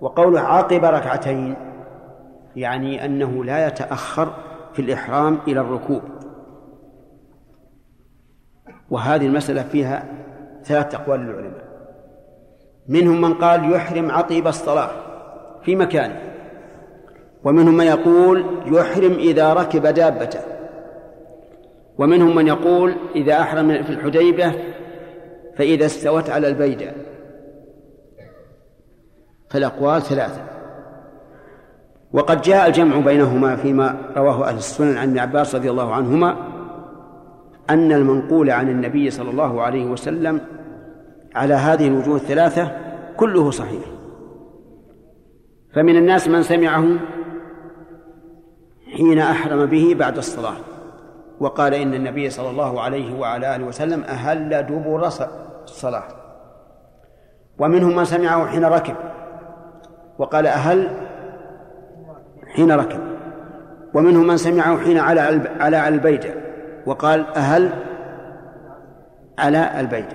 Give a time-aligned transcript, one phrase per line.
[0.00, 1.54] وقوله عقب ركعتين
[2.56, 4.32] يعني أنه لا يتأخر
[4.72, 6.02] في الإحرام إلى الركوب
[8.90, 10.04] وهذه المسألة فيها
[10.64, 11.64] ثلاث أقوال للعلماء.
[12.88, 14.90] منهم من قال يحرم عقب الصلاة
[15.62, 16.20] في مكانه
[17.44, 20.40] ومنهم من يقول يحرم إذا ركب دابته
[21.98, 24.52] ومنهم من يقول إذا أحرم في الحديبة
[25.56, 26.92] فإذا استوت على البيدة.
[29.54, 30.40] فالأقوال ثلاثة.
[32.12, 36.36] وقد جاء الجمع بينهما فيما رواه أهل السنن عن ابن عباس رضي الله عنهما
[37.70, 40.40] أن المنقول عن النبي صلى الله عليه وسلم
[41.34, 42.70] على هذه الوجوه الثلاثة
[43.16, 43.82] كله صحيح.
[45.74, 46.84] فمن الناس من سمعه
[48.96, 50.56] حين أحرم به بعد الصلاة
[51.40, 55.06] وقال إن النبي صلى الله عليه وعلى آله وسلم أهل دبر
[55.64, 56.04] الصلاة.
[57.58, 58.94] ومنهم من سمعه حين ركب.
[60.18, 60.90] وقال أهل
[62.54, 63.00] حين ركب.
[63.94, 65.20] ومنهم من سمعه حين على
[65.60, 66.24] على البيت
[66.86, 67.70] وقال أهل
[69.38, 70.06] على البيت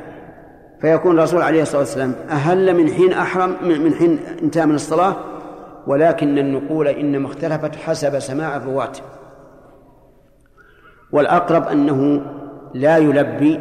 [0.81, 5.15] فيكون الرسول عليه الصلاة والسلام أهل من حين أحرم من حين انتهى من الصلاة.
[5.87, 8.91] ولكن النقول إنما اختلفت حسب سماع الرواة.
[11.11, 12.21] والأقرب أنه
[12.73, 13.59] لا يلبي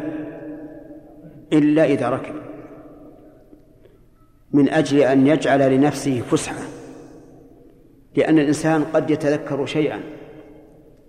[1.53, 2.35] إلا إذا ركب.
[4.53, 6.61] من أجل أن يجعل لنفسه فسحة
[8.15, 9.99] لأن الإنسان قد يتذكر شيئا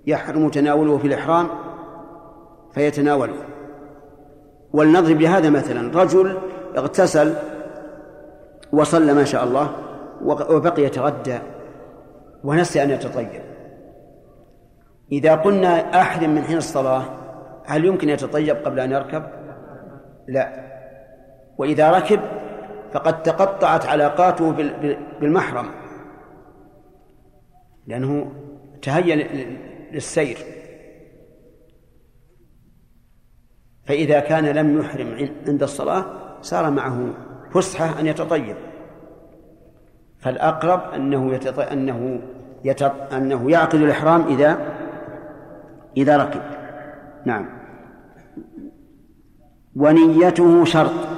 [0.07, 1.49] يحرم تناوله في الإحرام
[2.75, 3.35] فيتناوله.
[4.73, 6.39] ولنضرب لهذا مثلا رجل
[6.77, 7.35] اغتسل
[8.73, 9.71] وصلى ما شاء الله
[10.25, 11.39] وبقي يتغدى
[12.45, 13.43] ونسي أن يتطيب.
[15.13, 17.03] إذا قلنا أحرم من حين الصلاة
[17.67, 19.23] هل يمكن يتطيب قبل أن يركب؟
[20.29, 20.71] لا.
[21.59, 22.21] وإذا ركب
[22.93, 24.51] فقد تقطعت علاقاته
[25.21, 25.67] بالمحرم.
[27.87, 28.33] لأنه
[28.83, 29.17] تهيأ
[29.93, 30.39] للسير.
[33.85, 36.05] فإذا كان لم يحرم عند الصلاة
[36.43, 37.15] صار معه
[37.53, 38.57] فسحة أن يتطيب.
[40.19, 41.59] فالأقرب أنه يتط...
[41.59, 42.23] أنه.
[43.13, 44.59] أنه يعقد الإحرام إذا
[45.97, 46.43] إذا ركب.
[47.25, 47.49] نعم.
[49.77, 51.10] ونيته شرط.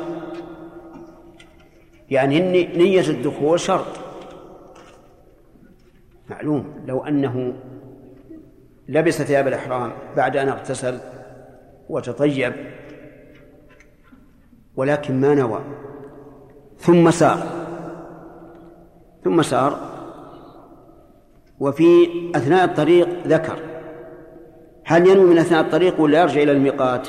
[2.13, 2.41] يعني
[2.77, 3.87] نية الدخول شرط.
[6.31, 6.75] معلوم.
[6.87, 7.55] لو أنه
[8.89, 10.99] لبس ثياب الإحرام بعد أن اغتسل
[11.89, 12.53] وتطيب
[14.77, 15.61] ولكن ما نوى.
[16.79, 17.43] ثم سار.
[19.25, 19.79] ثم سار
[21.61, 23.59] وفي أثناء الطريق ذكر.
[24.85, 27.09] هل ينوي من أثناء الطريق ولا يرجع إلى الميقات؟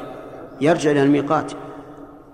[0.62, 1.52] يرجع إلى الميقات.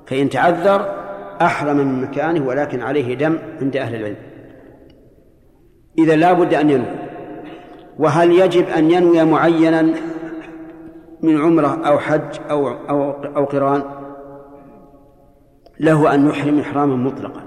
[0.07, 0.98] فإن تعذر
[1.41, 4.17] أحرم من مكانه ولكن عليه دم عند أهل العلم.
[5.97, 6.88] إذا لا بد أن ينوي.
[8.00, 9.81] وهل يجب أن ينوي معينا
[11.22, 13.83] من عمرة أو حج أو أو أو قران؟
[15.79, 17.41] له أن يحرم إحراما مطلقا.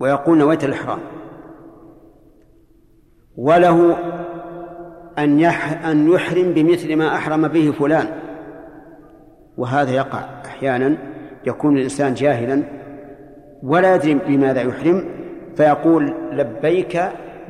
[0.00, 0.98] ويقول نويت الإحرام.
[3.36, 3.96] وله
[5.18, 5.44] أن
[5.84, 8.06] أن يحرم بمثل ما أحرم به فلان.
[9.56, 11.07] وهذا يقع أحيانا.
[11.46, 12.62] يكون الإنسان جاهلا
[13.62, 15.04] ولا يدري بماذا يحرم
[15.56, 17.02] فيقول لبيك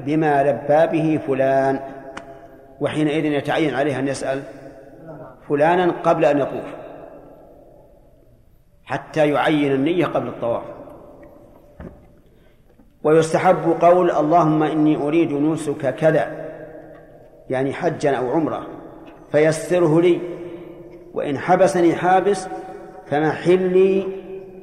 [0.06, 1.80] بما لبى به فلان.
[2.80, 4.42] وحينئذ يتعين عليه أن يسأل
[5.48, 6.64] فلانا قبل أن يطوف
[8.84, 10.64] حتى يعين النية قبل الطواف.
[13.04, 16.48] ويستحب قول اللهم إني أريد نسك كذا
[17.50, 18.66] يعني حجا أو عمرة
[19.32, 20.20] فيسره لي
[21.14, 22.48] وإن حبسني حابس
[23.10, 24.06] فمحلي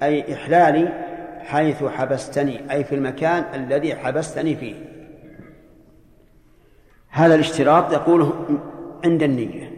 [0.03, 1.05] أي إحلالي
[1.39, 4.75] حيث حبستني أي في المكان الذي حبستني فيه.
[7.09, 8.33] هذا الاشتراط يقوله
[9.05, 9.71] عند النية.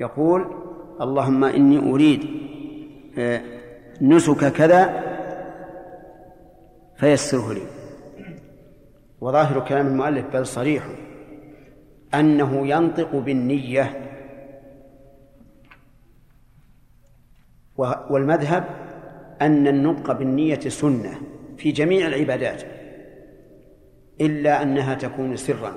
[0.00, 0.46] يقول
[1.00, 2.26] اللهم إني أريد
[3.18, 3.40] آه،
[4.00, 5.02] نسك كذا
[6.96, 7.62] فيسره لي.
[9.20, 10.84] وظاهر كلام المؤلف بل صريح
[12.14, 14.11] أنه ينطق بالنية
[18.10, 18.64] والمذهب
[19.42, 21.14] أن النطق بالنية سنة
[21.56, 22.62] في جميع العبادات
[24.20, 25.72] إلا أنها تكون سرا.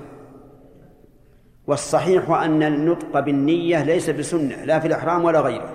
[1.68, 5.69] والصحيح أن النطق بالنية ليس بسنة لا في الإحرام ولا غيره.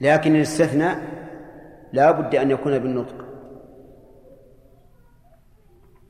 [0.00, 0.98] لكن الاستثناء
[1.92, 3.24] لا بد أن يكون بالنطق.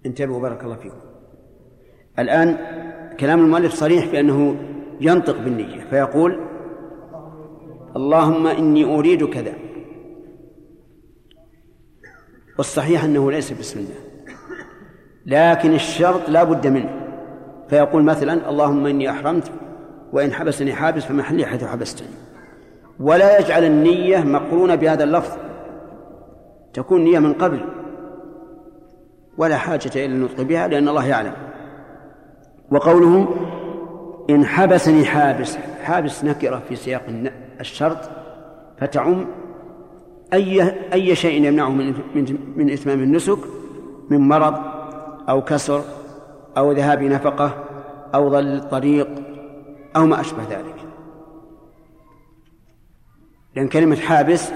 [0.07, 1.01] انتبهوا بارك الله فيكم.
[2.19, 2.57] الآن
[3.21, 4.57] كلام المؤلف صريح بأنه
[5.01, 6.56] ينطق بالنية فيقول
[7.97, 9.53] اللهم إني أريد كذا.
[12.59, 13.87] والصحيح أنه ليس بسنة.
[15.27, 16.91] لكن الشرط لا بد منه.
[17.69, 19.51] فيقول مثلا اللهم إني أحرمت
[20.13, 22.09] وإن حبسني حابس فمحلي حيث حبستني.
[23.01, 25.37] ولا يجعل النية مقرونة بهذا اللفظ.
[26.75, 27.61] تكون نية من قبل.
[29.39, 31.33] ولا حاجة إلى النطق بها لأن الله يعلم.
[32.71, 33.29] وقوله
[34.31, 37.03] إن حبسني حابس حابس نكرة في سياق
[37.61, 37.99] الشرط
[38.79, 39.27] فتعم.
[40.33, 41.95] أي أي شيء يمنعه من
[42.57, 43.39] من إتمام النسك
[44.11, 44.55] من مرض
[45.29, 45.83] أو كسر
[46.57, 47.65] أو ذهاب نفقة
[48.15, 49.09] أو ضل الطريق
[49.97, 50.75] أو ما أشبه ذلك.
[53.57, 54.51] لأن كلمة حابس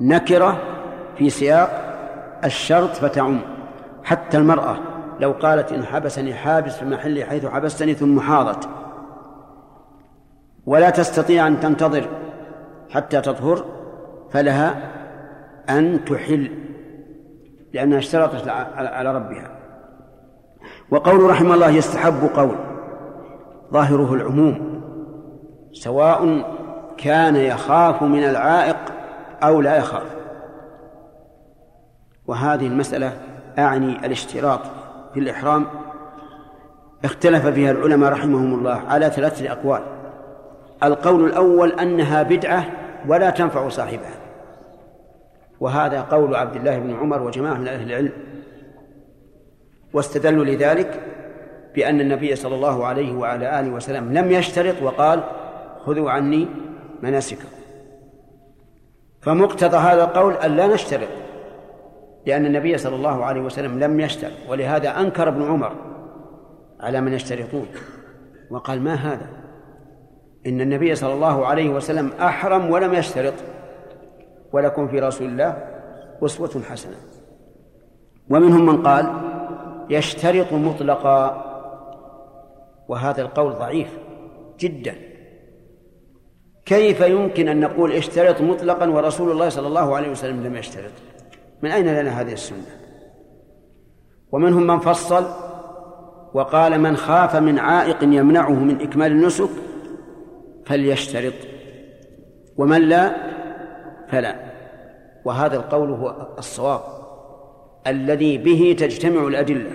[0.00, 0.62] نكرة
[1.18, 1.70] في سياق
[2.44, 3.40] الشرط فتعم.
[4.04, 4.76] حتى المرأة
[5.20, 8.68] لو قالت إن حبسني حابس في محلي حيث حبستني ثم حاضت.
[10.66, 12.08] ولا تستطيع أن تنتظر
[12.90, 13.64] حتى تطهر
[14.30, 14.90] فلها
[15.70, 16.50] أن تحل
[17.72, 19.50] لأنها اشترطت على ربها.
[20.90, 22.56] وقول رحمه الله يستحب قول
[23.72, 24.82] ظاهره العموم
[25.72, 26.44] سواء
[26.96, 28.76] كان يخاف من العائق
[29.42, 30.16] أو لا يخاف.
[32.26, 33.12] وهذه المسألة
[33.58, 34.60] أعني الاشتراط
[35.14, 35.66] في الإحرام.
[37.04, 39.82] اختلف فيها العلماء رحمهم الله على ثلاثة أقوال.
[40.84, 42.64] القول الأول أنها بدعة
[43.08, 44.14] ولا تنفع صاحبها.
[45.60, 48.12] وهذا قول عبد الله بن عمر وجماعة من أهل العلم.
[49.92, 51.00] واستدلوا لذلك
[51.74, 55.22] بأن النبي صلى الله عليه وعلى آله وسلم لم يشترط وقال
[55.86, 56.48] خذوا عني
[57.02, 57.48] مناسككم.
[59.20, 61.08] فمقتضى هذا القول أن لا نشترط
[62.26, 64.32] لأن النبي صلى الله عليه وسلم لم يشترط.
[64.48, 65.72] ولهذا أنكر ابن عمر
[66.80, 67.66] على من يشترطون.
[68.50, 69.41] وقال ما هذا؟
[70.46, 73.34] إن النبي صلى الله عليه وسلم أحرم ولم يشترط
[74.52, 75.56] ولكم في رسول الله
[76.22, 76.96] أسوة حسنة.
[78.30, 79.06] ومنهم من قال
[79.90, 81.44] يشترط مطلقا
[82.88, 83.98] وهذا القول ضعيف
[84.58, 84.94] جدا.
[86.64, 90.92] كيف يمكن أن نقول اشترط مطلقا ورسول الله صلى الله عليه وسلم لم يشترط؟
[91.62, 92.66] من أين لنا هذه السنة؟
[94.32, 95.24] ومنهم من فصل
[96.34, 99.50] وقال من خاف من عائق يمنعه من إكمال النسك
[100.72, 101.32] فليشترط
[102.56, 103.16] ومن لا
[104.08, 104.36] فلا.
[105.24, 106.80] وهذا القول هو الصواب
[107.86, 109.70] الذي به تجتمع الأدلة.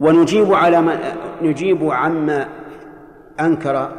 [0.00, 0.98] ونجيب على ما
[1.42, 2.48] نجيب عما
[3.40, 3.92] أنكر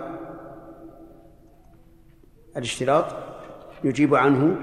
[2.58, 3.06] الاشتراط
[3.84, 4.56] يجيب عنه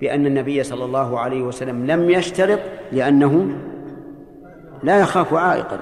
[0.00, 2.60] بأن النبي صلى الله عليه وسلم لم يشترط
[2.92, 3.56] لأنه
[4.82, 5.80] لا يخاف عائقا.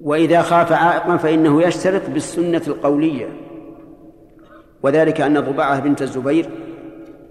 [0.00, 3.28] وإذا خاف عائقا فإنه يشترط بالسنة القولية.
[4.82, 6.50] وذلك أن ضبعة بنت الزبير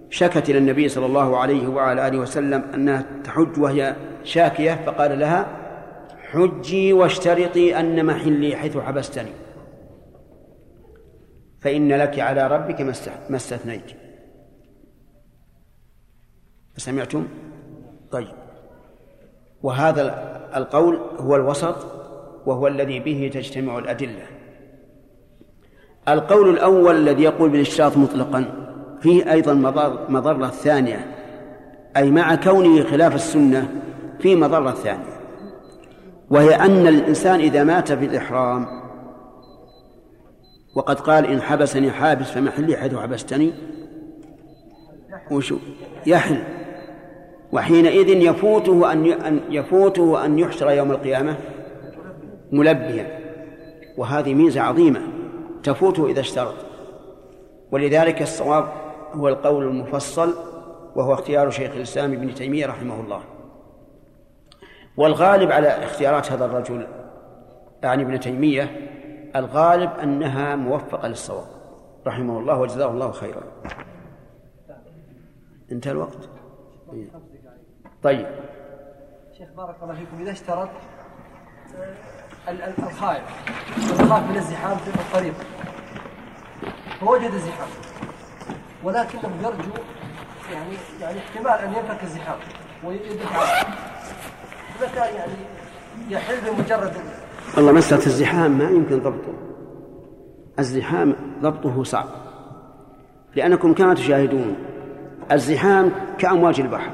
[0.10, 5.48] شكت إلى النبي صلى الله عليه وعلى آله وسلم أنها تحج وهي شاكية فقال لها
[6.31, 9.31] حجي واشترطي أن محلي حيث حبستني
[11.60, 12.81] فإن لك على ربك
[13.30, 13.92] ما استثنيت.
[16.78, 17.28] سمعتم؟
[18.12, 18.28] طيب.
[19.64, 20.02] وهذا
[20.56, 21.97] القول هو الوسط
[22.48, 24.26] وهو الذي به تجتمع الأدلة.
[26.10, 28.46] القول الأول الذي يقول بالاشتراط مطلقا
[29.02, 29.54] فيه أيضا
[30.10, 31.16] مضرة ثانية
[31.98, 33.81] أي مع كونه خلاف السنة
[34.19, 35.18] فيه مضرة ثانية
[36.30, 38.66] وهي أن الإنسان إذا مات في الإحرام
[40.76, 43.54] وقد قال إن حبسني حابس فمحلي حيث حبستني
[45.31, 45.57] وشو؟
[46.06, 46.44] يحل.
[47.52, 51.38] وحينئذ يفوته أن يفوته أن يحشر يوم القيامة
[52.51, 53.19] ملبيا
[53.97, 55.01] وهذه ميزة عظيمة
[55.63, 56.56] تفوته إذا اشترط.
[57.71, 58.68] ولذلك الصواب
[59.13, 60.33] هو القول المفصل
[60.95, 63.21] وهو اختيار شيخ الإسلام ابن تيمية رحمه الله.
[64.97, 66.87] والغالب على اختيارات هذا الرجل
[67.83, 68.89] يعني ابن تيمية
[69.35, 71.47] الغالب أنها موفقة للصواب
[72.07, 73.44] رحمه الله وجزاه الله خيرا.
[75.71, 76.30] انتهى الوقت؟
[78.04, 78.27] طيب.
[79.37, 80.21] شيخ بارك الله فيكم.
[80.21, 80.69] إذا اشترط
[82.47, 83.23] الخائف.
[83.77, 85.33] يخاف من الزحام في الطريق.
[86.99, 87.68] فوجد الزحام.
[88.83, 89.71] ولكنه يرجو
[90.54, 92.37] يعني يعني احتمال أن ينفك الزحام
[92.83, 93.63] ويدفع
[94.95, 95.33] كان يعني
[96.09, 96.94] يحل بمجرد
[97.57, 99.33] والله مسألة الزحام ما يمكن ضبطه.
[100.59, 102.07] الزحام ضبطه صعب.
[103.35, 104.56] لأنكم كما تشاهدون
[105.31, 106.92] الزحام كأمواج البحر.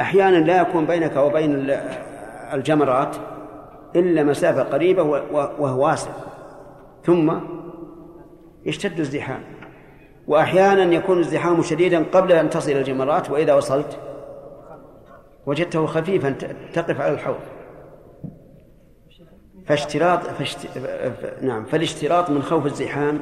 [0.00, 1.70] أحيانا لا يكون بينك وبين
[2.52, 3.16] الجمرات
[3.96, 6.10] إلا مسافة قريبة وهو واسع
[7.04, 7.38] ثم
[8.64, 9.42] يشتد الزحام
[10.26, 13.98] وأحيانا يكون الزحام شديدا قبل أن تصل الجمرات وإذا وصلت
[15.46, 16.30] وجدته خفيفا
[16.72, 17.40] تقف على الحوض
[19.66, 20.78] فاشتراط فاشت...
[21.42, 23.20] نعم فالاشتراط من خوف الزحام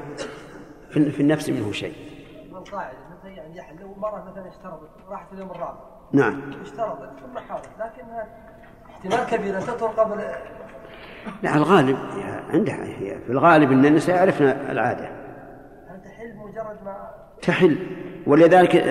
[0.90, 1.94] في, في النفس منه شيء.
[2.52, 5.78] القاعدة مثلا يعني يحل لو مرة مثلا اشترطت راحت اليوم الرابع.
[6.12, 6.52] نعم.
[6.62, 8.28] اشترطت ثم حاضر لكنها
[8.90, 10.20] احتمال كبير أن تطول قبل
[11.42, 11.96] لا الغالب
[12.50, 15.08] عندها هي في الغالب إن النساء يعرفن العادة.
[16.04, 16.96] تحل مجرد ما
[17.42, 17.76] تحل.
[18.26, 18.84] ولذلك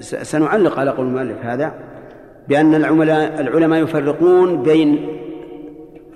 [0.00, 1.74] سنعلق على قول المؤلف هذا
[2.48, 5.18] بأن العملاء العلماء يفرقون بين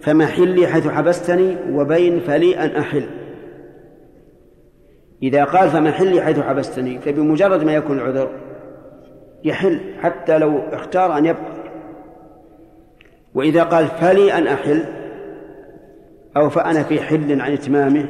[0.01, 3.11] فمحلي حيث حبستني وبين فلي أن أحل.
[5.23, 8.31] إذا قال فمحلي حيث حبستني فبمجرد ما يكون العذر
[9.45, 11.55] يحل حتى لو اختار أن يبقى.
[13.35, 15.04] وإذا قال فلي أن أحل
[16.37, 18.09] أو فأنا في حل عن إتمامه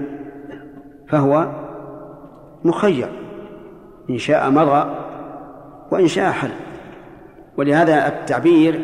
[1.08, 1.64] فهو
[2.64, 3.08] مخير.
[4.10, 5.04] إن شاء مضى
[5.90, 6.50] وإن شاء حل.
[7.56, 8.80] ولهذا التعبير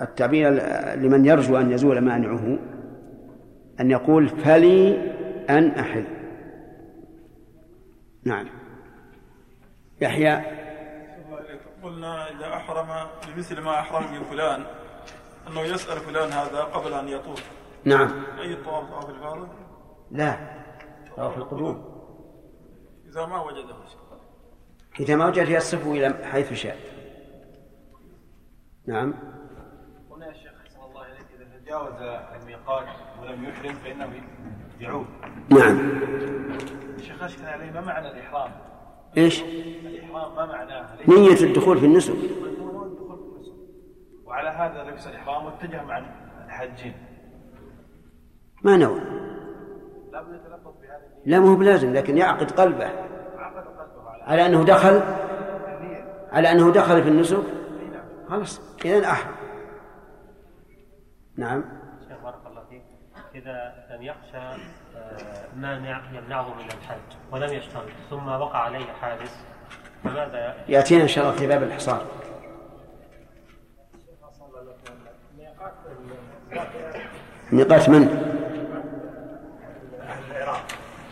[0.00, 0.50] التعبير
[0.94, 2.58] لمن يرجو أن يزول مانعه
[3.80, 5.12] أن يقول فلي
[5.50, 6.04] أن أحل.
[8.24, 8.46] نعم.
[10.00, 10.42] يحيى.
[11.82, 12.86] قلنا إذا أحرم
[13.28, 14.62] بمثل ما أحرم من فلان
[15.48, 17.57] أنه يسأل فلان هذا قبل أن يطوف.
[17.88, 18.24] نعم.
[18.38, 19.48] أي طواف طواف الفاضل؟
[20.10, 20.36] لا.
[21.16, 21.84] طواف القدوم
[23.08, 23.74] إذا ما وجده
[25.00, 26.76] إذا ما وجد يصفه إلى حيث شاء.
[28.86, 29.14] نعم.
[30.10, 32.02] هنا يا شيخ صلى الله عليه إذا تجاوز
[32.42, 32.86] الميقات
[33.22, 34.12] ولم يحرم فإنه
[34.80, 35.06] يعود.
[35.50, 35.78] نعم.
[36.98, 37.70] الشيخ أشكل عليه.
[37.70, 38.50] ما معنى الإحرام؟
[39.16, 42.14] إيش؟ الإحرام ما معناه؟ نية الدخول في النسك.
[44.24, 45.98] وعلى هذا لبس الإحرام واتجه مع
[46.44, 47.07] الحاجين
[48.62, 49.00] ما نوى.
[51.26, 52.86] لا ما هو بلازم لكن يعقد قلبه.
[53.38, 55.02] عقد قلبه على على أنه دخل؟
[56.32, 57.42] على أنه دخل في النسك؟
[58.28, 59.34] خلاص إذا أحرم.
[61.36, 61.64] نعم.
[62.08, 62.82] شيخ بارك الله فيك.
[63.34, 69.44] إذا لم يخشى آه، مانع يمنعه من الحج ولم يشترط ثم وقع عليه حادث
[70.04, 72.06] فماذا يأتينا إن شاء الله في باب الحصار.
[77.52, 78.37] ميقات من؟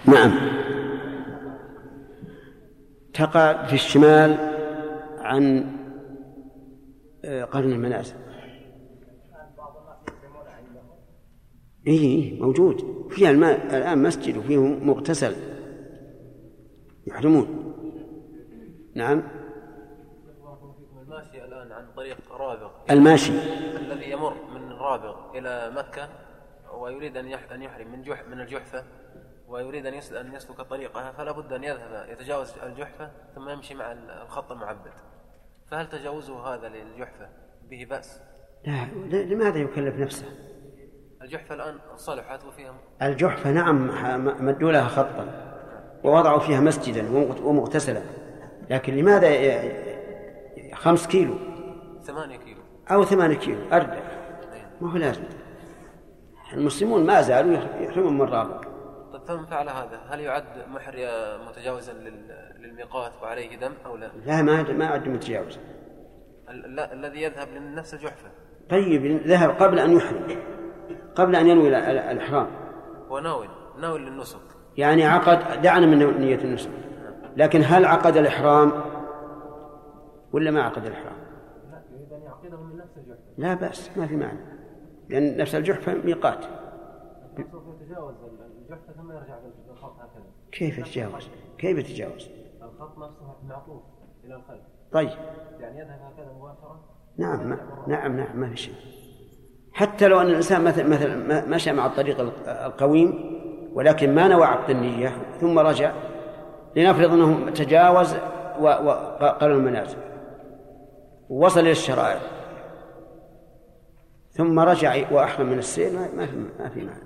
[0.09, 0.33] نعم.
[3.15, 4.37] تقع في الشمال
[5.19, 5.73] عن
[7.25, 8.15] آه، قرن المنازل.
[11.87, 13.07] إيه إيه موجود.
[13.11, 15.37] فيها الماء الآن مسجد وفيه مغتسل.
[17.07, 17.75] يحرمون.
[18.95, 19.23] نعم.
[21.03, 22.71] الماشي الآن عن طريق رابغ.
[22.91, 23.33] الماشي.
[23.77, 26.09] الذي يمر من رابغ إلى مكة
[26.79, 28.85] ويريد أن يح- أن يحرم من جح من الجحفة.
[29.49, 34.53] ويريد أن أن يسلك طريقها فلا بد أن يذهب يتجاوز الجحفة ثم يمشي مع الخط
[34.53, 34.91] المعبد.
[35.71, 37.29] فهل تجاوزه هذا للجحفة؟
[37.71, 38.21] به بأس؟
[38.67, 40.27] لا لا- لماذا يكلف نفسه؟
[41.23, 43.87] الجحفة الآن صلحت وفيها الجحفة نعم
[44.47, 45.53] مدوا لها خطا
[46.05, 48.03] ووضعوا فيها مسجدا ومغت- ومغتسلا.
[48.71, 49.29] لكن لماذا
[50.75, 51.35] خمس كيلو؟
[52.03, 52.61] ثمانية كيلو.
[52.91, 53.59] أو ثمانية كيلو.
[53.73, 54.01] أردع
[54.81, 55.23] ما هو لازم.
[56.53, 58.61] المسلمون ما زالوا يح- يحرمون من رابع.
[58.61, 58.66] طيب
[59.29, 60.95] فمن فعل هذا؟ هل يعد محر
[61.49, 65.59] متجاوزا لل- للميقات وعليه دم أو لا؟ لا ما ما عد متجاوز
[66.49, 68.29] ال- لا الذي يذهب لنفس الجحفة.
[68.71, 70.27] طيب ذهب قبل أن يحرم
[71.15, 72.47] قبل أن ينوي ال- ال- الإحرام.
[73.09, 73.49] هو ناوي
[73.81, 74.39] ناوي للنسك.
[74.77, 76.71] يعني عقد دعنا من نية النسك.
[77.37, 78.73] لكن هل عقد الإحرام
[80.33, 81.17] ولا ما عقد الإحرام؟
[81.71, 83.23] لا يريد أن يعقده من نفس الجحفة.
[83.39, 84.39] لا بأس ما في معنى.
[85.09, 86.45] لأن نفس الجحفة ميقات.
[87.39, 88.15] يتجاوز.
[88.71, 90.25] الجحفة ثم يرجع بالخط هكذا.
[90.53, 92.31] كيف يتجاوز؟ كيف يتجاوز؟
[92.63, 93.83] الخط نفسه معطوف
[94.25, 94.61] إلى الخلف.
[94.93, 95.11] طيب.
[95.61, 96.81] يعني يذهب هكذا مباشرة.
[97.19, 98.75] نعم ما نعم نعم ما في شيء.
[99.73, 103.37] حتى لو أن الإنسان مثلا مثلا مشى مع الطريق ال- القويم
[103.75, 105.09] ولكن ما نوى عقد النية
[105.41, 105.93] ثم رجع
[106.77, 108.15] لنفرض أنه تجاوز
[108.61, 109.99] وقرن المنازل.
[111.29, 112.21] ووصل إلى الشرائع.
[114.31, 117.06] ثم رجع وأحرم من السير ما ما في ما في معنى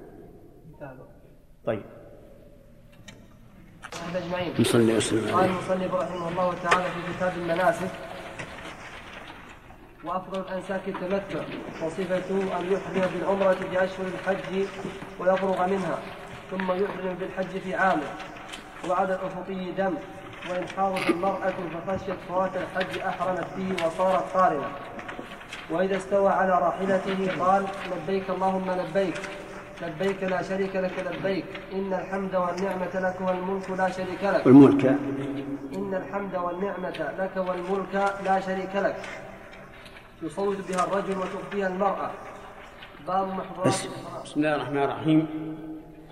[1.67, 1.83] طيب.
[4.15, 4.55] أجمعين.
[4.59, 7.91] نصلي وسلم قال المصنف رحمه الله تعالى في كتاب المناسك
[10.05, 11.43] وأفضل الأنساك التمتع
[11.85, 14.67] وصفته أن يحرم بالعمرة في أشهر الحج
[15.21, 15.99] ويفرغ منها
[16.51, 18.11] ثم يحرم بالحج في عامه
[18.89, 19.95] وعلى الأفقي دم
[20.51, 21.55] وإن حاضت المرأة
[21.87, 24.69] فخشيت فوات الحج أحرمت به وصارت قارنة.
[25.71, 29.21] وإذا استوى على راحلته قال لبيك اللهم لبيك.
[29.83, 31.45] لبيك لا شريك لك لبيك.
[31.73, 34.47] إن الحمد والنعمة لك والملك لا شريك لك.
[34.47, 34.85] والملك.
[35.77, 38.97] إن الحمد والنعمة لك والملك لا شريك لك.
[40.23, 42.11] يصوت بها الرجل وتخفيها المرأة.
[43.07, 43.87] باب محظورات بس
[44.25, 45.27] بسم الله الرحمن الرحيم.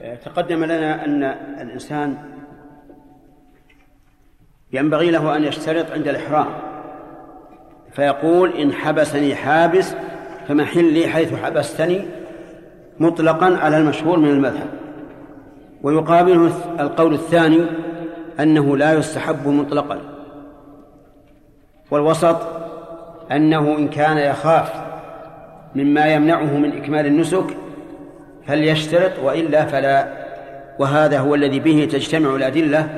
[0.02, 1.22] آه، تقدم لنا أن
[1.60, 2.18] الإنسان
[4.72, 6.46] ينبغي له أن يشترط عند الإحرام.
[7.92, 9.94] فيقول إن حبسني حابس
[10.48, 12.08] فمحلي حيث حبستني.
[13.00, 14.68] مطلقا على المشهور من المذهب.
[15.82, 17.60] ويقابله القول الثاني
[18.40, 19.98] أنه لا يستحب مطلقا.
[21.90, 22.36] والوسط
[23.32, 24.72] أنه إن كان يخاف
[25.74, 27.56] مما يمنعه من إكمال النسك
[28.46, 30.08] فليشترط وإلا فلا.
[30.78, 32.88] وهذا هو الذي به تجتمع الأدلة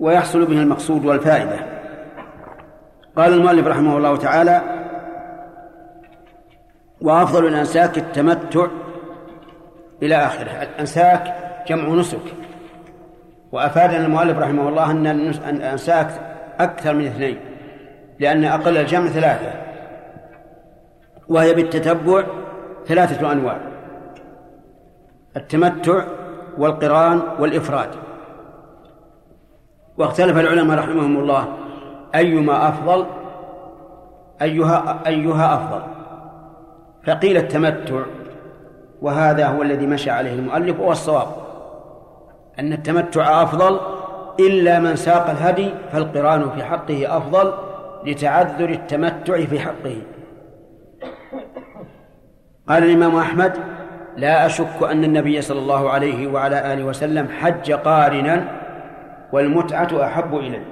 [0.00, 1.56] ويحصل به المقصود والفائدة.
[3.16, 4.62] قال المؤلف رحمه الله تعالى
[7.06, 8.66] وأفضل الأنساك التمتع
[10.02, 10.62] إلى آخره.
[10.62, 11.34] الأنساك
[11.68, 12.34] جمع نسك.
[13.52, 16.08] وأفادنا المؤلف رحمه الله أن الأنساك
[16.60, 17.40] أكثر من اثنين
[18.20, 19.52] لأن أقل الجمع ثلاثة
[21.28, 22.24] وهي بالتتبع
[22.86, 23.60] ثلاثة أنواع
[25.36, 26.04] التمتع
[26.58, 27.90] والقران والإفراد.
[29.98, 31.56] واختلف العلماء رحمهم الله
[32.14, 33.06] أيما أفضل
[34.42, 35.95] أيها أيها أفضل.
[37.06, 38.02] فقيل التمتع
[39.02, 41.28] وهذا هو الذي مشى عليه المؤلف وهو الصواب.
[42.58, 43.80] أن التمتع أفضل
[44.40, 47.52] إلا من ساق الهدي فالقرآن في حقه أفضل
[48.04, 50.02] لتعذر التمتع في حقه.
[52.68, 53.52] قال الإمام أحمد
[54.16, 58.48] لا أشك أن النبي صلى الله عليه وعلى آله وسلم حج قارنا
[59.32, 60.64] والمتعة أحب إليه.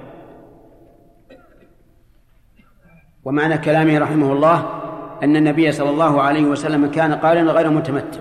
[3.25, 4.84] ومعنى كلامه رحمه الله
[5.23, 8.19] أن النبي صلى الله عليه وسلم كان قارنا غير متمتع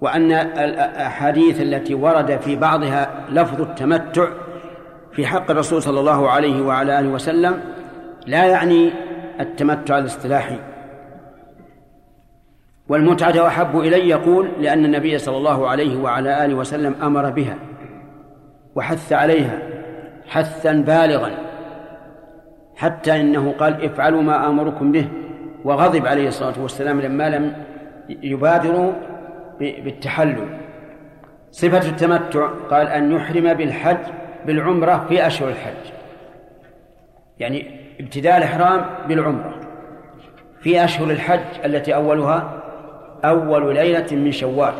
[0.00, 4.28] وأن الأحاديث التي ورد في بعضها لفظ التمتع
[5.12, 7.60] في حق الرسول صلى الله عليه وعلى آله وسلم
[8.26, 8.90] لا يعني
[9.40, 10.58] التمتع الاصطلاحي.
[12.88, 17.56] والمتعة أحب إلي يقول لأن النبي صلى الله عليه وعلى آله وسلم أمر بها
[18.74, 19.58] وحث عليها
[20.26, 21.30] حثا بالغا
[22.76, 25.08] حتى إنه قال افعلوا ما آمركم به.
[25.64, 27.56] وغضب عليه الصلاة والسلام لما لم
[28.08, 28.92] يبادروا
[29.60, 30.58] بالتحلل.
[31.50, 33.98] صفة التمتع قال أن يحرم بالحج
[34.46, 35.92] بالعمرة في أشهر الحج.
[37.38, 39.60] يعني ابتداء الإحرام بالعمرة.
[40.60, 42.62] في أشهر الحج التي أولها
[43.24, 44.74] أول ليلة من شوال.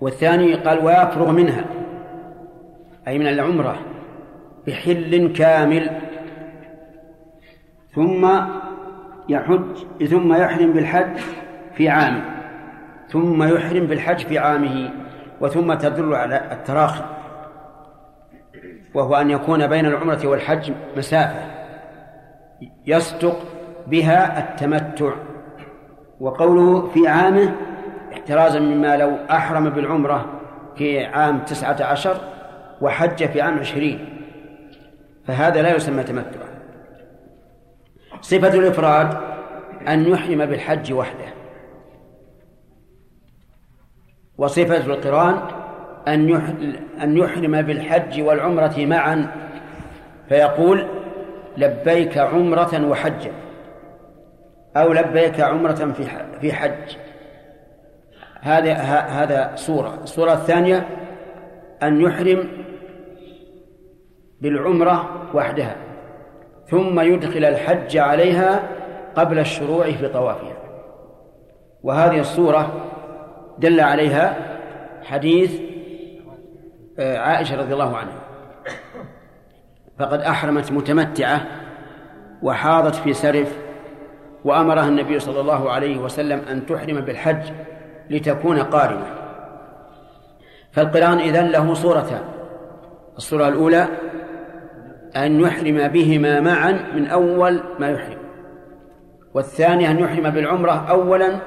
[0.00, 1.64] والثاني قال ويفرغ منها.
[3.08, 3.78] أي من العمرة
[4.66, 5.90] بحل كامل.
[7.94, 8.30] ثم
[9.28, 11.16] يحج ثم يحرم بالحج
[11.74, 12.22] في عامه.
[13.08, 14.90] ثم يحرم بالحج في عامه
[15.40, 17.04] وثم تدل على التراخي.
[18.94, 21.42] وهو أن يكون بين العمرة والحج مسافة
[22.86, 23.38] يصدق
[23.86, 25.12] بها التمتع.
[26.20, 27.54] وقوله في عامه
[28.12, 30.40] احترازا مما لو أحرم بالعمرة
[30.76, 32.16] في عام تسعة عشر
[32.80, 34.18] وحج في عام عشرين
[35.26, 36.51] فهذا لا يسمى تمتعا
[38.22, 39.16] صفة الإفراد
[39.88, 41.32] أن يحرم بالحج وحده.
[44.38, 45.40] وصفة القرآن
[46.08, 46.34] أن
[47.02, 49.26] أن يحرم بالحج والعمرة معا
[50.28, 50.86] فيقول
[51.56, 53.32] لبيك عمرة وحجا
[54.76, 56.04] أو لبيك عمرة في
[56.40, 56.96] في حج
[58.40, 58.72] هذا
[59.08, 60.88] هذا صورة الصورة الثانية
[61.82, 62.48] أن يحرم
[64.40, 65.76] بالعمرة وحدها
[66.72, 68.62] ثم يدخل الحج عليها
[69.14, 70.56] قبل الشروع في طوافها.
[71.82, 72.84] وهذه الصورة
[73.58, 74.36] دل عليها
[75.02, 75.60] حديث
[76.98, 78.18] آه، عائشة رضي الله عنها.
[79.98, 81.46] فقد أحرمت متمتعة
[82.42, 83.58] وحاضت في سرف
[84.44, 87.52] وأمرها النبي صلى الله عليه وسلم أن تحرم بالحج
[88.10, 89.06] لتكون قارنة
[90.72, 92.22] فالقرآن إذن له صورتان.
[93.16, 93.86] الصورة الأولى
[95.16, 98.18] أن يحرم بهما معا من أول ما يحرم
[99.34, 101.38] والثاني أن يحرم بالعمرة أولا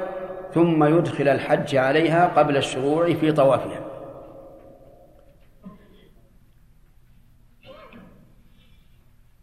[0.53, 3.79] ثم يدخل الحج عليها قبل الشروع في طوافها.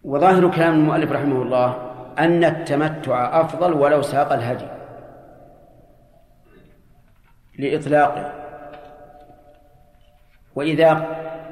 [0.03, 4.67] وظاهر كلام المؤلف رحمه الله أن التمتع أفضل ولو ساق الهدي
[7.59, 8.33] لإطلاقه.
[10.55, 10.93] وإذا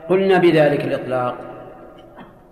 [0.09, 1.50] قلنا بذلك الإطلاق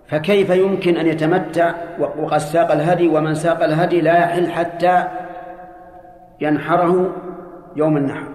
[0.09, 5.07] فكيف يمكن أن يتمتع وقد ساق الهدي ومن ساق الهدي لا يحل حتى
[6.41, 7.15] ينحره
[7.75, 8.27] يوم النحر؟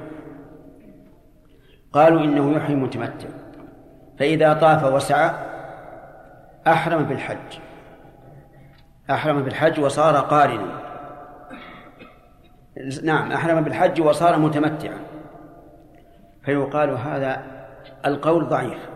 [1.92, 3.28] قالوا إنه يحرم متمتع
[4.18, 5.30] فإذا طاف وسعى
[6.66, 7.58] أحرم بالحج.
[9.10, 10.80] أحرم بالحج وصار قارنا.
[13.04, 14.98] نعم أحرم بالحج وصار متمتعا.
[16.44, 17.42] فيقال هذا
[18.06, 18.93] القول ضعيف.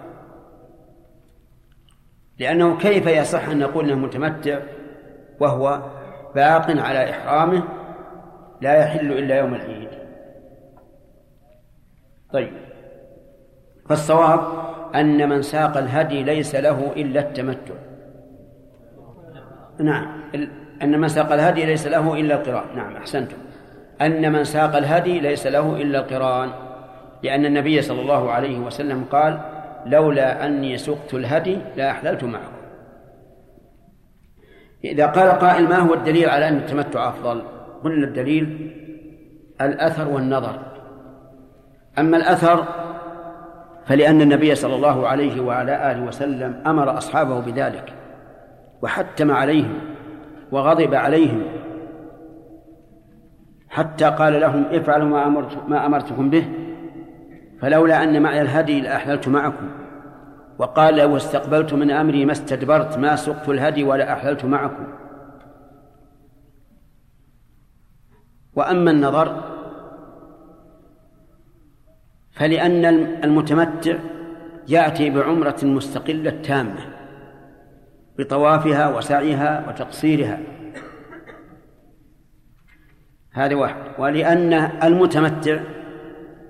[2.38, 4.58] لأنه كيف يصح أن نقول أنه متمتع
[5.40, 5.82] وهو
[6.34, 7.62] باق على إحرامه
[8.60, 9.88] لا يحل إلا يوم العيد؟
[12.32, 12.52] طيب.
[13.88, 14.40] فالصواب
[14.94, 17.74] أن من ساق الهدي ليس له إلا التمتع.
[19.80, 20.20] نعم.
[20.82, 22.76] أن من ساق الهدي ليس له إلا القران.
[22.76, 23.36] نعم أحسنتم.
[24.00, 26.50] أن من ساق الهدي ليس له إلا القران.
[27.22, 29.40] لأن النبي صلى الله عليه وسلم قال
[29.86, 32.58] لولا أني سقت الهدي لأحللت معكم
[34.84, 37.42] إذا قال قائل ما هو الدليل على أن التمتع أفضل؟
[37.84, 38.72] قلنا الدليل
[39.60, 40.58] الأثر والنظر.
[41.98, 42.64] أما الأثر
[43.86, 47.92] فلأن النبي صلى الله عليه وعلى آله وسلم أمر أصحابه بذلك
[48.82, 49.78] وحتم عليهم
[50.52, 51.42] وغضب عليهم
[53.68, 56.44] حتى قال لهم افعلوا ما أمرت ما أمرتكم به.
[57.60, 59.70] فلولا أن معي الهدي لأحللت معكم.
[60.58, 64.86] وقال لو استقبلت من أمري ما استدبرت ما سقت الهدي ولا أحللت معكم.
[68.54, 69.58] وأما النظر
[72.32, 72.84] فلأن
[73.24, 73.96] المتمتع
[74.68, 76.80] يأتي بعمرة مستقلة تامة
[78.18, 80.40] بطوافها وسعيها وتقصيرها.
[83.32, 83.82] هذا واحد.
[83.98, 85.60] ولأن المتمتع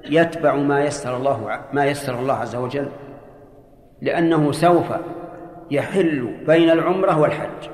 [0.05, 2.89] يتبع ما يسر الله ما يسر الله عز وجل
[4.03, 4.87] لأنه سوف
[5.71, 7.71] يحل بين العمرة والحج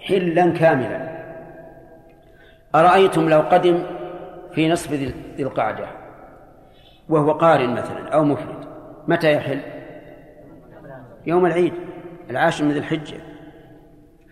[0.00, 1.18] حلا كاملا.
[2.74, 3.82] أرأيتم لو قدم
[4.52, 5.86] في نصف ذي القعدة
[7.08, 8.64] وهو قارن مثلا أو مفرد
[9.08, 9.60] متى يحل؟
[11.26, 11.72] يوم العيد
[12.30, 13.16] العاشر من ذي الحجة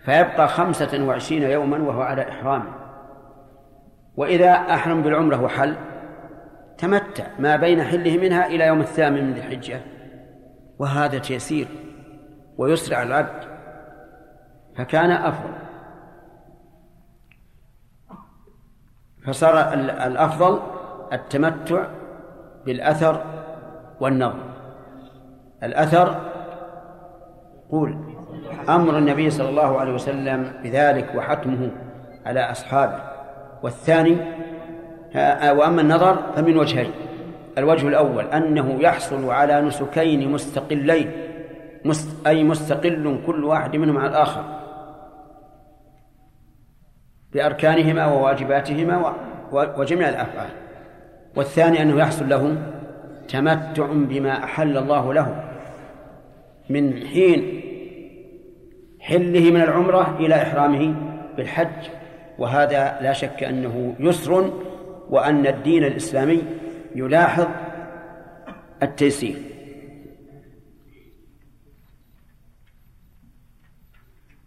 [0.05, 2.73] فيبقى خمسة وعشرين يوما وهو على إحرامه.
[4.17, 5.75] وإذا أحرم بالعمرة وحل
[6.77, 9.81] تمتع ما بين حله منها إلى يوم الثامن من الحجة.
[10.79, 11.67] وهذا تيسير
[12.57, 13.43] ويسرع العبد.
[14.77, 15.53] فكان أفضل.
[19.25, 20.59] فصار الأفضل
[21.13, 21.87] التمتع
[22.65, 23.25] بالأثر
[23.99, 24.43] والنظر.
[25.63, 26.31] الأثر
[27.69, 27.97] قول
[28.69, 31.71] أمر النبي صلى الله عليه وسلم بذلك وحتمه
[32.25, 33.01] على أصحابه.
[33.63, 34.17] والثاني
[35.57, 36.91] وأما النظر فمن وجهين
[37.57, 41.11] الوجه الأول أنه يحصل على نسكين مستقلين
[41.85, 44.43] مست أي مستقل كل واحد منهم على الآخر.
[47.33, 49.13] بأركانهما وواجباتهما
[49.51, 50.49] وجميع الأفعال.
[51.35, 52.57] والثاني أنه يحصل له
[53.27, 55.43] تمتع بما أحل الله له
[56.69, 57.61] من حين
[58.99, 60.95] حله من العمرة إلى إحرامه
[61.37, 61.89] بالحج.
[62.39, 64.51] وهذا لا شك أنه يسر
[65.09, 66.43] وأن الدين الإسلامي
[66.95, 67.47] يلاحظ
[68.83, 69.35] التيسير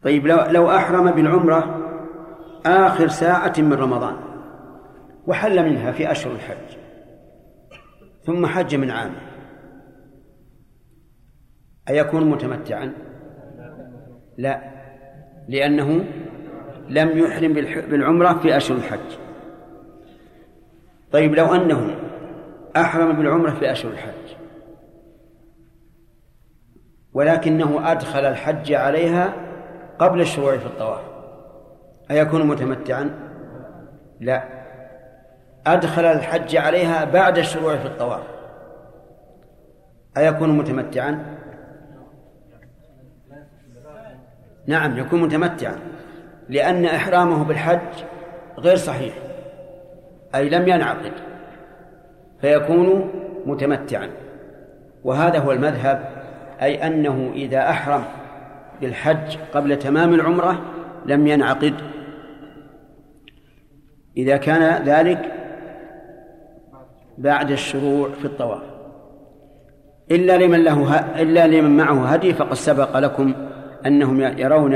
[0.03, 1.87] طيب لو لو أحرم بالعمرة
[2.67, 4.17] آخر ساعة من رمضان
[5.27, 6.79] وحل منها في أشهر الحج
[8.25, 9.13] ثم حج من عام
[11.89, 12.93] أيكون متمتعا؟
[14.39, 14.61] لا
[15.49, 16.05] لأنه
[16.89, 17.53] لم يحرم
[17.91, 19.30] بالعمرة في أشهر الحج
[21.13, 21.97] طيب لو أنه
[22.77, 24.37] أحرم بالعمرة في أشهر الحج.
[27.13, 29.33] ولكنه أدخل الحج عليها
[29.99, 31.01] قبل الشروع في الطواف.
[32.11, 33.11] أيكون متمتعا؟
[34.21, 34.45] لا.
[35.67, 38.23] أدخل الحج عليها بعد الشروع في الطواف.
[40.17, 41.37] أيكون متمتعا؟
[44.67, 45.77] نعم يكون متمتعا
[46.49, 48.05] لأن إحرامه بالحج
[48.59, 49.30] غير صحيح.
[50.35, 51.13] أي لم ينعقد
[52.41, 53.11] فيكون
[53.47, 54.11] متمتعا.
[55.05, 56.09] وهذا هو المذهب
[56.63, 58.05] أي أنه إذا أحرم
[58.81, 60.61] بالحج قبل تمام العمرة
[61.07, 61.75] لم ينعقد.
[64.17, 65.33] إذا كان ذلك
[67.19, 68.63] بعد الشروع في الطواف.
[70.11, 73.33] إلا لمن له إلا لمن معه هدي فقد سبق لكم
[73.87, 74.75] أنهم يرون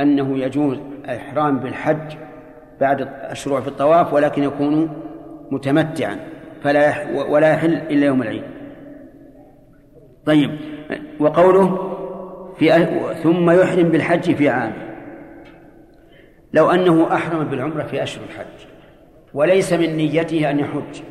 [0.00, 2.16] أنه يجوز الإحرام بالحج
[2.82, 4.90] بعد الشروع في الطواف ولكن يكون
[5.50, 6.16] متمتعا
[6.62, 8.44] فلا ولا يحل إلا يوم العيد.
[10.26, 10.50] طيب
[11.20, 11.68] وقوله
[12.58, 12.86] في
[13.22, 14.72] ثم يحرم بالحج في عام.
[16.52, 18.66] لو أنه أحرم بالعمرة في أشهر الحج
[19.34, 21.02] وليس من نيته أن يحج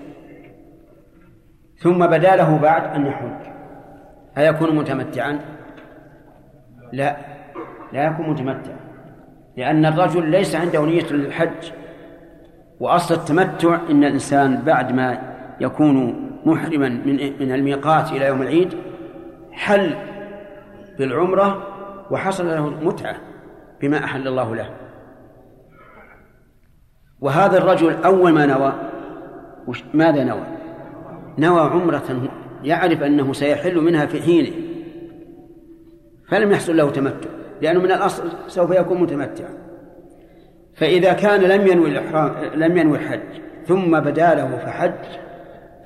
[1.78, 3.52] ثم بدا له بعد أن يحج
[4.38, 5.40] أيكون متمتعا؟
[6.94, 7.18] لا
[7.94, 8.81] لا يكون متمتعا.
[9.58, 11.72] لأن الرجل ليس عنده نية للحج.
[12.80, 15.22] وأصل التمتع إن الإنسان بعد ما
[15.62, 18.74] يكون محرما من من الميقات إلى يوم العيد
[19.52, 19.96] حل
[21.00, 21.68] بالعمرة
[22.12, 23.16] وحصل له متعة
[23.82, 24.70] بما أحل الله له.
[27.20, 28.74] وهذا الرجل أول ما نوى
[29.94, 30.44] ماذا نوى؟
[31.38, 32.30] نوى عمرة
[32.64, 34.52] يعرف أنه سيحل منها في حينه
[36.28, 37.30] فلم يحصل له تمتع.
[37.62, 39.54] لأنه من الأصل سوف يكون متمتعا.
[40.76, 45.20] فإذا كان لم ينوي الإحرام لم ينوي الحج ثم بدا له فحج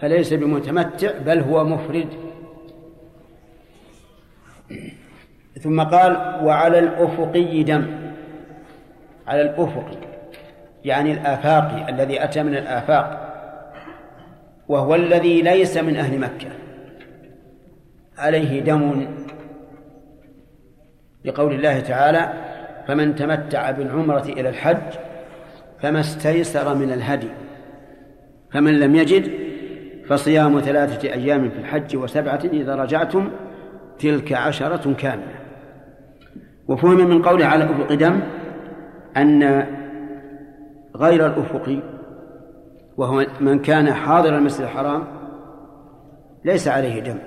[0.02, 2.08] فليس بمتمتع بل هو مفرد.
[5.62, 7.86] ثم قال وعلى الأفقي دم.
[9.28, 9.86] على الأفق
[10.86, 13.32] يعني الآفاقي الذي أتى من الآفاق
[14.68, 16.48] وهو الذي ليس من أهل مكة.
[18.18, 19.08] عليه دم
[21.26, 22.34] لقول الله تعالى
[22.88, 24.98] فمن تمتع بالعمرة إلى الحج
[25.82, 27.30] فما استيسر من الهدي
[28.52, 29.32] فمن لم يجد
[30.08, 33.30] فصيام ثلاثة أيام في الحج وسبعة إذا رجعتم
[34.00, 35.36] تلك عشرة كاملة.
[36.68, 38.20] وفهم من قوله على أفق دم
[39.18, 39.66] أن
[40.96, 41.80] غير الأفقي
[42.98, 45.04] وهو من كان حاضر المسجد الحرام
[46.46, 47.18] ليس عليه دم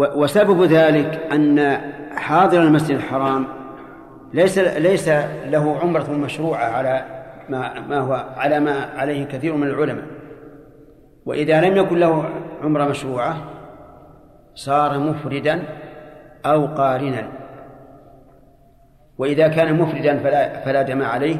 [0.00, 1.80] وسبب ذلك أن
[2.16, 3.46] حاضر المسجد الحرام
[4.34, 5.08] ليس ليس
[5.46, 7.04] له عمرة مشروعة على
[7.48, 10.04] ما ما هو على ما عليه كثير من العلماء.
[11.26, 12.24] وإذا لم يكن له
[12.62, 13.36] عمرة مشروعة
[14.54, 15.62] صار مفردا
[16.46, 17.28] أو قارنا.
[19.18, 21.36] وإذا كان مفردا فلا فلا دم عليه.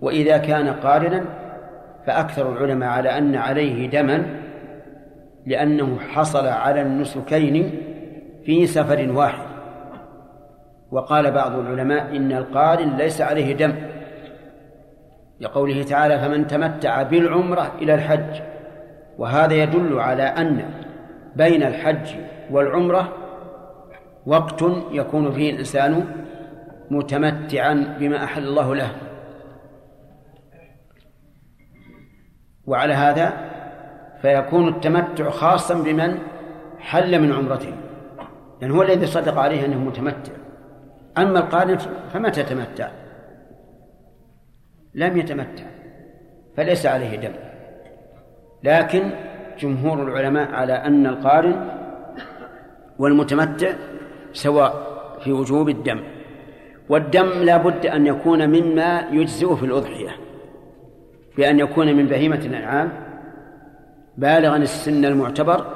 [0.00, 1.24] وإذا كان قارنا
[2.06, 4.45] فأكثر العلماء على أن عليه دما
[5.46, 7.80] لأنه حصل على النسكين
[8.44, 9.46] في سفر واحد.
[10.90, 13.74] وقال بعض العلماء إن القارن ليس عليه دم.
[15.40, 18.42] لقوله تعالى فمن تمتع بالعمرة إلى الحج
[19.18, 20.70] وهذا يدل على أن
[21.36, 22.08] بين الحج
[22.50, 23.12] والعمرة
[24.26, 26.04] وقت يكون فيه الإنسان
[26.90, 28.90] متمتعا بما أحل الله له.
[32.66, 33.55] وعلى هذا
[34.22, 36.18] فيكون التمتع خاصا بمن
[36.78, 37.72] حل من عمرته.
[38.60, 40.32] لأن هو الذي صدق عليه أنه متمتع.
[41.18, 41.78] أما القارن
[42.12, 42.88] فمتى تمتع
[44.94, 45.64] لم يتمتع
[46.56, 47.32] فليس عليه دم.
[48.62, 49.10] لكن
[49.58, 51.68] جمهور العلماء على أن القارن
[52.98, 53.72] والمتمتع
[54.32, 54.86] سواء
[55.20, 56.00] في وجوب الدم.
[56.88, 60.10] والدم لا بد أن يكون مما يجزئ في الأضحية
[61.36, 63.05] بأن يكون من بهيمة الأنعام
[64.16, 65.66] بالغا السن المعتبر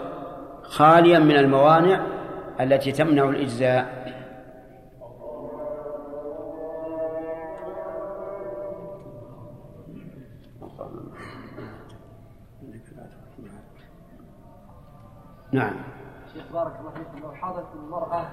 [0.63, 2.07] خاليا من الموانع
[2.61, 4.01] التي تمنع الإجزاء.
[15.53, 15.75] نعم.
[16.33, 18.29] شيخ بارك الله فيكم لو حاضت المرأة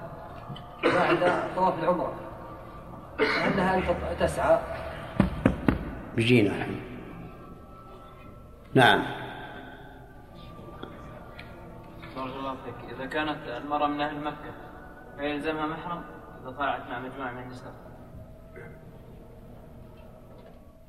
[0.83, 2.13] بعد طواف العمرة
[3.19, 3.81] هل لها أن
[4.19, 4.59] تسعى؟
[6.47, 6.81] الحين
[8.73, 9.26] نعم.
[12.17, 14.51] بارك الله فيك إذا كانت المرأة من أهل مكة
[15.17, 16.03] فيلزمها محرم
[16.41, 17.73] إذا طلعت مع مجموعة من النساء.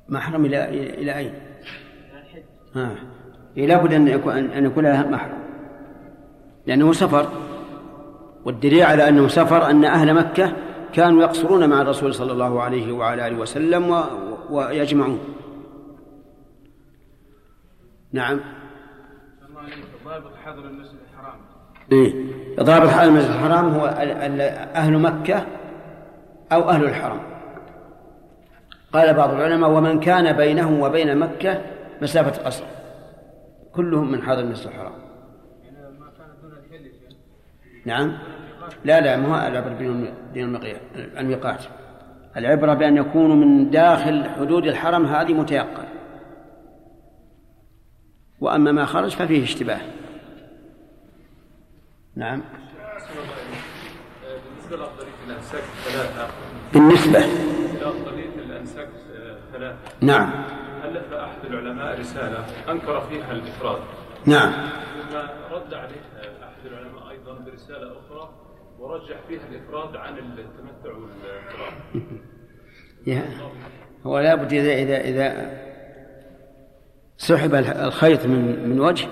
[0.09, 2.43] محرم إلى إلى أين؟ إلى الحج.
[2.75, 2.95] آه.
[3.57, 5.39] إيه لابد أن يكون أن يكون لها محرم.
[6.67, 7.29] لأنه سفر.
[8.45, 10.53] والدليل على أنه سفر أن أهل مكة
[10.93, 14.03] كانوا يقصرون مع الرسول صلى الله عليه وعلى آله وسلم و...
[14.49, 15.19] ويجمعون.
[18.11, 18.39] نعم.
[20.05, 20.98] ضابط حضر المسجد
[21.91, 22.13] إيه؟
[22.59, 23.85] ضابط حال المسجد الحرام هو
[24.75, 25.45] أهل مكة
[26.51, 27.19] أو أهل الحرم.
[28.93, 31.61] قال بعض العلماء ومن كان بينه وبين مكة
[32.01, 32.63] مسافة قصر
[33.73, 34.91] كلهم من حاضر المسجد الحرام.
[37.85, 38.17] نعم.
[38.85, 39.77] لا لا ما هو العبرة
[40.35, 41.63] المقيا- الميقات.
[42.37, 45.83] العبرة بأن يكونوا من داخل حدود الحرم هذه متيقن.
[48.41, 49.79] وأما ما خرج ففيه اشتباه.
[52.19, 52.41] نعم.
[54.23, 56.27] بالنسبة لأفضلية الأنساك ثلاثة.
[56.73, 57.19] بالنسبة.
[57.81, 58.89] لأفضلية الأنساك
[59.53, 59.77] ثلاثة.
[60.01, 60.43] نعم.
[60.83, 63.81] ألف أحد العلماء رسالة أنكر فيها الإفراد؟
[64.25, 64.51] نعم.
[64.51, 65.17] ثم
[65.51, 68.29] رد عليها أحد العلماء أيضا برسالة أخرى
[68.79, 71.73] ورجح فيها الإفراد عن التمتع والإفراد.
[74.05, 75.59] هو لابد إذا إذا إذا
[77.17, 79.07] سحب الخيط من من وجه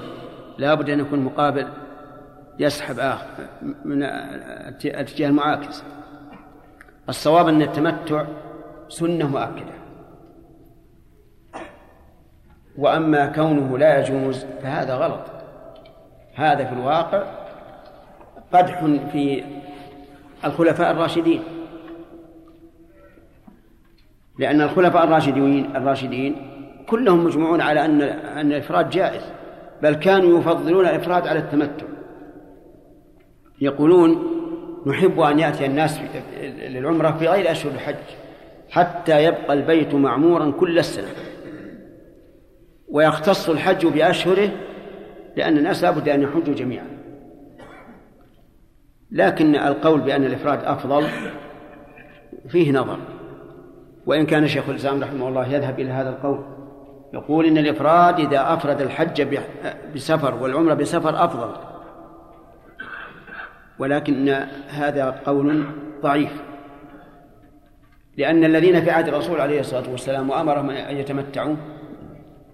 [0.57, 1.67] لابد أن يكون مقابل
[2.59, 3.47] يسحب آخر
[3.85, 5.83] من الاتجاه المعاكس.
[7.09, 8.25] الصواب أن التمتع
[8.89, 9.77] سنة مؤكدة.
[12.77, 15.25] وأما كونه لا يجوز فهذا غلط.
[16.35, 17.23] هذا في الواقع
[18.53, 19.43] قدح في
[20.45, 21.43] الخلفاء الراشدين.
[24.39, 26.35] لأن الخلفاء الراشدين الراشدين
[26.87, 29.23] كلهم مجمعون على أن أن الإفراد جائز
[29.81, 31.85] بل كانوا يفضلون الإفراد على التمتع.
[33.61, 34.37] يقولون
[34.85, 35.99] نحب أن يأتي الناس
[36.43, 37.95] للعمرة في غير أشهر الحج
[38.69, 41.07] حتى يبقى البيت معمورا كل السنة.
[42.89, 44.49] ويختص الحج بأشهره
[45.35, 46.87] لأن الناس لابد أن يحجوا جميعا.
[49.11, 51.07] لكن القول بأن الإفراد أفضل
[52.47, 52.97] فيه نظر.
[54.05, 56.39] وإن كان شيخ الإسلام رحمه الله يذهب إلى هذا القول
[57.13, 59.27] يقول إن الإفراد إذا أفرد الحج
[59.95, 61.76] بسفر والعمرة بسفر أفضل.
[63.79, 64.29] ولكن
[64.67, 65.65] هذا قول
[66.01, 66.41] ضعيف.
[68.17, 71.55] لأن الذين في عهد الرسول عليه الصلاة والسلام وأمرهم أن يتمتعوا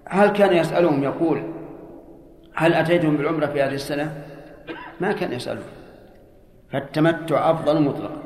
[0.06, 1.44] هل كان يسألهم يقول
[2.56, 4.12] هل أتيتم بالعمرة في هذه السنة؟
[5.00, 5.64] ما كان يسألهم.
[6.72, 8.22] فالتمتع أفضل مطلقا.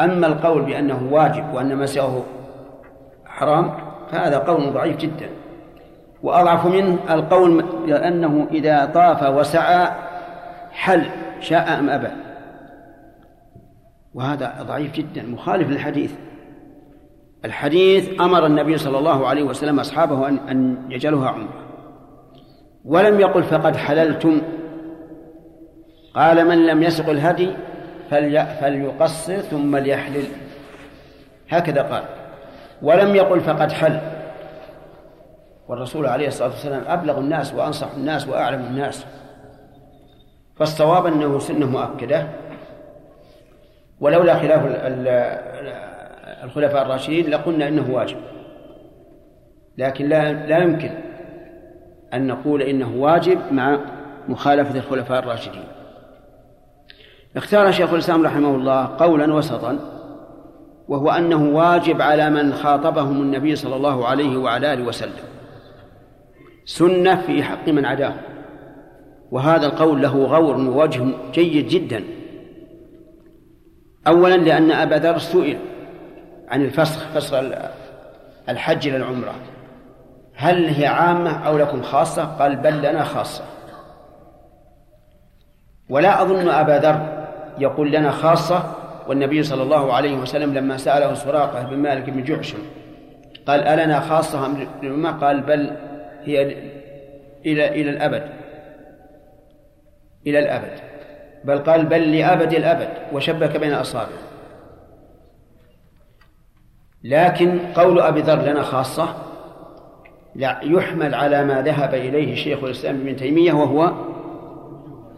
[0.00, 2.22] أما القول بأنه واجب وأن ما سواه
[3.26, 3.72] حرام
[4.10, 5.28] فهذا قول ضعيف جدا.
[6.22, 9.88] وأضعف منه القول بأنه إذا طاف وسعى
[10.72, 11.06] حل.
[11.44, 12.08] شاء أم أبى.
[14.14, 16.12] وهذا ضعيف جدا مخالف للحديث.
[17.44, 20.88] الحديث أمر النبي صلى الله عليه وسلم أصحابه أن أن
[21.28, 21.64] عمرة.
[22.84, 24.42] ولم يقل فقد حللتم.
[26.14, 27.50] قال من لم يسق الهدي
[28.60, 30.24] فليقصر ثم ليحلل.
[31.48, 32.04] هكذا قال.
[32.82, 34.00] ولم يقل فقد حل.
[35.68, 39.06] والرسول عليه الصلاة والسلام أبلغ الناس وأنصح الناس وأعلم الناس.
[40.56, 42.28] فالصواب أنه سنة مؤكدة.
[44.00, 44.62] ولولا خلاف
[46.44, 48.16] الخلفاء الراشدين لقلنا إنه واجب.
[49.78, 50.90] لكن لا لا يمكن
[52.14, 53.78] أن نقول إنه واجب مع
[54.28, 55.64] مخالفة الخلفاء الراشدين.
[57.36, 59.78] اختار شيخ الإسلام رحمه الله قولا وسطا
[60.88, 65.24] وهو أنه واجب على من خاطبهم النبي صلى الله عليه وعلى آله وسلم.
[66.64, 68.14] سنة في حق من عداه.
[69.34, 72.04] وهذا القول له غور ووجه جيد جدا.
[74.06, 75.58] أولا لأن أبا ذر سئل
[76.48, 77.34] عن الفسخ فسخ
[78.48, 79.34] الحج إلى العمرة.
[80.34, 83.44] هل هي عامة أو لكم خاصة؟ قال بل لنا خاصة.
[85.88, 87.26] ولا أظن أبا ذر
[87.58, 88.74] يقول لنا خاصة
[89.08, 92.58] والنبي صلى الله عليه وسلم لما سأله سراقة بن مالك بن جحشم
[93.46, 95.76] قال ألنا خاصة أم قال بل
[96.24, 96.42] هي
[97.46, 98.43] إلى إلى الأبد.
[100.26, 100.80] إلى الأبد
[101.44, 104.24] بل قال بل لأبد الأبد وشبك بين أصابعه
[107.04, 109.08] لكن قول أبي ذر لنا خاصة
[110.34, 113.92] لا يحمل على ما ذهب إليه شيخ الإسلام ابن تيمية وهو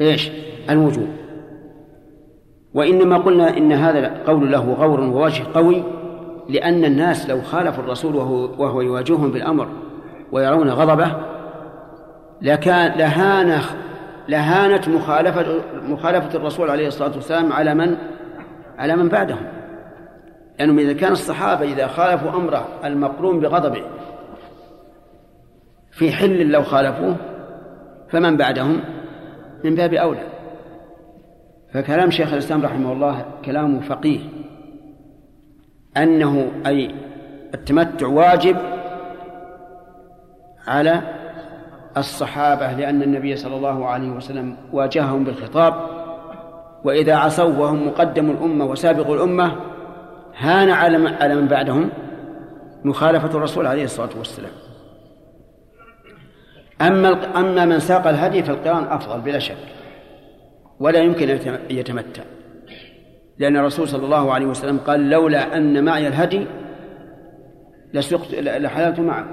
[0.01, 0.31] إيش؟
[0.71, 1.09] الوجوب.
[2.75, 5.83] وإنما قلنا إن هذا القول له غور ووجه قوي
[6.49, 9.69] لأن الناس لو خالفوا الرسول وهو, وهو يواجههم بالأمر
[10.33, 11.13] ويرون غضبه
[12.43, 13.61] لكان لهان
[14.29, 17.97] لهانت مخالفة مخالفة الرسول عليه الصلاة والسلام على من؟
[18.79, 19.47] على من بعدهم.
[20.59, 23.83] لأنهم إذا كان الصحابة إذا خالفوا أمره المقرون بغضبه
[25.91, 27.17] في حل لو خالفوه
[28.09, 28.81] فمن بعدهم؟
[29.65, 30.27] من باب أولى.
[31.73, 34.21] فكلام شيخ الإسلام رحمه الله كلام فقيه.
[35.97, 36.95] أنه أي
[37.55, 38.57] التمتع واجب
[40.67, 41.03] على
[41.97, 45.75] الصحابة لأن النبي صلى الله عليه وسلم واجههم بالخطاب
[46.85, 49.57] وإذا عصوا وهم مقدم الأمة وسابق الأمة
[50.37, 51.91] هان على من بعدهم
[52.85, 54.53] مخالفة الرسول عليه الصلاة والسلام.
[56.81, 59.57] أما أما من ساق الهدي فالقرآن أفضل بلا شك
[60.81, 62.23] ولا يمكن أن يتمتع.
[63.39, 66.47] لأن الرسول صلى الله عليه وسلم قال لولا أن معي الهدي
[67.95, 69.27] لسقت لحللت معه.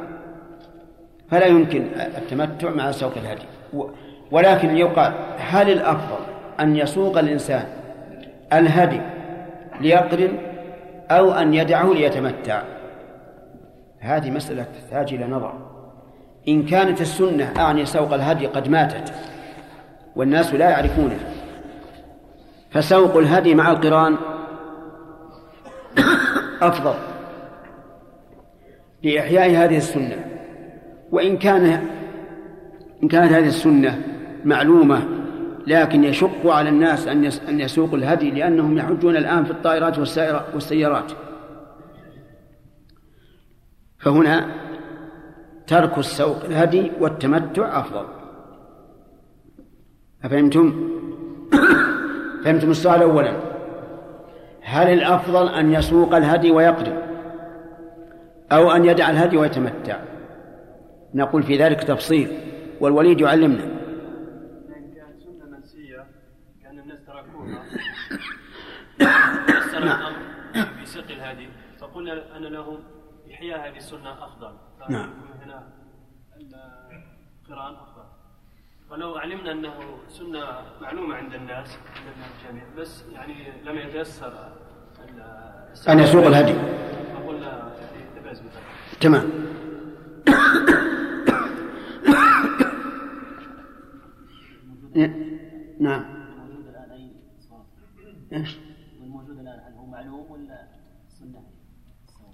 [1.34, 3.46] فلا يمكن التمتع مع سوق الهدي.
[4.32, 6.24] ولكن يقال هل الأفضل
[6.60, 7.66] أن يسوق الإنسان
[8.54, 9.02] الهدي
[9.82, 10.38] ليقرن
[11.12, 12.62] أو أن يدعه ليتمتع؟
[14.00, 15.54] هذه مسألة تحتاج إلى نظر.
[16.48, 19.14] إن كانت السنة أعني سوق الهدي قد ماتت
[20.16, 21.20] والناس لا يعرفونه
[22.72, 24.18] فسوق الهدي مع القران
[26.62, 26.96] أفضل
[29.04, 30.33] لإحياء هذه السنة.
[31.14, 31.88] وإن كان
[33.04, 34.02] إن كانت هذه السنة
[34.46, 35.04] معلومة
[35.68, 40.00] لكن يشق على الناس أن أن يسوقوا الهدي لأنهم يحجون الآن في الطائرات
[40.54, 41.12] والسيارات.
[44.00, 44.48] فهنا
[45.68, 48.06] ترك السوق الهدي والتمتع أفضل.
[50.24, 50.90] أفهمتم؟
[52.46, 53.34] فهمتم السؤال أولا.
[54.62, 56.98] هل الأفضل أن يسوق الهدي ويقدم
[58.52, 60.13] أو أن يدع الهدي ويتمتع؟
[61.14, 62.40] نقول في ذلك تفصيل
[62.80, 63.84] والوليد يعلمنا
[69.80, 70.00] نعم.
[70.00, 70.20] الأمر
[70.80, 71.50] في سوق الهدي
[71.80, 72.80] فقلنا أن لهم
[73.34, 74.54] إحياء هذه السنة أفضل
[74.90, 75.10] نعم.
[75.46, 75.68] هنا
[77.48, 78.04] القران أفضل
[78.90, 79.74] ولو علمنا أنه
[80.08, 80.46] سنة
[80.82, 84.34] معلومة عند الناس عند الجميع بس يعني لم يتيسر
[85.90, 86.54] أن يسوق الهدي
[87.16, 87.74] فقلنا
[89.02, 89.30] تمام
[95.80, 96.04] نعم.
[96.04, 97.12] الموجود الآن أي
[98.40, 98.60] إيش؟
[99.02, 100.68] والموجود الآن هل هو معلوم ولا
[101.08, 101.40] سنة؟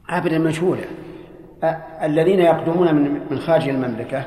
[0.09, 0.83] أبدا مجهولة.
[2.03, 4.25] الذين يقدمون من من خارج المملكة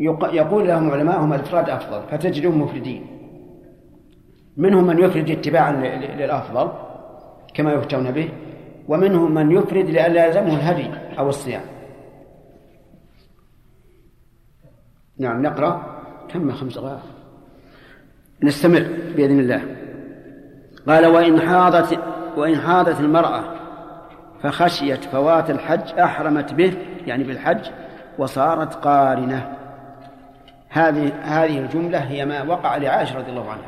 [0.00, 3.06] يق- يقول لهم علماءهم الإفراد أفضل فتجدهم مفردين.
[4.56, 5.72] منهم من يفرد اتباعا
[6.16, 6.72] للأفضل
[7.54, 8.32] كما يفتون به
[8.88, 11.62] ومنهم من يفرد لئلا يلزمه الهدي أو الصيام.
[15.18, 15.96] نعم نقرأ.
[16.32, 17.15] تم خمس دقائق
[18.42, 19.62] نستمر بإذن الله.
[20.88, 21.98] قال وإن حاضت
[22.36, 23.44] وإن حاضت المرأة
[24.42, 26.72] فخشيت فوات الحج أحرمت به
[27.06, 27.70] يعني بالحج
[28.18, 29.56] وصارت قارنة.
[30.68, 33.66] هذه هذه الجملة هي ما وقع لعائشة رضي الله عنها.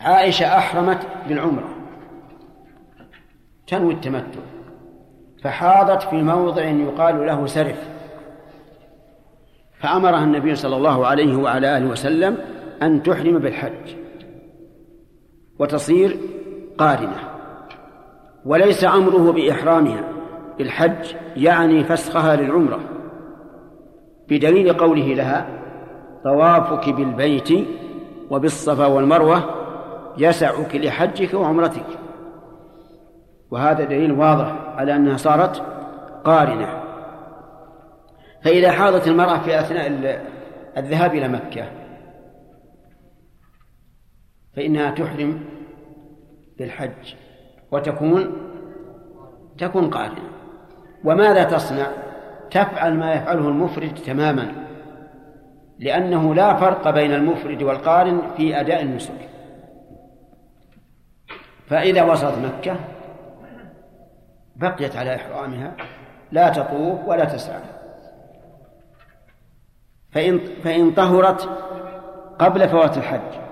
[0.00, 1.68] عائشة أحرمت بالعمرة.
[3.66, 4.40] تنوي التمتع.
[5.42, 7.88] فحاضت في موضع يقال له سرف.
[9.80, 12.38] فأمرها النبي صلى الله عليه وعلى آله وسلم
[12.82, 13.96] أن تحرم بالحج
[15.58, 16.16] وتصير
[16.78, 17.16] قارنة
[18.44, 20.04] وليس أمره بإحرامها
[20.58, 22.80] بالحج يعني فسخها للعمرة.
[24.28, 25.46] بدليل قوله لها
[26.24, 27.48] طوافك بالبيت
[28.30, 29.42] وبالصفا والمروة
[30.18, 31.86] يسعك لحجك وعمرتك.
[33.50, 35.62] وهذا دليل واضح على أنها صارت
[36.24, 36.82] قارنة.
[38.44, 39.86] فإذا حاضت المرأة في أثناء
[40.76, 41.81] الذهاب إلى مكة
[44.56, 45.40] فإنها تحرم
[46.58, 47.14] بالحج
[47.70, 48.32] وتكون
[49.58, 50.22] تكون قارنة
[51.04, 51.86] وماذا تصنع؟
[52.50, 54.52] تفعل ما يفعله المفرد تماما
[55.78, 59.28] لأنه لا فرق بين المفرد والقارن في أداء النسك.
[61.66, 62.76] فإذا وصلت مكة
[64.56, 65.76] بقيت على إحرامها
[66.32, 67.60] لا تطوف ولا تسعى.
[70.10, 71.48] فإن فإن طهرت
[72.38, 73.51] قبل فوات الحج.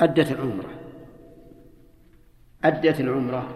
[0.00, 0.70] أدت العمرة.
[2.64, 3.48] أدت العمرة.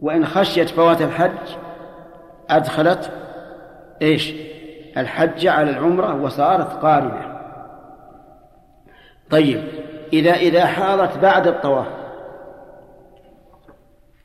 [0.00, 1.56] وإن خشيت فوات الحج
[2.50, 3.10] أدخلت
[4.02, 4.34] إيش؟
[4.96, 7.40] الحج على العمرة وصارت قارنة.
[9.30, 9.64] طيب
[10.12, 11.86] إذا إذا حاضت بعد الطواف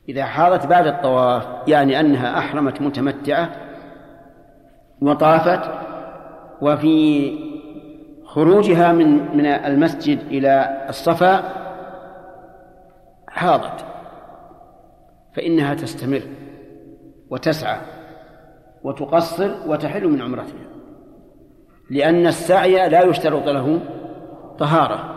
[0.08, 3.50] إذا حاضت بعد الطواف يعني أنها أحرمت متمتعة
[5.00, 5.70] وطافت
[6.60, 7.45] وفي
[8.26, 11.42] خروجها من من المسجد إلى الصفا
[13.28, 13.84] حاضت
[15.34, 16.22] فإنها تستمر
[17.30, 17.80] وتسعى
[18.82, 20.66] وتقصر وتحل من عمرتها
[21.90, 23.80] لأن السعي لا يشترط له
[24.58, 25.16] طهارة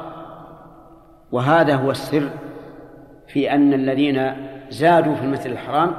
[1.32, 2.30] وهذا هو السر
[3.28, 4.34] في أن الذين
[4.70, 5.94] زادوا في المسجد الحرام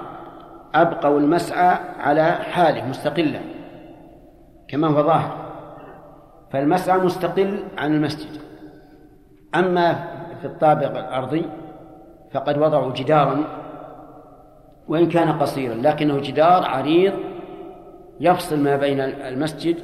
[0.74, 3.40] أبقوا المسعى على حاله مستقلا
[4.68, 5.49] كما هو ظاهر.
[6.51, 8.40] فالمسعى مستقل عن المسجد.
[9.55, 9.92] أما
[10.40, 11.44] في الطابق الأرضي
[12.32, 13.44] فقد وضعوا جدارا
[14.88, 17.12] وإن كان قصيرا لكنه جدار عريض
[18.20, 19.76] يفصل ما بين المسجد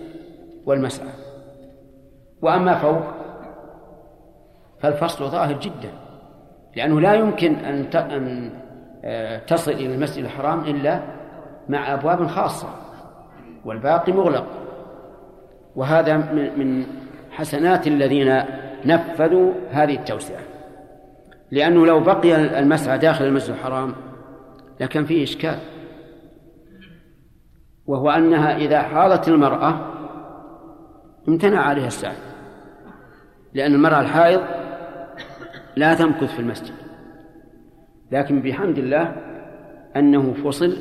[0.66, 1.08] والمسعى.
[2.42, 3.02] وأما فوق
[4.80, 5.90] فالفصل ظاهر جدا
[6.76, 8.50] لأنه لا يمكن أن أن
[9.46, 11.02] تصل إلى المسجد الحرام إلا
[11.68, 12.68] مع أبواب خاصة
[13.64, 14.46] والباقي مغلق.
[15.76, 16.16] وهذا
[16.56, 16.86] من
[17.30, 18.42] حسنات الذين
[18.84, 20.40] نفذوا هذه التوسعة.
[21.50, 23.94] لأنه لو بقي المسعى داخل المسجد الحرام
[24.80, 25.58] لكان فيه إشكال.
[27.86, 29.92] وهو أنها إذا حاضت المرأة
[31.28, 32.16] امتنع عليها السعي.
[33.54, 34.40] لأن المرأة الحائض
[35.76, 36.74] لا تمكث في المسجد.
[38.12, 39.16] لكن بحمد الله
[39.96, 40.76] أنه فصل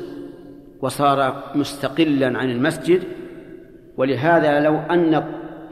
[0.82, 3.02] وصار مستقلا عن المسجد
[3.96, 5.24] ولهذا لو أن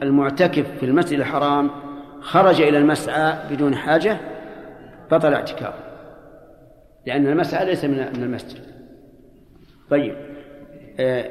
[0.03, 1.71] المعتكف في المسجد الحرام
[2.21, 4.17] خرج إلى المسعى بدون حاجة
[5.11, 5.85] بطل اعتكافه
[7.05, 8.65] لأن المسعى ليس من المسجد.
[9.89, 10.15] طيب
[10.99, 11.29] آه،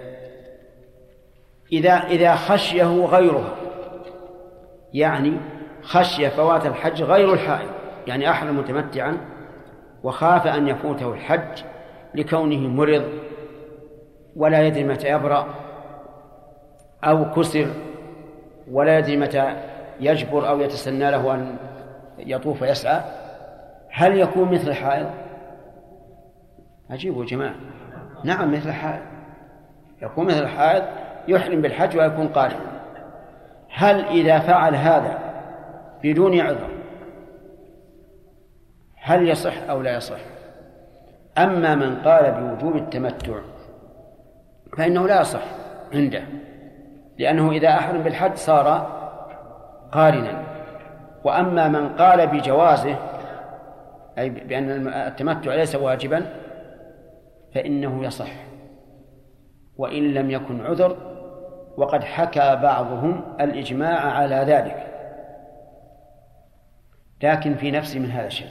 [1.72, 3.54] إذا إذا خشيه غيرها
[4.94, 5.32] يعني
[5.82, 7.70] خشي فوات الحج غير الحائض
[8.06, 9.16] يعني أحرم متمتعا
[10.02, 11.62] وخاف أن يفوته الحج
[12.14, 13.04] لكونه مرض
[14.36, 15.63] ولا يدري متى يبرأ.
[17.04, 17.66] أو كسر
[18.70, 19.56] ولا يدري متى
[20.00, 21.56] يجبر أو يتسنى له أن
[22.18, 23.00] يطوف ويسعى
[23.90, 25.10] هل يكون مثل الحائض؟
[26.90, 27.54] عجيب يا جماعة.
[28.24, 29.02] نعم مثل الحائض
[30.02, 30.84] يكون مثل الحائض
[31.28, 32.74] يحرم بالحج ويكون قارئا
[33.70, 35.18] هل إذا فعل هذا
[36.02, 36.68] بدون عذر
[38.96, 40.18] هل يصح أو لا يصح؟
[41.38, 43.40] أما من قال بوجوب التمتع
[44.76, 45.42] فإنه لا يصح
[45.94, 46.22] عنده.
[47.18, 48.90] لأنه إذا أحرم بالحج صار
[49.92, 50.42] قارنا.
[51.24, 52.96] وأما من قال بجوازه
[54.18, 56.26] أي بأن التمتع ليس واجبا
[57.54, 58.30] فإنه يصح.
[59.76, 60.96] وإن لم يكن عذر
[61.76, 64.86] وقد حكى بعضهم الإجماع على ذلك.
[67.22, 68.48] لكن في نفسي من هذا الشيء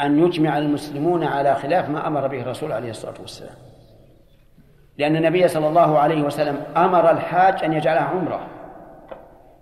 [0.00, 3.71] أن يجمع المسلمون على خلاف ما أمر به الرسول عليه الصلاة والسلام.
[4.98, 8.46] لأن النبي صلى الله عليه وسلم أمر الحاج أن يجعلها عمرة.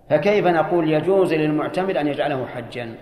[0.09, 2.95] فكيف نقول يجوز للمعتمر أن يجعله حجا؟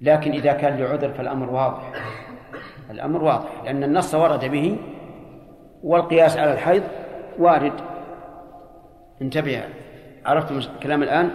[0.00, 1.92] لكن إذا كان لعذر فالأمر واضح.
[2.90, 4.76] الأمر واضح لأن النص ورد به
[5.82, 6.82] والقياس على الحيض
[7.38, 7.72] وارد.
[9.22, 9.62] انتبه
[10.26, 11.30] عرفتم الكلام الآن؟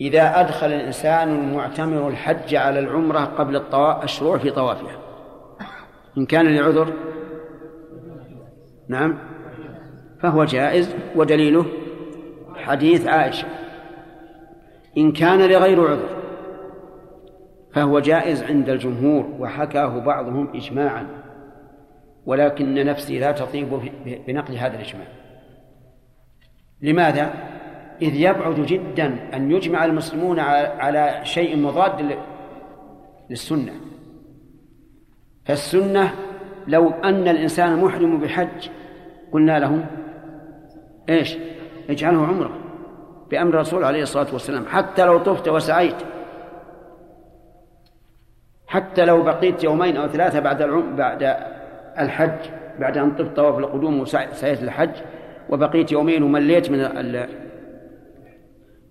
[0.00, 3.62] إذا أدخل الإنسان المعتمر الحج على العمرة قبل
[4.02, 5.01] الشروع في طوافها
[6.18, 6.92] إن كان لعذر
[8.88, 9.18] نعم
[10.20, 11.66] فهو جائز ودليله
[12.54, 13.48] حديث عائشة.
[14.98, 16.22] إن كان لغير عذر
[17.72, 21.06] فهو جائز عند الجمهور وحكاه بعضهم إجماعا
[22.26, 23.80] ولكن نفسي لا تطيب
[24.26, 25.06] بنقل هذا الإجماع.
[26.82, 27.34] لماذا؟
[28.02, 32.16] إذ يبعد جدا أن يجمع المسلمون على شيء مضاد
[33.30, 33.72] للسنة.
[35.44, 36.14] فالسنة
[36.66, 38.68] لو أن الإنسان محرم بحج
[39.32, 39.84] قلنا له
[41.08, 41.38] إيش؟
[41.90, 42.58] اجعله عمرة
[43.30, 45.96] بأمر الرسول عليه الصلاة والسلام حتى لو طفت وسعيت
[48.66, 51.36] حتى لو بقيت يومين أو ثلاثة بعد العم بعد
[51.98, 54.94] الحج بعد أن طفت طواف القدوم وسعيت الحج
[55.50, 56.78] وبقيت يومين ومليت من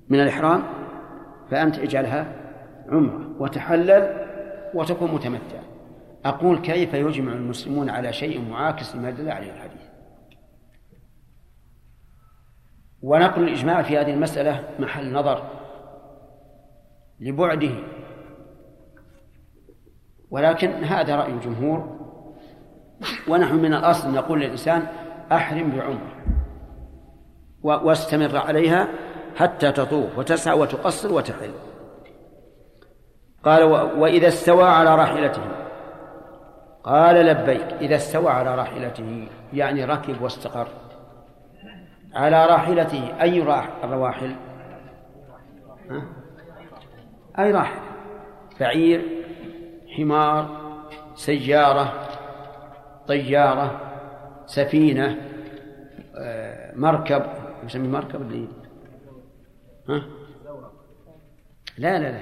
[0.09, 0.63] من الإحرام
[1.51, 2.25] فأنت اجعلها
[2.89, 4.27] عمرة وتحلل
[4.73, 5.60] وتكون متمتع.
[6.25, 9.81] أقول كيف يجمع المسلمون على شيء معاكس لما دل عليه الحديث؟
[13.01, 15.43] ونقل الإجماع في هذه المسألة محل نظر
[17.19, 17.73] لبعده.
[20.31, 22.01] ولكن هذا رأي الجمهور.
[23.27, 24.87] ونحن من الأصل نقول للإنسان
[25.31, 26.15] أحرم بعمرة
[27.63, 28.87] واستمر عليها
[29.35, 31.51] حتى تطوف وتسعى وتقصر وتحل.
[33.43, 33.63] قال
[33.99, 35.41] وإذا استوى على راحلته
[36.83, 40.67] قال لبيك إذا استوى على راحلته يعني ركب واستقر.
[42.13, 43.41] على راحلته أي
[43.83, 44.35] الرواحل؟
[47.39, 47.79] أي راحل؟
[48.59, 49.05] بعير
[49.97, 50.61] حمار
[51.15, 51.93] سيارة
[53.07, 53.81] طيارة
[54.45, 55.17] سفينة
[56.17, 57.23] آه، مركب
[57.63, 58.47] يسمي مركب اللي
[59.89, 60.01] ها؟
[61.77, 62.21] لا لا لا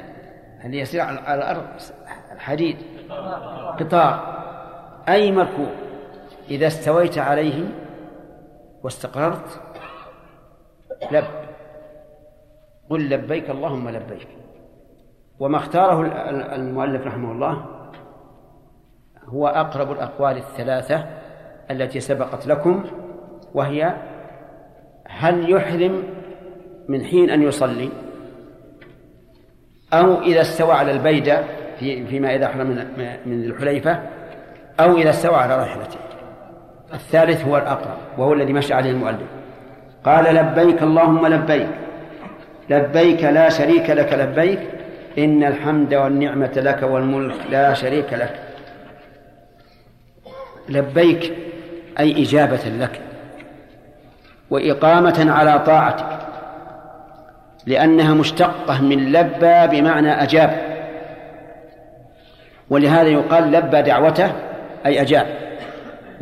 [0.65, 1.67] اللي يسير على الأرض
[2.31, 2.77] الحديد
[3.79, 4.39] قطار.
[5.09, 5.69] أي مركوب؟
[6.49, 7.63] إذا استويت عليه
[8.83, 9.61] واستقررت؟
[11.11, 11.25] لب.
[12.89, 14.27] قل لبيك اللهم لبيك.
[15.39, 16.05] وما اختاره
[16.55, 17.65] المؤلف رحمه الله
[19.25, 21.05] هو أقرب الأقوال الثلاثة
[21.71, 22.83] التي سبقت لكم
[23.53, 23.93] وهي
[25.07, 26.03] هل يحرم
[26.87, 27.89] من حين أن يصلي؟
[29.93, 31.43] أو إذا استوى على البيدة
[31.79, 32.67] في فيما إذا أحرم
[33.25, 34.18] من الحليفة
[34.79, 35.97] أو إذا استوى على راحلته
[36.93, 39.27] الثالث هو الأقرب وهو الذي مشى عليه المؤلف.
[40.03, 41.69] قال لبيك اللهم لبيك.
[42.69, 44.59] لبيك لا شريك لك لبيك.
[45.17, 48.39] إن الحمد والنعمة لك والملك لا شريك لك.
[50.69, 51.33] لبيك
[51.99, 53.01] أي إجابة لك
[54.49, 56.19] وإقامة على طاعتك
[57.65, 60.69] لأنها مشتقة من لبى بمعنى أجاب.
[62.69, 64.31] ولهذا يقال لبى دعوته
[64.85, 65.27] أي أجاب.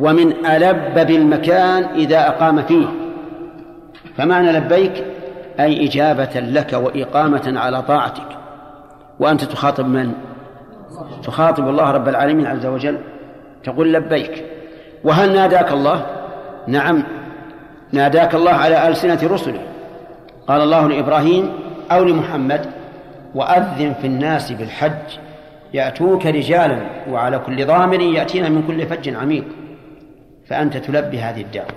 [0.00, 2.86] ومن ألب بالمكان إذا أقام فيه.
[4.16, 5.04] فمعنى لبيك
[5.60, 8.28] أي إجابة لك وإقامة على طاعتك.
[9.20, 10.12] وأنت تخاطب من؟
[11.22, 12.98] تخاطب الله رب العالمين عز وجل.
[13.64, 14.44] تقول لبيك
[15.04, 16.06] وهل ناداك الله؟
[16.66, 17.02] نعم
[17.92, 19.60] ناداك الله على ألسنة رسله.
[20.48, 21.52] قال الله لإبراهيم
[21.90, 22.66] أو لمحمد
[23.34, 25.18] وأذن في الناس بالحج.
[25.74, 26.78] يأتوك رجالا
[27.10, 29.44] وعلى كل ضامر يأتينا من كل فج عميق
[30.48, 31.68] فأنت تلبي هذه الدعوة.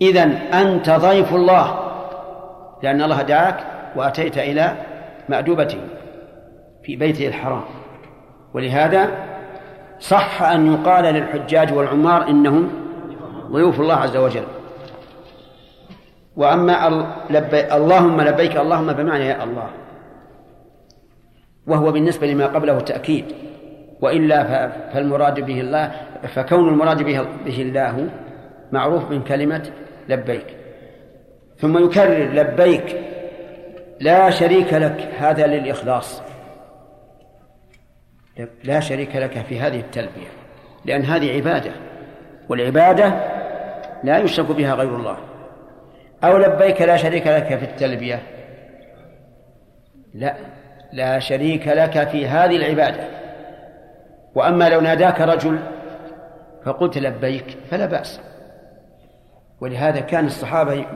[0.00, 0.22] إذا
[0.52, 1.78] أنت ضيف الله
[2.82, 3.56] لأن الله دعاك
[3.96, 4.76] وأتيت إلى
[5.28, 5.78] مأدوبته
[6.82, 7.64] في بيته الحرام.
[8.54, 9.08] ولهذا
[10.00, 12.70] صح أن يقال للحجاج والعمار إنهم
[13.52, 14.44] ضيوف الله عز وجل.
[16.36, 16.88] وأما
[17.52, 19.68] اللهم لبيك اللهم بمعنى يا الله.
[21.66, 23.24] وهو بالنسبة لما قبله تأكيد.
[24.00, 25.92] وإلا فالمراد به الله
[26.34, 28.08] فكون المراد به, الله
[28.72, 29.70] معروف من كلمة
[30.08, 30.46] لبيك.
[31.56, 33.00] ثم يكرر لبيك
[34.00, 36.22] لا شريك لك هذا للإخلاص.
[38.64, 40.28] لا شريك لك في هذه التلبية
[40.84, 41.70] لأن هذه عبادة
[42.48, 43.14] والعبادة
[44.04, 45.16] لا يشرك بها غير الله.
[46.24, 48.22] أو لبيك لا شريك لك في التلبية.
[50.14, 50.36] لا.
[50.94, 53.04] لا شريك لك في هذه العبادة.
[54.34, 55.58] وأما لو ناداك رجل
[56.64, 58.20] فقلت لبيك فلا بأس.
[59.60, 60.86] ولهذا كان الصحابة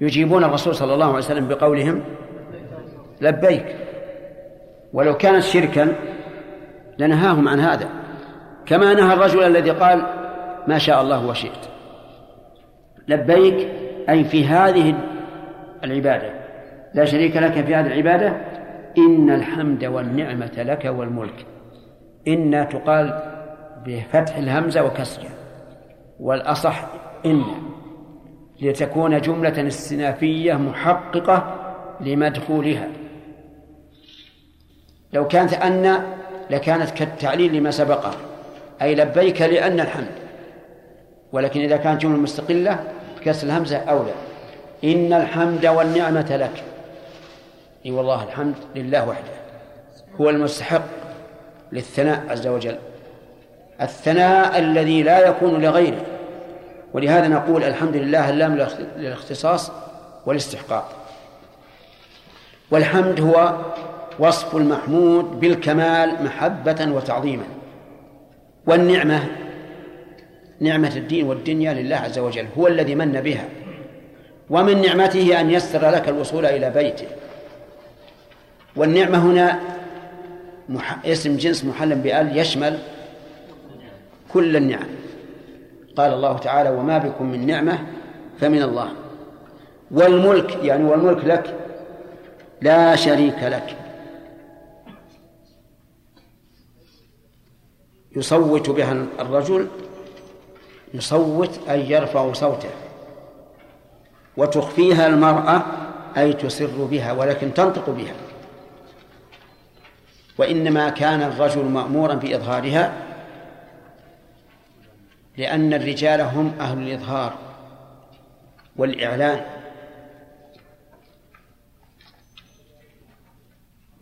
[0.00, 2.04] يجيبون الرسول صلى الله عليه وسلم بقولهم
[3.20, 3.76] لبيك.
[4.92, 5.94] ولو كانت شركا
[6.98, 7.88] لنهاهم عن هذا.
[8.66, 10.02] كما نهى الرجل الذي قال
[10.66, 11.68] ما شاء الله وشئت.
[13.08, 13.68] لبيك
[14.08, 14.94] أي في هذه
[15.84, 16.30] العبادة.
[16.94, 18.47] لا شريك لك في هذه العبادة؟
[18.98, 21.46] إن الحمد والنعمة لك والملك.
[22.28, 23.22] إن تقال
[23.86, 25.30] بفتح الهمزة وكسرها
[26.20, 26.86] والأصح
[27.26, 27.44] إن.
[28.60, 31.54] لتكون جملة استنافية محققة
[32.00, 32.88] لمدخولها.
[35.12, 36.02] لو كانت أن
[36.50, 38.10] لكانت كالتعليل لما سبقه
[38.82, 40.10] أي لبيك لأن الحمد.
[41.32, 42.78] ولكن إذا كانت جملة مستقلة
[43.20, 44.12] بكسر الهمزة أولى.
[44.84, 46.64] إن الحمد والنعمة لك.
[47.88, 49.32] إي والله الحمد لله وحده.
[50.20, 50.82] هو المستحق
[51.72, 52.76] للثناء عز وجل.
[53.80, 56.06] الثناء الذي لا يكون لغيره.
[56.92, 59.72] ولهذا نقول الحمد لله اللام للاختصاص
[60.26, 60.92] والاستحقاق.
[62.70, 63.54] والحمد هو
[64.18, 67.44] وصف المحمود بالكمال محبة وتعظيما.
[68.66, 69.24] والنعمة
[70.60, 73.44] نعمة الدين والدنيا لله عز وجل هو الذي من بها.
[74.50, 77.06] ومن نعمته أن يسر لك الوصول إلى بيته.
[78.78, 79.60] والنعمة هنا
[81.04, 82.78] اسم جنس محل بأل يشمل
[84.32, 84.88] كل النعم.
[85.96, 87.78] قال الله تعالى وما بكم من نعمة
[88.40, 88.88] فمن الله.
[89.90, 91.54] والملك يعني والملك لك
[92.62, 93.76] لا شريك لك.
[98.16, 99.68] يصوت بها الرجل
[100.94, 102.70] يصوت أي يرفع صوته.
[104.36, 105.62] وتخفيها المرأة
[106.16, 108.27] أي تسر بها ولكن تنطق بها.
[110.38, 112.92] وإنما كان الرجل مأمورا بإظهارها
[115.36, 117.34] لأن الرجال هم أهل الإظهار
[118.76, 119.40] والإعلان.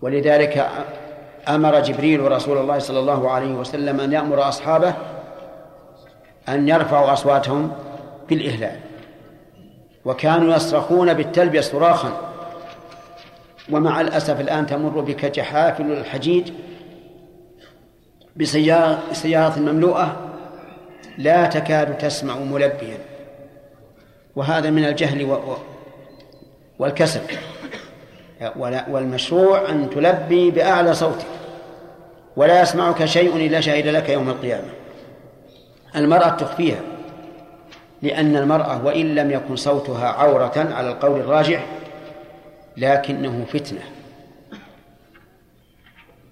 [0.03, 0.68] ولذلك
[1.49, 4.95] أمر جبريل رسول الله صلى الله عليه وسلم أن يأمر أصحابه
[6.49, 7.72] أن يرفعوا أصواتهم
[8.28, 8.80] بالإهلال
[10.05, 12.36] وكانوا يصرخون بالتلبية صراخا.
[13.72, 16.52] ومع الأسف الآن تمر بك جحافل الحجيج
[18.36, 20.16] بسيارة مملوءة
[21.18, 22.98] لا تكاد تسمع ملبيا.
[24.36, 25.38] وهذا من الجهل
[26.78, 27.20] والكسل.
[28.88, 31.26] والمشروع أن تلبي بأعلى صوتك.
[32.36, 34.68] ولا يسمعك شيء إلا شهد لك يوم القيامة.
[35.96, 36.80] المرأة تخفيها
[38.02, 41.66] لأن المرأة وإن لم يكن صوتها عورة على القول الراجح
[42.77, 43.83] لكنه فتنة.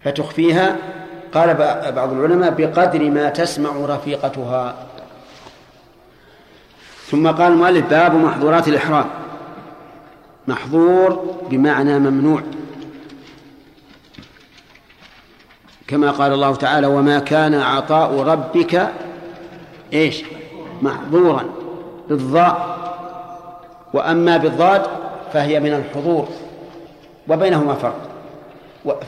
[0.05, 0.77] فتخفيها
[1.35, 1.55] قال
[1.93, 4.87] بعض العلماء بقدر ما تسمع رفيقتها.
[7.07, 9.07] ثم قال المؤلف باب محظورات الإحرام.
[10.49, 12.43] محظور بمعنى ممنوع.
[15.87, 18.93] كما قال الله تعالى وما كان عطاء ربك
[19.93, 20.25] إيش؟
[20.83, 21.45] محظورا.
[22.09, 22.75] بالضاء.
[23.93, 25.04] وأما بالضاد
[25.35, 26.28] فهي من الحضور
[27.28, 28.11] وبينهما فرق.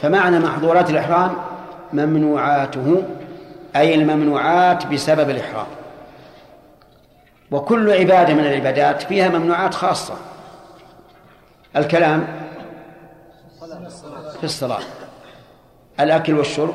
[0.03, 1.37] فمعنى محظورات الإحرام
[1.93, 3.03] ممنوعاته
[3.77, 5.67] أي الممنوعات بسبب الإحرام.
[7.51, 10.15] وكل عبادة من العبادات فيها ممنوعات خاصة.
[11.77, 12.27] الكلام
[14.39, 14.83] في الصلاة
[16.01, 16.75] الأكل والشرب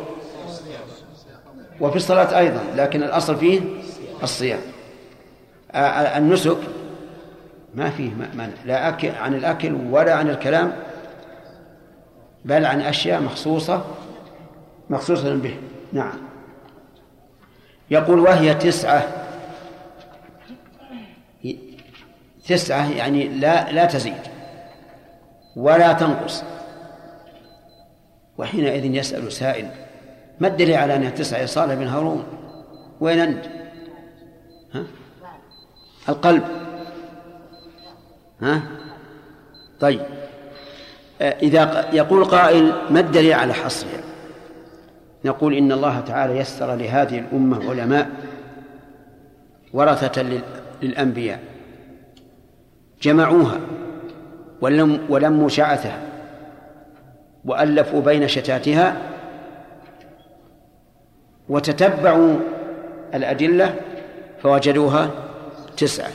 [1.81, 3.61] وفي الصلاة أيضا لكن الأصل فيه
[4.23, 4.59] الصيام.
[5.75, 6.57] النسك
[7.75, 10.73] ما فيه مانع لا أكل عن الأكل ولا عن الكلام
[12.45, 13.85] بل عن أشياء مخصوصة
[14.89, 15.55] مخصوصة به.
[15.93, 16.13] نعم.
[17.91, 19.03] يقول وهي تسعة.
[22.47, 24.13] تسعة يعني لا لا تزيد
[25.55, 26.43] ولا تنقص.
[28.37, 29.69] وحينئذ يسأل سائل
[30.39, 32.23] ما الدليل على أنها تسعة يا صالح بن هارون؟
[32.99, 33.45] وين أنت؟
[34.73, 34.83] ها؟
[36.09, 36.60] القلب.
[38.41, 38.61] ها؟
[39.79, 40.01] طيب.
[41.21, 44.01] إذا يقول قائل ما الدليل على حصرها
[45.25, 48.09] نقول إن الله تعالى يسر لهذه الأمة علماء
[49.73, 50.41] ورثة لل-
[50.81, 51.39] للأنبياء.
[53.01, 53.59] جمعوها
[54.61, 55.99] ولم ولموا شعثها
[57.45, 58.97] وألفوا بين شتاتها
[61.49, 62.35] وتتبعوا
[63.13, 63.75] الأدلة
[64.43, 65.09] فوجدوها
[65.77, 66.09] تسعة.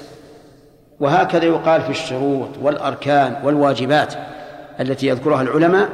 [1.00, 4.14] وهكذا يقال في الشروط والأركان والواجبات
[4.80, 5.88] التي يذكرها العلماء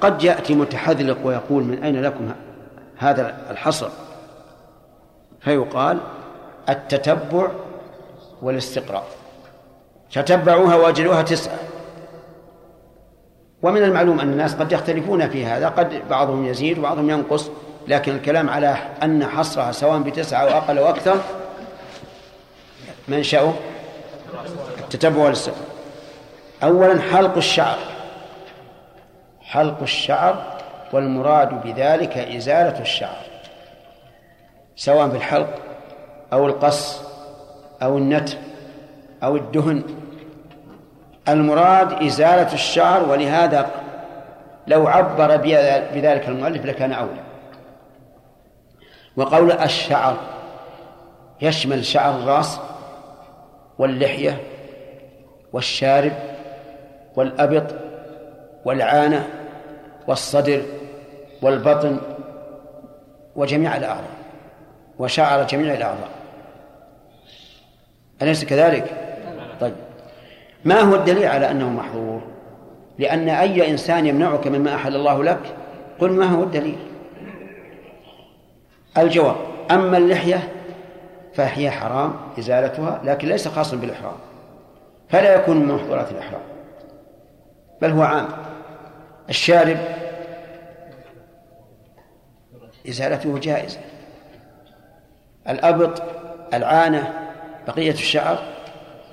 [0.00, 2.32] قد يأتي متحذلق ويقول من أين لكم
[2.98, 3.88] هذا الحصر؟
[5.40, 5.98] فيقال
[6.68, 7.48] التتبع
[8.42, 9.04] والاستقراء.
[10.12, 11.58] تتبعوها وجدوها تسعة.
[13.62, 17.50] ومن المعلوم أن الناس قد يختلفون في هذا قد بعضهم يزيد وبعضهم ينقص
[17.88, 21.16] لكن الكلام على أن حصرها سواء بتسعة أو أقل أو أكثر
[23.08, 23.54] منشأه
[24.78, 25.64] التتبع والاستقراء
[26.62, 27.78] أولا حلق الشعر.
[29.42, 30.44] حلق الشعر
[30.92, 33.24] والمراد بذلك إزالة الشعر
[34.76, 35.58] سواء بالحلق
[36.32, 37.02] أو القص
[37.82, 38.38] أو النتف
[39.22, 39.82] أو الدهن.
[41.28, 43.70] المراد إزالة الشعر ولهذا
[44.66, 45.36] لو عبر
[45.94, 47.20] بذلك المؤلف لكان أولى.
[49.16, 50.16] وقول الشعر
[51.40, 52.60] يشمل شعر الرأس.
[53.80, 54.36] واللحية
[55.52, 56.12] والشارب
[57.16, 57.74] والأبط
[58.64, 59.28] والعانة
[60.06, 60.62] والصدر
[61.42, 62.00] والبطن
[63.36, 64.10] وجميع الأعضاء
[64.98, 66.08] وشعر جميع الأعضاء
[68.22, 68.84] أليس كذلك؟
[69.60, 69.74] طيب
[70.64, 72.22] ما هو الدليل على أنه محظور؟
[72.98, 75.56] لأن أي إنسان يمنعك مما أحل الله لك
[76.00, 76.78] قل ما هو الدليل؟
[78.98, 79.36] الجواب
[79.70, 80.48] أما اللحية
[81.40, 84.16] فهي حرام إزالتها لكن ليس خاصا بالإحرام.
[85.08, 86.40] فلا يكون من محظورات الإحرام.
[87.82, 88.28] بل هو عام.
[89.28, 89.78] الشارب
[92.88, 93.78] إزالته جائزة.
[95.48, 96.02] الأبط
[96.54, 97.12] العانة
[97.66, 98.38] بقية الشعر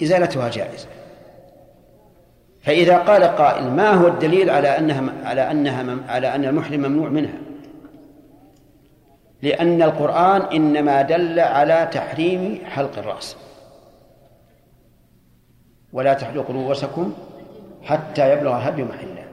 [0.04, 0.88] إزالتها جائزة.
[2.62, 7.38] فإذا قال قائل ما هو الدليل على أنها على أنها على أن المحرم ممنوع منها؟
[9.42, 13.36] لأن القرآن إنما دل على تحريم حلق الرأس.
[15.94, 17.14] ولا تحلقوا رؤوسكم
[17.84, 19.26] حتى يبلغ الهدي محله.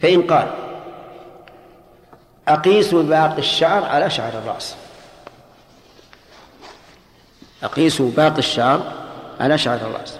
[0.00, 0.48] فإن قال
[2.48, 4.76] أقيس باقي الشعر على شعر الرأس.
[7.62, 8.92] أقيس باقي الشعر
[9.40, 10.18] على شعر الرأس.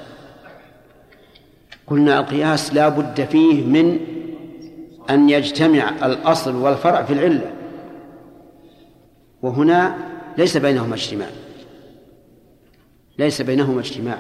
[1.87, 4.01] قلنا القياس لا بد فيه من
[5.11, 7.56] أن يجتمع الأصل والفرع في العلة.
[9.47, 9.97] وهنا
[10.39, 11.29] ليس بينهما اجتماع.
[13.19, 14.19] ليس بينهما اجتماع.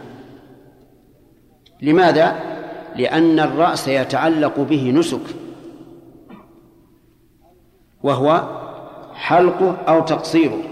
[1.82, 2.36] لماذا؟
[2.96, 5.20] لأن الرأس يتعلق به نسك.
[8.02, 8.60] وهو
[9.14, 10.62] حلقه أو تقصيره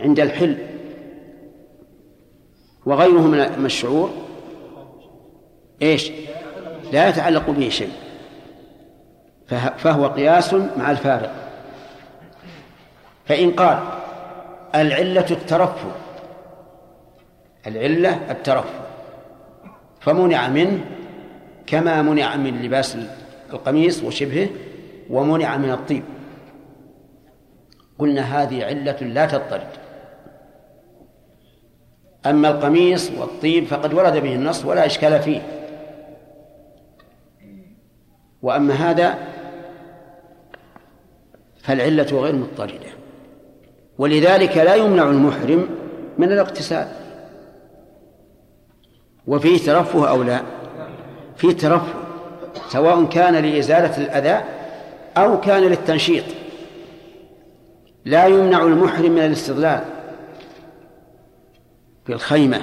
[0.00, 0.58] عند الحل.
[2.86, 3.20] وغيره
[3.56, 4.10] من الشعور
[5.82, 6.10] إيش؟
[6.92, 7.92] لا يتعلق به شيء.
[9.76, 11.45] فهو قياس مع الفارق.
[13.26, 13.78] فإن قال
[14.74, 15.90] العلة الترفع
[17.66, 18.86] العلة الترفع
[20.00, 20.84] فمنع منه
[21.66, 22.98] كما منع من لباس
[23.52, 24.48] القميص وشبهه
[25.10, 26.02] ومنع من الطيب.
[27.98, 29.68] قلنا هذه علة لا تضطرد
[32.26, 35.42] أما القميص والطيب فقد ورد به النص ولا إشكال فيه.
[38.42, 39.18] وأما هذا
[41.62, 42.85] فالعلة غير مضطردة.
[43.98, 45.68] ولذلك لا يمنع المحرم
[46.18, 46.88] من الاغتسال.
[49.26, 50.40] وفيه ترفه أو لا؟
[51.36, 51.94] فيه ترفه
[52.68, 54.44] سواء كان لإزالة الأذى
[55.16, 56.24] أو كان للتنشيط.
[58.04, 59.84] لا يمنع المحرم من الاستظلال
[62.06, 62.60] في الخيمة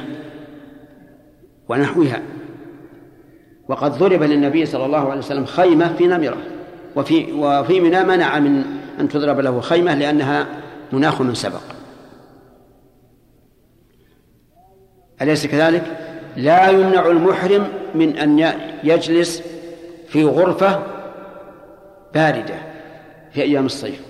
[1.69, 2.21] ونحوها.
[3.67, 6.38] وقد ضرب للنبي صلى الله عليه وسلم خيمة في نمرة
[6.95, 8.63] وفي وفي منى منع من
[8.99, 10.47] أن تضرب له خيمة لأنها
[10.93, 11.61] مناخ من سبق.
[15.21, 15.97] أليس كذلك؟
[16.35, 18.39] لا يمنع المحرم من أن
[18.83, 19.43] يجلس
[20.07, 20.83] في غرفة
[22.13, 22.55] باردة
[23.31, 24.01] في أيام الصيف.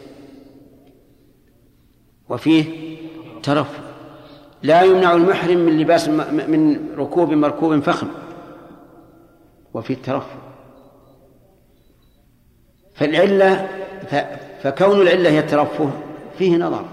[2.30, 2.66] وفيه
[3.44, 3.84] ترفه.
[4.64, 6.10] لا يمنع المحرم من لباس
[6.48, 8.08] من ركوب مركوب فخم.
[9.74, 10.38] وفيه الترفه
[12.94, 13.70] فالعلة
[14.62, 15.92] فكون العلة هي الترفه
[16.38, 16.86] فيه نظر.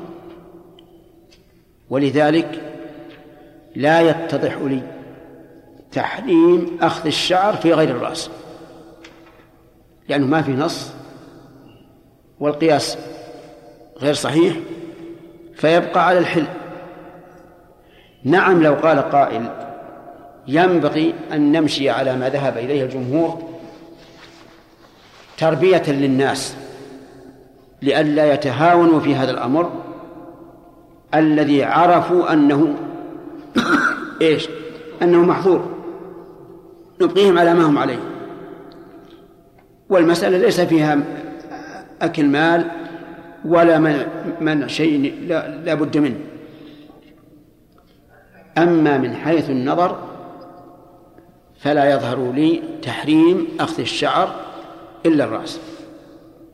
[1.90, 2.62] ولذلك
[3.76, 4.82] لا يتضح لي
[5.92, 8.30] تحريم أخذ الشعر في غير الرأس
[10.08, 10.92] لأنه ما في نص
[12.40, 12.98] والقياس
[13.98, 14.56] غير صحيح
[15.54, 16.46] فيبقى على الحل.
[18.24, 19.50] نعم لو قال قائل
[20.48, 23.50] ينبغي أن نمشي على ما ذهب إليه الجمهور
[25.38, 26.56] تربية للناس
[27.82, 29.70] لئلا يتهاونوا في هذا الأمر
[31.14, 32.74] الذي عرفوا أنه
[34.22, 34.48] إيش؟
[35.02, 35.70] أنه محظور.
[37.00, 37.98] نبقيهم على ما هم عليه.
[39.88, 40.98] والمسألة ليس فيها
[42.02, 42.70] أكل مال
[43.44, 44.06] ولا من,
[44.40, 46.20] من شيء لا, لا بد منه.
[48.58, 49.98] أما من حيث النظر
[51.60, 54.34] فلا يظهر لي تحريم أخذ الشعر
[55.06, 55.60] إلا الرأس.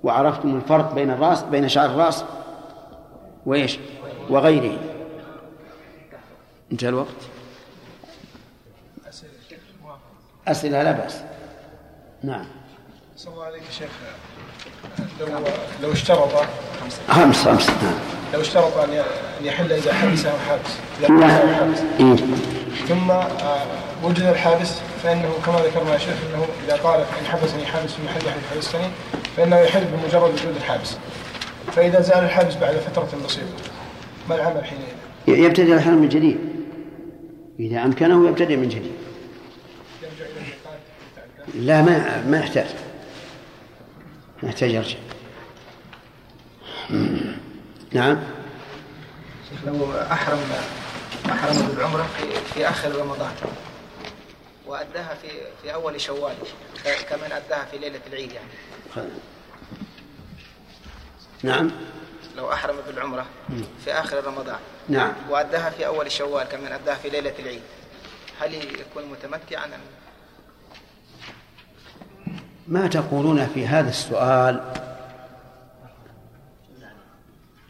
[0.03, 2.25] وعرفتم الفرق بين الرأس بين شعر الرأس
[3.47, 3.79] وإيش؟
[4.31, 4.79] وغيره.
[6.73, 7.09] انتهى الوقت.
[10.49, 11.23] أسئلة لا بأس.
[12.23, 12.47] نعم.
[13.17, 13.91] صلى الله عليك شيخ.
[15.21, 15.27] لو
[15.83, 16.29] لو اشترط
[17.09, 17.95] خمس خمس نعم.
[18.35, 19.05] لو اشترط أن
[19.43, 22.17] يحل إذا حبسه حابس إذا حبسه حابس إيه.
[22.89, 23.67] ثم آه،
[24.03, 24.73] وجد الحابس
[25.03, 28.89] فإنه كما ذكرنا يا شيخ إنه إذا قال ان حبسني حابس في محل يحل حبستني
[29.37, 30.97] فإنه يحل بمجرد وجود الحابس.
[31.73, 33.47] فإذا زال الحابس بعد فترة بسيطة
[34.29, 36.39] ما العمل حينئذ؟ يبتدئ الحرم من جديد.
[37.61, 38.93] إذا أمكنه يبتدئ من جديد.
[41.55, 42.67] لا ما ما يحتاج.
[44.43, 44.99] ما يحتاج يرجع
[47.93, 48.19] نعم.
[49.67, 50.39] لو أحرم
[51.31, 53.31] أحرم بالعمرة في, في آخر رمضان.
[54.67, 55.29] وأداها في
[55.62, 56.37] في أول شوال
[57.11, 58.49] كمن أداها في ليلة العيد يعني.
[61.43, 61.71] نعم.
[62.37, 63.27] لو أحرم بالعمرة
[63.85, 64.59] في آخر رمضان.
[64.89, 65.12] نعم.
[65.31, 67.62] وأداها في أول شوال كمن أداها في ليلة العيد.
[68.41, 69.71] هل يكون متمتعا؟
[72.69, 74.73] ما تقولون في هذا السؤال؟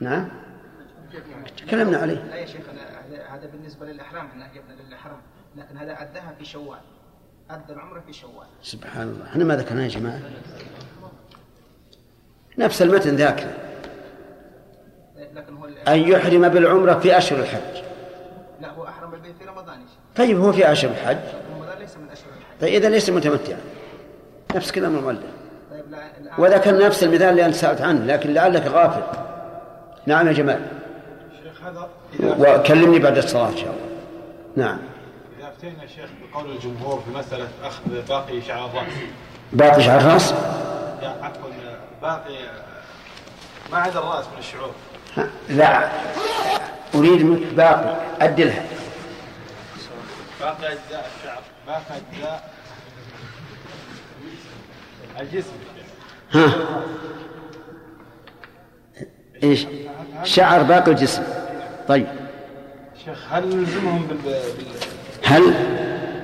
[0.00, 0.28] نعم.
[1.56, 2.14] تكلمنا عليه.
[2.14, 2.66] لا يا شيخ
[3.30, 5.20] هذا بالنسبة للإحرام إحنا جبنا للإحرام.
[5.56, 6.78] لكن هذا أداها في شوال
[7.50, 8.46] أدى العمرة في شوال.
[8.62, 9.26] سبحان الله.
[9.26, 10.20] إحنا ما ذكرنا يا جماعة؟
[12.58, 13.46] نفس المتن ذاكر
[15.60, 17.82] هو أن يحرم بالعمرة في أشهر الحج.
[18.60, 19.78] لا هو أحرم به في رمضان.
[20.16, 21.16] طيب هو في أشهر الحج؟
[21.56, 22.60] رمضان ليس من أشهر الحج.
[22.60, 23.58] طيب إذا ليس متمتعا.
[24.54, 25.20] نفس كلام المؤلف.
[25.70, 29.18] طيب لا وذكر نفس المثال اللي أنت سألت عنه لكن لعلك غافل.
[30.06, 30.60] نعم يا جمال
[31.42, 31.88] شيخ هذا
[32.20, 33.86] وكلمني بعد الصلاة إن شاء الله.
[34.56, 34.78] نعم.
[35.56, 38.92] أفتينا شيخ بقول الجمهور في مسألة أخذ باقي شعر الرأس
[39.52, 40.32] باقي شعر الرأس
[41.02, 41.48] يعني عفوا
[42.02, 42.34] باقي
[43.72, 44.70] ما عدا الرأس من الشعور.
[45.48, 45.90] لا
[46.94, 48.66] أريد منك باقي أدلها.
[50.40, 51.42] باقي أجزاء الشعر.
[51.66, 52.50] باقي أجزاء
[55.20, 55.52] الجسم.
[56.32, 56.52] ها.
[59.42, 59.66] إيش؟
[60.24, 61.22] شعر باقي الجسم.
[61.88, 62.06] طيب.
[63.04, 64.85] شيخ هل نلزمهم بال بال-
[65.26, 65.54] هل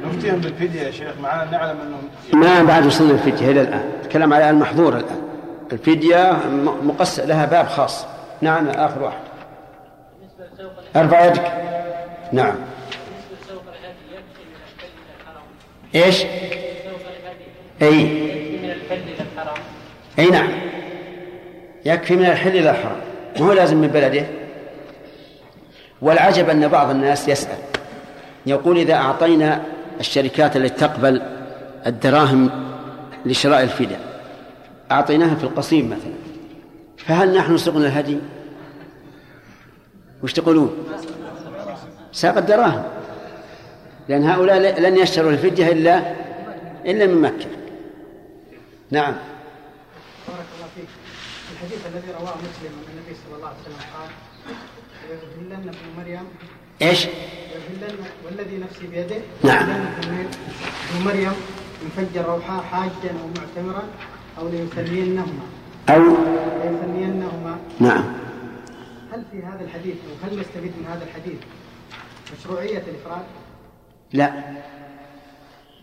[0.05, 4.33] نفتيهم بالفدية يا شيخ مع أن نعلم أنهم ما بعد وصلنا الفدية إلى الآن؟ نتكلم
[4.33, 5.23] على المحظور الآن.
[5.73, 6.33] الفدية
[6.83, 8.07] مقص لها باب خاص.
[8.41, 9.19] نعم آخر واحد.
[10.97, 11.53] أرفع يدك.
[12.33, 12.55] نعم.
[15.95, 16.25] إيش؟
[17.83, 18.23] أي.
[20.19, 20.49] أي نعم.
[21.85, 23.01] يكفي من الحل إلى الحرام.
[23.41, 24.27] ما هو لازم من بلده؟
[26.03, 27.72] والعجب أن بعض الناس يسأل.
[28.47, 29.63] يقول إذا أعطينا
[30.01, 31.23] الشركات التي تقبل
[31.87, 32.51] الدراهم
[33.27, 34.01] لشراء الفداء
[34.91, 36.13] أعطيناها في القصيم مثلا
[36.97, 38.19] فهل نحن سقنا الهدي؟
[40.23, 40.85] وش تقولون؟
[42.13, 42.83] ساق الدراهم
[44.09, 46.15] لأن هؤلاء لن يشتروا الفدية إلا
[46.87, 47.47] إلا من مكة
[48.91, 49.15] نعم
[50.29, 50.89] بارك الله فيك
[51.53, 54.11] الحديث الذي رواه مسلم عن النبي صلى الله عليه وسلم قال
[55.09, 56.29] ليغفرن ابن مريم
[56.83, 57.07] إيش؟
[58.25, 59.17] والذي نفسي بيده.
[59.45, 59.67] نعم.
[59.67, 60.29] ليغفرن
[60.95, 61.33] ابن مريم
[61.83, 63.83] ان فجر روحا حاجا أو معتمرا
[64.39, 65.47] أو ليسلينهما
[65.89, 66.03] أو
[66.63, 68.05] ليسلينهما نعم.
[69.13, 71.39] هل في هذا الحديث أو هل نستفيد من هذا الحديث
[72.39, 73.25] مشروعية الإفراد؟
[74.13, 74.33] لا.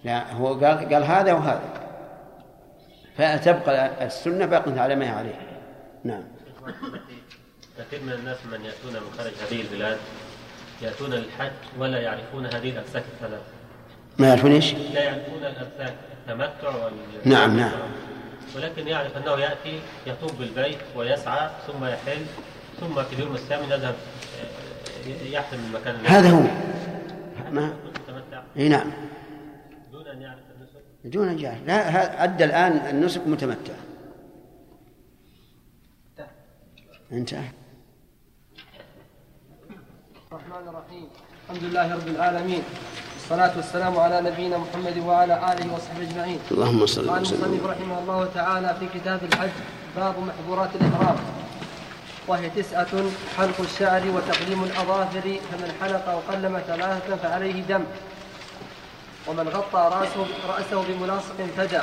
[0.03, 1.89] لا هو قال قال هذا وهذا
[3.17, 5.39] فتبقى السنة باقية على ما هي عليه.
[6.03, 6.23] نعم.
[7.77, 9.97] كثير من الناس من يأتون من خارج هذه البلاد
[10.81, 13.41] يأتون للحج ولا يعرفون هذه الأمساك الثلاث
[14.17, 15.93] ما يعرفون إيش؟ لا يعرفون الأمساك
[16.27, 16.91] التمتع وال.
[17.25, 17.71] نعم، نعم.
[18.55, 22.25] ولكن يعرف أنه يأتي يطوف بالبيت ويسعى ثم يحل
[22.79, 23.95] ثم في اليوم الثامن يذهب
[25.05, 26.41] آه، يحرم من المكان الذي- هذا هو.
[27.51, 28.91] ما؟ متمتع إي نعم.
[29.91, 30.81] دون أن يعرف النسك.
[31.05, 33.73] دون جهل لا ها- أدى الآن النسك متمتع.
[37.11, 37.47] انتهى.
[40.29, 41.07] الرحمن الرحيم.
[41.49, 42.63] الحمد لله رب العالمين.
[43.13, 46.39] والصلاة والسلام على نبينا محمد وعلى آله وصحبه أجمعين.
[46.51, 47.43] اللهم صل قال وسلم.
[47.43, 49.55] المصنف رحمه الله تعالى في كتاب الحج
[49.97, 51.17] باب محظورات الإحرام.
[52.27, 52.93] وهي تسعة
[53.37, 57.83] حلق الشعر وتقليم الأظافر فمن حلق وقلم ثلاثة فعليه دم.
[59.27, 61.81] ومن غطى رأسه, رأسه بملاصق فدى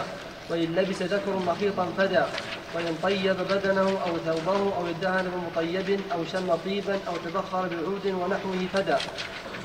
[0.50, 2.24] وإن لبس ذكر مخيطا فدى
[2.74, 8.66] وإن طيب بدنه أو ثوبه أو ادهن بمطيب أو شم طيبا أو تبخر بعود ونحوه
[8.72, 8.96] فدى.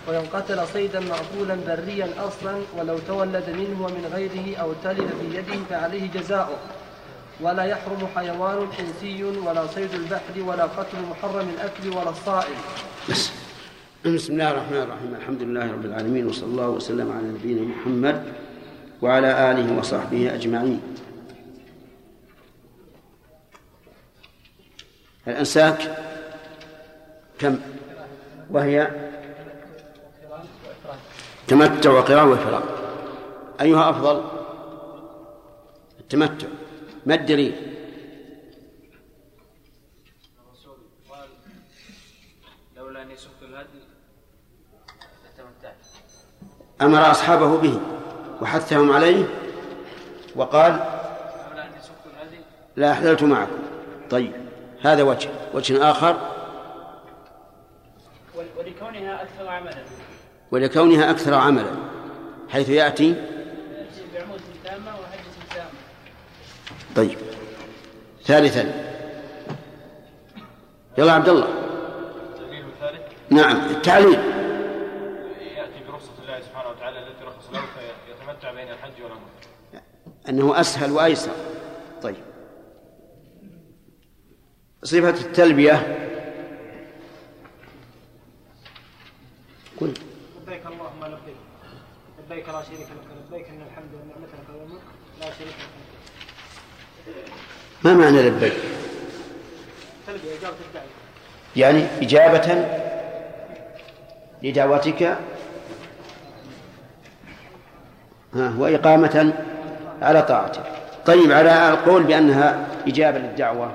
[0.07, 5.59] وإن قتل صيدا مأكولا بريا أصلا ولو تولد منه ومن غيره أو تلف في يده
[5.69, 6.57] فعليه جزاؤه.
[7.41, 12.57] ولا يحرم حيوان إنسي ولا صيد البحر ولا قتل محرم الأكل ولا الصائم.
[13.09, 13.31] بس.
[14.05, 15.15] بسم الله الرحمن الرحيم.
[15.15, 18.33] الحمد لله رب العالمين وصلى الله وسلم على نبينا محمد
[19.01, 20.81] وعلى آله وصحبه أجمعين.
[25.27, 25.97] الأنساك
[27.39, 27.59] كم؟
[28.49, 28.91] وهي
[31.47, 32.63] تمتع وقراءة وإفراد
[33.61, 34.23] أيها أفضل؟
[35.99, 36.47] التمتع.
[37.05, 37.55] ما الدليل؟
[42.77, 43.03] لولا
[43.41, 43.81] الهدي
[46.81, 48.00] أمر أصحابه به.
[48.41, 49.25] وحثهم عليه
[50.35, 50.79] وقال
[52.75, 53.59] لا أحللت معكم.
[54.09, 54.31] طيب
[54.81, 56.17] هذا وجه وجه آخر.
[58.35, 59.83] ول- ولكونها أكثر عملا.
[60.51, 61.71] ولكونها أكثر عملا
[62.49, 63.15] حيث يأتي.
[64.15, 65.69] بعمود تامة وحجة تامة.
[66.95, 67.17] طيب.
[68.25, 68.73] ثالثا.
[70.97, 71.47] يلا عبد الله.
[73.29, 74.19] نعم التعليل
[75.57, 79.29] ياتي برخصه الله سبحانه وتعالى التي رخص له فيتمتع بين الحج والعمره
[80.31, 81.31] أنه أسهل وأيسر.
[82.01, 82.15] طيب.
[84.83, 85.73] صفة التلبية.
[89.81, 89.93] قل.
[90.41, 91.35] لبيك اللهم لبيك.
[92.25, 92.87] لبيك لا شريك لك.
[93.29, 94.81] لبيك إن الحمد والنعمة لك والملك.
[95.19, 95.55] لا شريك
[97.07, 97.15] لك.
[97.83, 98.53] ما معنى لبيك؟
[100.07, 100.87] تلبية إجابة الدعوة.
[101.55, 102.65] يعني إجابة
[104.43, 105.17] لدعوتك.
[108.33, 109.33] ها وإقامة
[110.01, 110.63] على طاعتك
[111.05, 113.73] طيب على القول بأنها إجابة للدعوة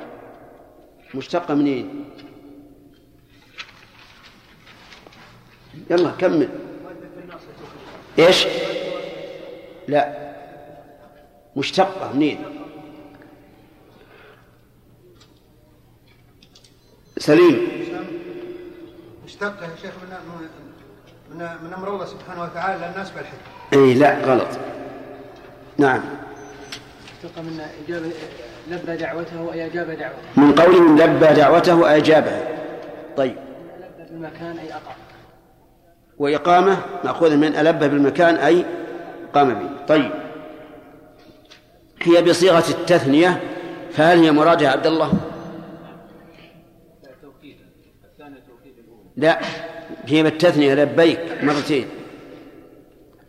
[1.14, 2.04] مشتقة منين؟
[5.90, 6.48] يلا كمل
[8.18, 8.46] إيش؟
[9.88, 10.32] لا
[11.56, 12.44] مشتقة منين؟
[17.18, 17.68] سليم
[19.24, 20.16] مشتقة يا شيخ من
[21.30, 23.38] من من أمر الله سبحانه وتعالى للناس بالحج
[23.72, 24.48] اي لا غلط
[25.78, 26.00] نعم.
[27.36, 28.10] من اجابه
[28.70, 30.16] لبى دعوته اي أجاب دعوته.
[30.36, 32.42] من قولهم لبى دعوته أجابها
[33.16, 33.36] طيب.
[33.78, 34.96] لبى بالمكان أي أقام.
[36.18, 38.64] وإقامة مأخوذة من ألب بالمكان أي
[39.34, 39.86] قام به.
[39.88, 40.10] طيب.
[42.02, 43.40] هي بصيغة التثنية
[43.92, 45.12] فهل هي مراد يا عبد الله؟
[49.16, 49.40] لا.
[50.06, 51.88] هي بالتثنية لبيك مرتين.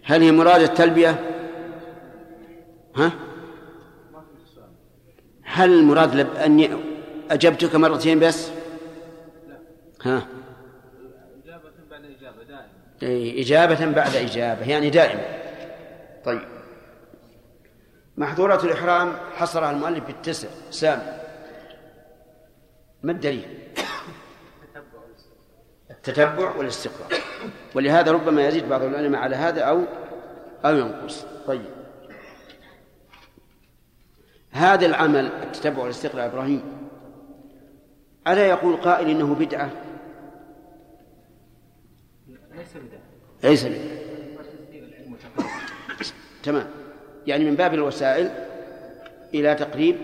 [0.04, 1.37] هل هي مراد التلبية؟
[2.98, 3.12] ها؟
[5.44, 6.70] هل المراد لب أني
[7.32, 8.50] أجبتك مرتين بس؟
[10.02, 10.28] ها؟
[11.44, 12.66] إجابة بعد إجابة دائما
[13.04, 15.22] إيه، إجابة بعد إجابة يعني دائما
[16.26, 16.48] طيب
[18.18, 21.18] محظورات الإحرام حصرها المؤلف بالتسع سامي
[23.04, 23.58] ما الدليل؟
[25.92, 27.22] التتبع والاستقراء
[27.76, 29.84] ولهذا ربما يزيد بعض العلماء على هذا أو
[30.66, 31.77] أو ينقص طيب
[34.52, 36.64] هذا العمل التتبع والاستقراء إبراهيم.
[38.28, 39.70] ألا يقول قائل إنه بدعة؟
[42.28, 43.00] ليس بدعة.
[43.44, 43.82] ليس بدعة.
[46.44, 46.68] تمام.
[47.28, 48.30] يعني من باب الوسائل
[49.34, 49.96] إلى تقريب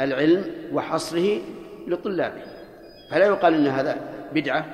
[0.00, 1.40] العلم وحصره
[1.86, 2.42] لطلابه.
[3.10, 3.96] فلا يقال إن هذا
[4.32, 4.66] بدعة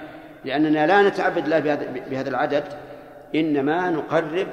[0.44, 1.58] لأننا لا نتعبد الله
[2.10, 2.64] بهذا العدد
[3.34, 4.46] إنما نقرب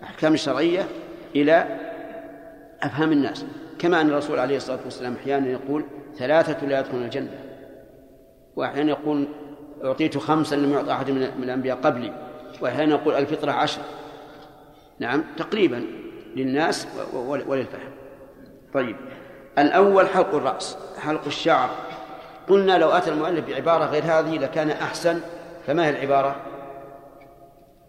[0.00, 0.86] الأحكام الشرعية
[1.36, 1.66] إلى
[2.82, 3.44] أفهام الناس.
[3.78, 5.84] كما أن الرسول عليه الصلاة والسلام أحيانا يقول
[6.16, 7.40] ثلاثة لا يدخلون الجنة.
[8.56, 9.28] وأحيانا يقول
[9.84, 12.12] أعطيت خمسا لم يعط أحد من الأنبياء قبلي.
[12.60, 13.82] وأحيانا يقول الفطرة عشر.
[14.98, 15.84] نعم تقريبا
[16.36, 16.88] للناس
[17.46, 17.90] وللفهم.
[18.74, 18.96] طيب
[19.58, 21.70] الأول حلق الرأس حلق الشعر.
[22.48, 25.20] قلنا لو أتى المؤلف بعبارة غير هذه لكان أحسن
[25.66, 26.36] فما هي العبارة؟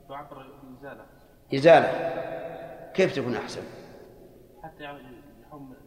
[0.10, 1.06] تعبر الإزالة
[1.54, 2.14] إزالة.
[2.94, 3.62] كيف تكون أحسن؟
[4.70, 4.98] حتى يعم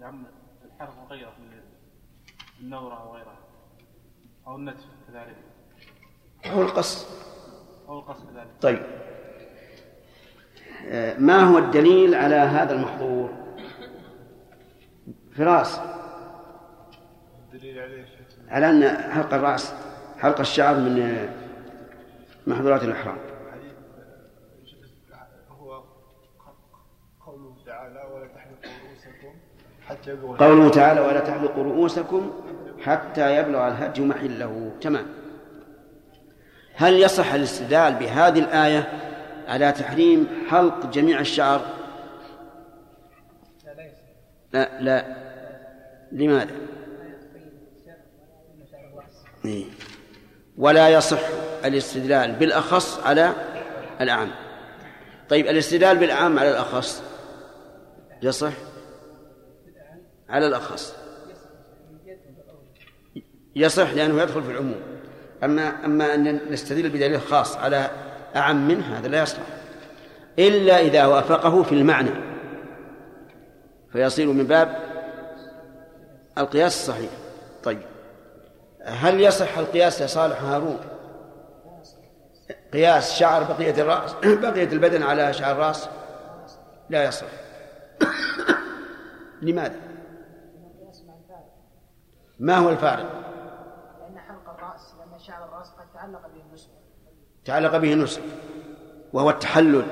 [0.00, 0.26] يعم
[0.64, 1.60] الحرف وغيره من
[2.60, 3.38] النورة أو غيرها
[4.46, 5.36] أو النتف كذلك.
[6.46, 7.06] أو القص
[7.88, 8.50] أو القص كذلك.
[8.60, 8.82] طيب.
[10.86, 13.30] آه، ما هو الدليل على هذا المحظور؟
[15.36, 15.80] فراس
[18.48, 19.74] على أن حلق الرأس
[20.18, 21.28] حلق الشعر من
[22.46, 23.18] محظورات الإحرام
[25.50, 25.84] هو
[27.26, 29.34] قوله تعالى ولا تحلقوا رؤوسكم
[29.81, 29.81] حتى يبلغ
[30.38, 32.32] قوله تعالى ولا تحلقوا رؤوسكم
[32.82, 34.72] حتى يبلغ الهدي محله.
[34.80, 35.06] تمام.
[36.74, 38.92] هل يصح الاستدلال بهذه الآية
[39.48, 41.60] على تحريم حلق جميع الشعر؟
[44.52, 45.16] لا لا.
[46.12, 46.54] لماذا؟
[49.44, 49.64] إيه.
[50.58, 51.20] ولا يصح
[51.64, 53.32] الاستدلال بالأخص على
[54.00, 54.30] الأعم.
[55.28, 57.02] طيب الاستدلال بالأعم على الأخص
[58.22, 58.52] يصح؟
[60.32, 60.94] على الأخص.
[63.56, 64.80] يصح لأنه يدخل في العموم.
[65.44, 67.90] أما أما أن نستدل بدليل خاص على
[68.36, 69.46] أعم منه هذا لا يصلح.
[70.38, 72.10] إلا إذا وافقه في المعنى.
[73.92, 74.76] فيصير من باب
[76.38, 77.10] القياس الصحيح.
[77.62, 77.82] طيب.
[78.84, 80.78] هل يصح القياس يا صالح هارون؟
[82.72, 84.12] قياس شعر بقية الرأس؟
[84.42, 85.88] بقية البدن على شعر الرأس؟
[86.90, 87.26] لا يصح.
[89.42, 89.91] لماذا؟
[92.42, 93.10] ما هو الفارق؟
[94.00, 96.70] لأن حلق الرأس لأن شعر الرأس قد تعلق به النسك
[97.44, 98.22] تعلق به النسك
[99.12, 99.84] وهو التحلل.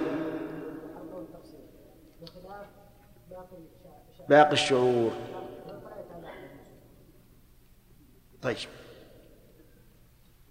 [4.28, 5.10] باقي الشعور.
[8.42, 8.56] طيب.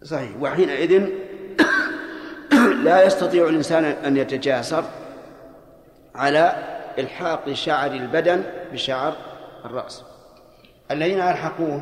[0.03, 0.41] صحيح.
[0.41, 1.09] وحينئذ
[2.85, 4.83] لا يستطيع الإنسان أن يتجاسر
[6.15, 6.55] على
[6.97, 9.15] إلحاق شعر البدن بشعر
[9.65, 10.08] الرأس.
[10.91, 11.81] الذين ألحقوه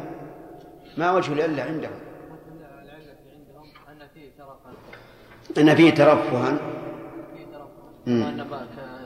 [0.97, 1.99] ما وجه العلة عندهم.
[5.57, 6.57] أن فيه ترفها.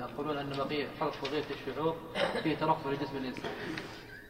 [0.01, 1.95] يقولون أن بقية حلق بقية الشعور
[2.43, 3.51] فيه ترفه لجسم الإنسان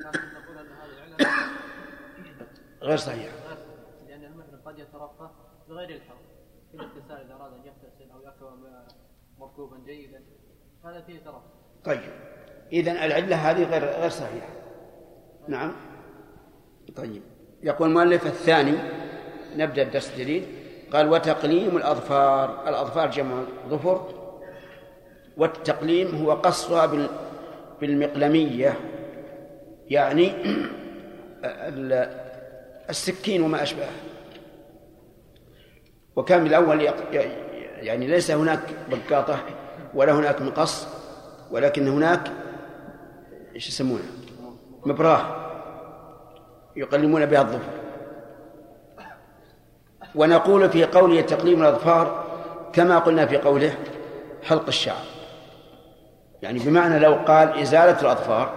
[0.05, 1.30] نقول أن هذه العلة
[2.82, 3.32] غير صحيح.
[4.07, 5.32] لأن المحرم قد يترفه
[5.69, 6.17] بغير الحرم
[6.72, 8.45] في الاغتسال إذا أراد أن يغتسل أو يأكل
[9.39, 10.24] مركوبا جيدا
[10.86, 11.41] هذا فيه ترفه
[11.86, 12.12] طيب.
[12.74, 14.50] إذا العلة هذه غير غير صحيحة.
[15.47, 15.72] نعم.
[16.96, 17.22] طيب.
[17.63, 18.74] يقول المؤلف الثاني
[19.55, 20.43] نبدأ الدرس الجديد
[20.93, 22.70] قال وتقليم الأظفار.
[22.70, 24.08] الأظفار جمع ظفر.
[25.38, 27.09] والتقليم هو قصها
[27.82, 28.74] بالمقلمية.
[29.89, 30.34] يعني
[32.89, 33.92] السكين وما أشبهه.
[36.16, 36.82] وكان بالأول
[37.82, 38.59] يعني ليس هناك
[38.92, 39.39] بقاطة
[39.93, 40.88] ولا هناك مقص
[41.51, 42.32] ولكن هناك
[43.55, 44.20] إيش يسمونه؟
[44.86, 45.21] مبراه
[46.75, 47.71] يقلمون بها الظفر.
[50.16, 52.24] ونقول في قوله تقليم الأظفار
[52.74, 53.74] كما قلنا في قوله
[54.43, 55.05] حلق الشعر.
[56.41, 58.53] يعني بمعنى لو قال إزالة الأظفار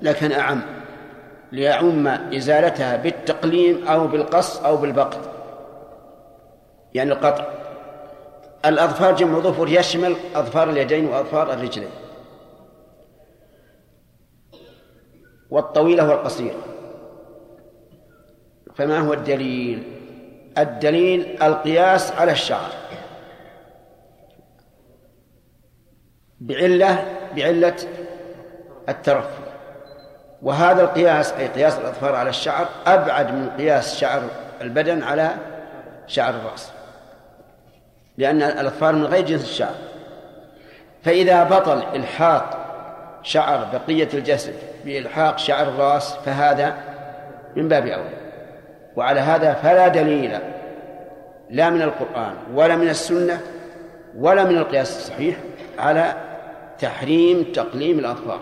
[0.00, 0.62] لكن أعم
[1.52, 5.20] ليعم إزالتها بالتقليم أو بالقص أو بالبقط
[6.94, 7.44] يعني القطع.
[8.64, 11.90] الأظفار جمع ظفر يشمل أظفار اليدين وأظفار الرجلين.
[15.52, 16.60] والطويلة والقصيرة.
[18.74, 19.82] فما هو الدليل؟
[20.58, 22.70] الدليل القياس على الشعر.
[26.40, 27.04] بعلة
[27.36, 27.76] بعلة
[28.88, 29.42] الترفه.
[30.42, 34.22] وهذا القياس أي قياس الأظفار على الشعر أبعد من قياس شعر
[34.60, 35.30] البدن على
[36.06, 36.72] شعر الرأس.
[38.18, 39.74] لأن الأظفار من غير جنس الشعر.
[41.02, 42.58] فإذا بطل إلحاق
[43.22, 46.74] شعر بقية الجسد بإلحاق شعر الرأس فهذا
[47.56, 48.22] من باب أولى
[48.96, 50.38] وعلى هذا فلا دليل
[51.50, 53.40] لا من القرآن ولا من السنة
[54.16, 55.36] ولا من القياس الصحيح
[55.78, 56.14] على
[56.78, 58.40] تحريم تقليم الأظفار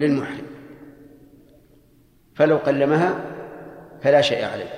[0.00, 0.46] للمحرم.
[2.34, 3.14] فلو قلمها
[4.02, 4.70] فلا شيء عليه.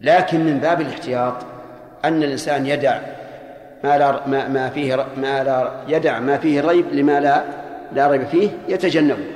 [0.00, 1.34] لكن من باب الاحتياط
[2.04, 2.98] أن الإنسان يدع
[3.84, 7.44] ما لا ما, ما فيه ما لا يدع ما فيه ريب لما لا
[7.92, 9.33] لا ريب فيه يتجنبه.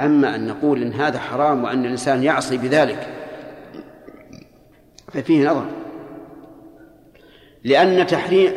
[0.00, 3.06] أما أن نقول إن هذا حرام وأن الإنسان يعصي بذلك
[5.12, 5.64] ففيه نظر.
[7.64, 8.52] لأن تحريم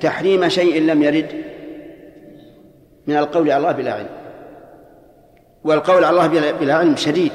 [0.00, 1.44] تحريم شيء لم يرد
[3.06, 4.08] من القول على الله بلا علم.
[5.64, 7.32] والقول على الله بلا علم شديد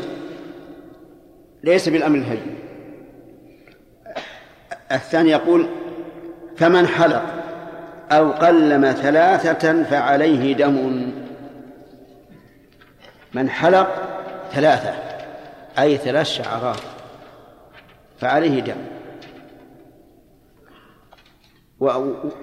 [1.64, 2.56] ليس بالأمر الهين.
[4.92, 5.66] الثاني يقول
[6.58, 7.24] فمن حلق
[8.12, 11.25] أو قلم ثلاثة فعليه دم.
[13.36, 13.88] من حلق
[14.52, 14.94] ثلاثة
[15.80, 16.80] أي ثلاث شعرات
[18.20, 18.76] فعليه دم.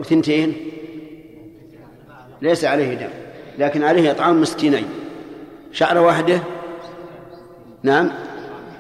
[0.01, 0.57] وثنتين؟
[2.43, 3.11] ليس عليه دم
[3.59, 4.89] لكن عليه إطعام مسكينين.
[5.73, 6.41] شعرة واحدة؟
[7.83, 8.11] نعم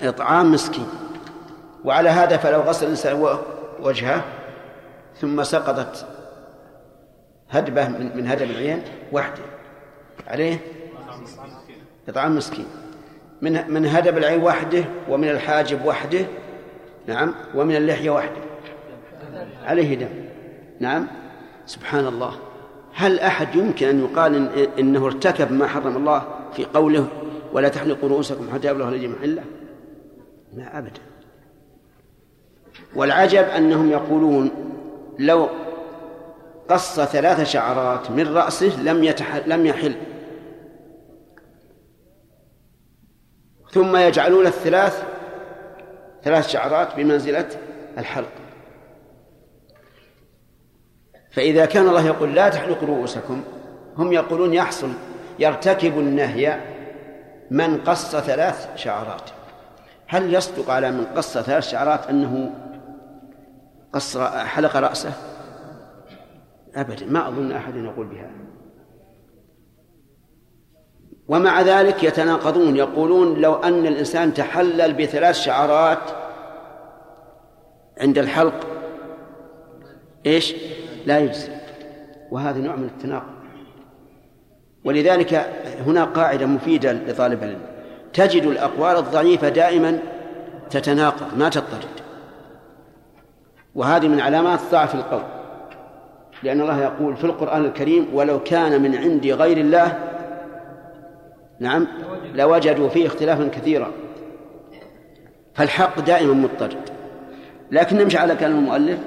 [0.02, 0.86] إطعام مسكين.
[1.84, 3.38] وعلى هذا فلو غسل الإنسان
[3.80, 4.24] وجهه
[5.20, 6.06] ثم سقطت
[7.50, 8.82] هدبة من هدب العين
[9.12, 9.42] وحده
[10.26, 10.58] عليه؟
[12.08, 12.66] إطعام مسكين.
[13.42, 16.26] من من هدب العين وحده ومن الحاجب وحده.
[17.06, 17.34] نعم.
[17.54, 18.42] ومن اللحية وحده.
[19.64, 20.08] عليه دم.
[20.80, 21.06] نعم.
[21.66, 22.34] سبحان الله
[22.94, 26.22] هل أحد يمكن أن يقال إن إنه ارتكب ما حرم الله
[26.52, 27.06] في قوله
[27.52, 29.42] ولا تحلقوا رؤوسكم حتى يبلغ الذي محله؟
[30.56, 31.00] لا أبدا.
[32.96, 34.50] والعجب أنهم يقولون
[35.18, 35.48] لو
[36.68, 39.14] قص ثلاث شعرات من رأسه لم
[39.46, 39.94] لم يحل.
[43.72, 45.04] ثم يجعلون الثلاث
[46.22, 47.48] ثلاث شعرات بمنزلة
[47.98, 48.32] الحلق.
[51.30, 53.42] فإذا كان الله يقول لا تحلقوا رؤوسكم
[53.96, 54.92] هم يقولون يحصل
[55.38, 56.60] يرتكب النهي
[57.50, 59.30] من قص ثلاث شعرات.
[60.06, 62.50] هل يصدق على من قص ثلاث شعرات أنه
[63.92, 65.12] قص حلق رأسه؟
[66.74, 68.51] أبدا ما أظن أحد يقول بهذا.
[71.28, 75.98] ومع ذلك يتناقضون يقولون لو أن الإنسان تحلل بثلاث شعرات
[78.00, 78.66] عند الحلق
[80.26, 80.54] إيش؟
[81.06, 81.48] لا يجزي.
[82.30, 83.32] وهذا نوع من التناقض.
[84.84, 85.50] ولذلك
[85.86, 87.60] هنا قاعدة مفيدة لطالب العلم.
[88.12, 89.98] تجد الأقوال الضعيفة دائما
[90.70, 92.00] تتناقض ما تضطرد.
[93.74, 95.22] وهذه من علامات ضعف القول.
[96.42, 100.11] لأن الله يقول في القرآن الكريم ولو كان من عند غير الله
[101.62, 101.88] نعم
[102.34, 103.90] لوجدوا فيه اختلافا كثيرا.
[105.54, 106.90] فالحق دائما مضطرد
[107.70, 108.98] لكن نمشي على كلام المؤلف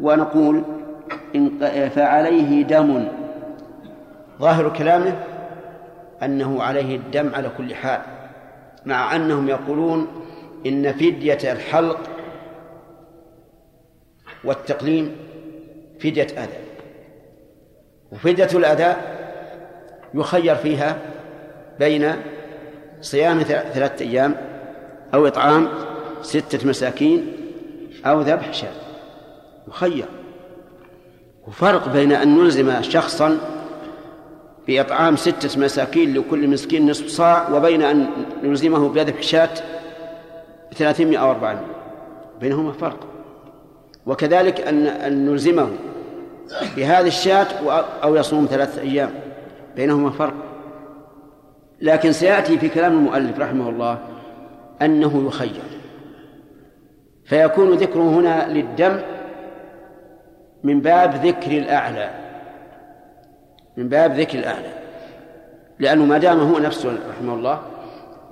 [0.00, 0.62] ونقول
[1.34, 1.58] إن
[1.88, 3.08] فعليه دم.
[4.40, 5.16] ظاهر كلامه
[6.22, 8.00] أنه عليه الدم على كل حال
[8.86, 10.06] مع أنهم يقولون
[10.66, 11.98] إن فدية الحلق
[14.44, 15.16] والتقليم
[16.00, 16.58] فدية أذى.
[18.12, 18.96] وفدية الأذى
[20.14, 20.96] يخير فيها
[21.78, 22.12] بين
[23.00, 24.34] صيام ثلاثة أيام
[25.14, 25.68] أو إطعام
[26.22, 27.32] ستة مساكين
[28.06, 28.72] أو ذبح شاة
[29.68, 30.04] مخير.
[31.46, 33.38] وفرق بين أن نلزم شخصا
[34.66, 38.06] بإطعام ستة مساكين لكل مسكين نصف صاع وبين أن
[38.42, 39.50] نلزمه بذبح شاة
[40.72, 41.66] بثلاثمائة أو أربعمائة.
[42.40, 43.06] بينهما فرق.
[44.06, 45.68] وكذلك أن أن نلزمه
[46.76, 47.46] بهذه الشاة
[48.02, 49.10] أو يصوم ثلاثة أيام.
[49.76, 50.34] بينهما فرق.
[51.80, 53.98] لكن سيأتي في كلام المؤلف رحمه الله
[54.82, 55.62] أنه يخير.
[57.24, 59.00] فيكون ذكره هنا للدم
[60.64, 62.10] من باب ذكر الأعلى.
[63.76, 64.72] من باب ذكر الأعلى.
[65.78, 67.60] لأنه ما دام هو نفسه رحمه الله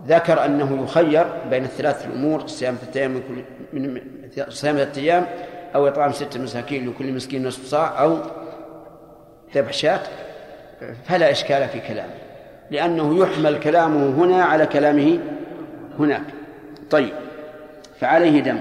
[0.07, 3.23] ذكر أنه يخير بين الثلاث الأمور صيام ثلاثة أيام من
[3.73, 4.01] كل من
[4.49, 5.27] صيام ثلاثة أيام
[5.75, 8.19] أو إطعام ستة مساكين لكل مسكين نصف صاع أو
[9.55, 10.01] ذبح شاة
[11.05, 12.24] فلا إشكال في كلامه.
[12.71, 15.19] لأنه يحمل كلامه هنا على كلامه
[15.99, 16.25] هناك.
[16.91, 17.13] طيب
[18.01, 18.59] فعليه دم.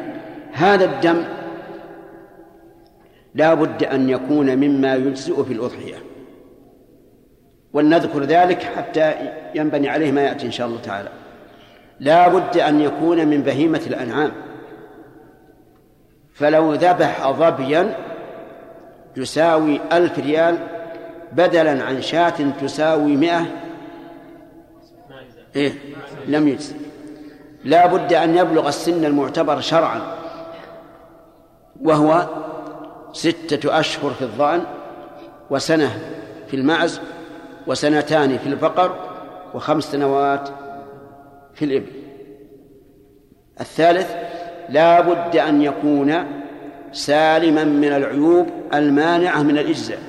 [0.53, 1.23] هذا الدم
[3.35, 5.95] لا بد أن يكون مما يجزئ في الأضحية.
[7.73, 9.13] ولنذكر ذلك حتى
[9.55, 11.09] ينبني عليه ما يأتي إن شاء الله تعالى.
[11.99, 14.31] لا بد أن يكون من بهيمة الأنعام.
[16.33, 17.95] فلو ذبح ظبيا
[19.17, 20.57] يساوي ألف ريال
[21.31, 23.45] بدلا عن شاة تساوي مئة
[25.55, 25.73] إيه؟
[26.27, 26.75] لم يجزي.
[27.63, 30.01] لا بد أن يبلغ السن المعتبر شرعا.
[31.81, 32.27] وهو
[33.13, 34.61] ستة أشهر في الظأن
[35.49, 35.99] وسنة
[36.47, 37.01] في المعز
[37.67, 38.95] وسنتان في البقر
[39.53, 40.49] وخمس سنوات
[41.53, 41.91] في الإبل.
[43.59, 44.15] الثالث
[44.69, 46.25] لا بد أن يكون
[46.91, 49.99] سالما من العيوب المانعة من الإجزاء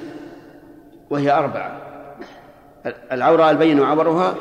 [1.10, 1.80] وهي أربعة.
[3.12, 4.34] العورة البين عورها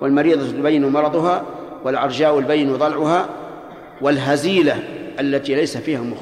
[0.00, 1.44] والمريضة البين مرضها
[1.84, 3.28] والعرجاء البين ضلعها
[4.00, 4.82] والهزيلة
[5.20, 6.20] التي ليس فيها مخ.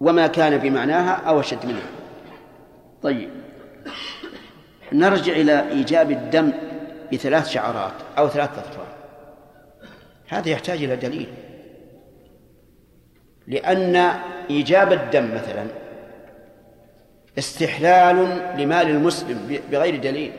[0.00, 1.88] وما كان بمعناها أو أشد منها.
[3.02, 3.28] طيب.
[4.92, 6.52] نرجع إلى إيجاب الدم
[7.12, 8.84] بثلاث شعرات أو ثلاث أطفال.
[10.28, 11.28] هذا يحتاج إلى دليل.
[13.46, 13.96] لأن
[14.50, 15.66] إيجاب الدم مثلا
[17.38, 18.16] استحلال
[18.58, 20.32] لمال المسلم بغير دليل.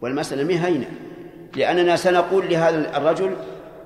[0.00, 0.86] والمسألة مهينة
[1.56, 3.36] لأننا سنقول لهذا الرجل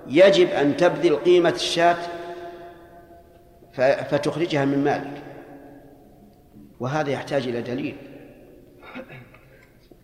[0.07, 1.97] يجب أن تبذل قيمة الشاة
[4.11, 5.23] فتخرجها من مالك
[6.81, 7.97] وهذا يحتاج إلى دليل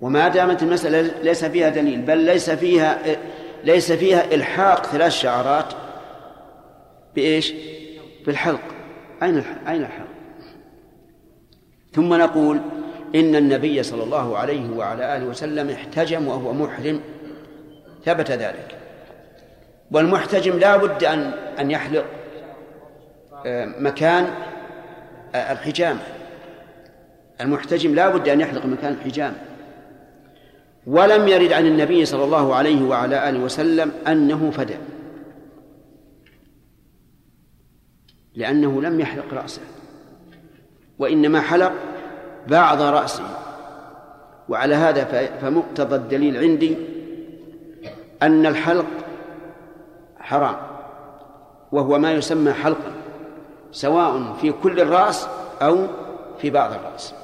[0.01, 2.99] وما دامت المسألة ليس فيها دليل بل ليس فيها
[3.65, 5.75] ليس فيها إلحاق ثلاث شعرات
[7.15, 7.53] بإيش؟
[8.27, 8.61] بالحلق
[9.23, 10.07] أين أين الحلق؟
[11.93, 12.61] ثم نقول
[13.15, 17.01] إن النبي صلى الله عليه وعلى آله وسلم احتجم وهو محرم.
[18.05, 18.77] ثبت ذلك.
[19.91, 21.19] والمحتجم لا بد أن
[21.61, 22.05] أن يحلق
[23.47, 24.25] آه، مكان
[25.35, 26.01] آه، الحجامة
[27.41, 29.37] المحتجم لا بد أن يحلق مكان الحجامة
[30.87, 34.77] ولم يرد عن النبي صلى الله عليه وعلى آله وسلم أنه فدى.
[38.35, 39.63] لأنه لم يحلق رأسه.
[40.99, 41.73] وإنما حلق
[42.49, 43.25] بعض رأسه
[44.49, 45.05] وعلى هذا
[45.41, 46.77] فمقتضى الدليل عندي
[48.23, 48.87] أن الحلق
[50.21, 50.57] حرام
[51.73, 52.93] وهو ما يسمى حلقا
[53.73, 55.29] سواء في كل الرأس
[55.63, 55.87] أو
[56.39, 57.15] في بعض الرأس.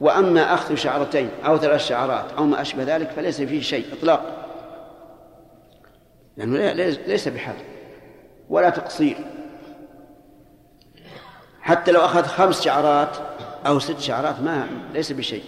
[0.00, 4.46] وأما أخذ شعرتين أو ثلاث شعرات أو ما أشبه ذلك فليس فيه شيء إطلاقا
[6.36, 6.72] لأنه
[7.06, 7.64] ليس بحلق
[8.48, 9.16] ولا تقصير.
[11.60, 13.16] حتى لو أخذ خمس شعرات
[13.66, 15.44] أو ست شعرات ما ليس بشيء.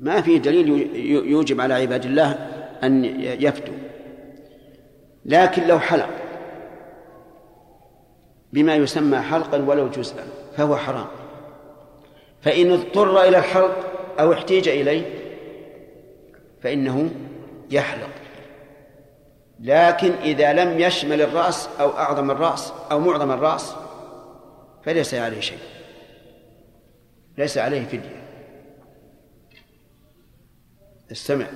[0.00, 0.96] ما في دليل
[1.30, 2.32] يوجب على عباد الله
[2.82, 3.74] أن يفتوا.
[5.24, 6.08] لكن لو حلق
[8.52, 10.24] بما يسمى حلقا ولو جزءا
[10.56, 11.06] فهو حرام.
[12.40, 13.76] فإن اضطر إلى الحلق
[14.20, 15.04] أو احتيج إليه
[16.62, 17.10] فإنه
[17.70, 18.10] يحلق.
[19.60, 23.74] لكن إذا لم يشمل الرأس أو أعظم الرأس أو معظم الرأس
[24.84, 25.58] فليس عليه شيء.
[27.38, 28.22] ليس عليه فدية.
[31.12, 31.46] استمع.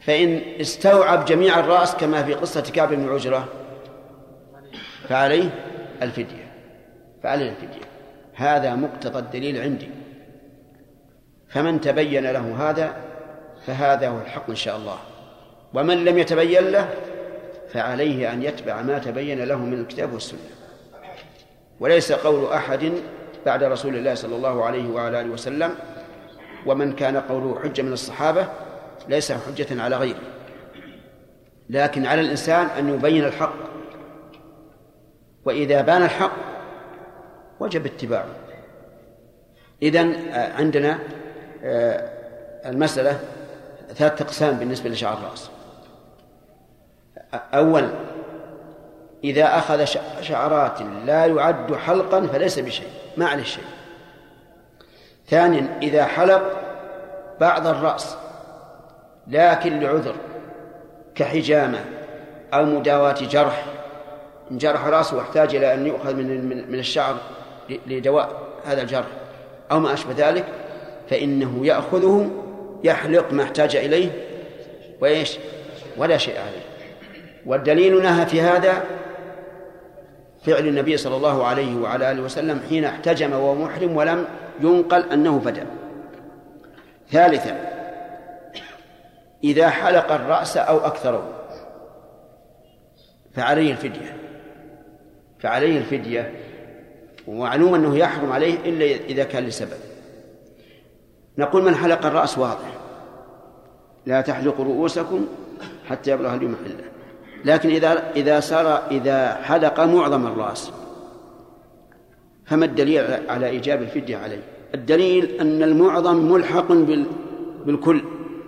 [0.00, 3.48] فإن استوعب جميع الرأس كما في قصة كعب بن عجرة
[5.08, 5.50] فعليه
[6.02, 6.52] الفدية.
[7.22, 7.84] فعليه الفدية.
[8.34, 9.88] هذا مقتضى الدليل عندي.
[11.48, 12.96] فمن تبين له هذا
[13.66, 14.98] فهذا هو الحق إن شاء الله.
[15.74, 16.94] ومن لم يتبين له
[17.68, 20.38] فعليه أن يتبع ما تبين له من الكتاب والسنة.
[21.80, 22.92] وليس قول أحد
[23.46, 25.74] بعد رسول الله صلى الله عليه وعلى آله وسلم
[26.66, 28.48] ومن كان قوله حجة من الصحابة
[29.08, 30.20] ليس حجة على غيره.
[31.70, 33.54] لكن على الإنسان أن يبين الحق.
[35.44, 36.32] وإذا بان الحق
[37.60, 38.26] وجب اتباعه.
[39.82, 40.98] إذن آه، عندنا
[41.64, 42.10] آه،
[42.66, 43.20] المسألة
[43.94, 45.50] ثلاثة أقسام بالنسبة لشعر الرأس.
[47.34, 47.90] أولا
[49.24, 49.84] إذا أخذ
[50.20, 53.03] شعرات لا يعد حلقا فليس بشيء.
[53.16, 53.64] ما عليه شيء.
[55.28, 56.42] ثانيا إذا حلق
[57.40, 58.16] بعض الرأس
[59.28, 60.14] لكن لعذر
[61.14, 61.78] كحجامة
[62.54, 63.64] أو مداواة جرح
[64.50, 67.16] إن جرح رأسه واحتاج إلى أن يؤخذ من من الشعر
[67.86, 69.06] لدواء هذا الجرح
[69.70, 70.44] أو ما أشبه ذلك
[71.10, 72.30] فإنه يأخذه
[72.84, 74.10] يحلق ما احتاج إليه
[75.00, 75.38] وإيش؟
[75.96, 76.64] ولا شيء عليه.
[77.46, 78.84] والدليل نهى في هذا
[80.44, 84.24] فعل النبي صلى الله عليه وعلى آله وسلم حين احتجم وهو محرم ولم
[84.60, 85.62] ينقل أنه فدى
[87.10, 87.74] ثالثا
[89.44, 91.30] إذا حلق الرأس أو أكثره
[93.34, 94.16] فعليه الفدية.
[95.38, 96.32] فعليه الفدية
[97.26, 99.78] ومعلوم أنه يحرم عليه إلا إذا كان لسبب.
[101.38, 102.74] نقول من حلق الرأس واضح
[104.06, 105.26] لا تحلقوا رؤوسكم
[105.88, 106.93] حتى يبلغ اليوم محله
[107.44, 110.70] لكن إذا إذا صار إذا حلق معظم الرأس
[112.46, 114.40] فما الدليل على إيجاب الفدية عليه؟
[114.74, 117.06] الدليل أن المعظم ملحق بال...
[117.66, 118.02] بالكل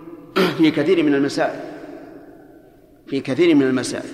[0.57, 1.59] في كثير من المسائل.
[3.07, 4.09] في كثير من المسائل.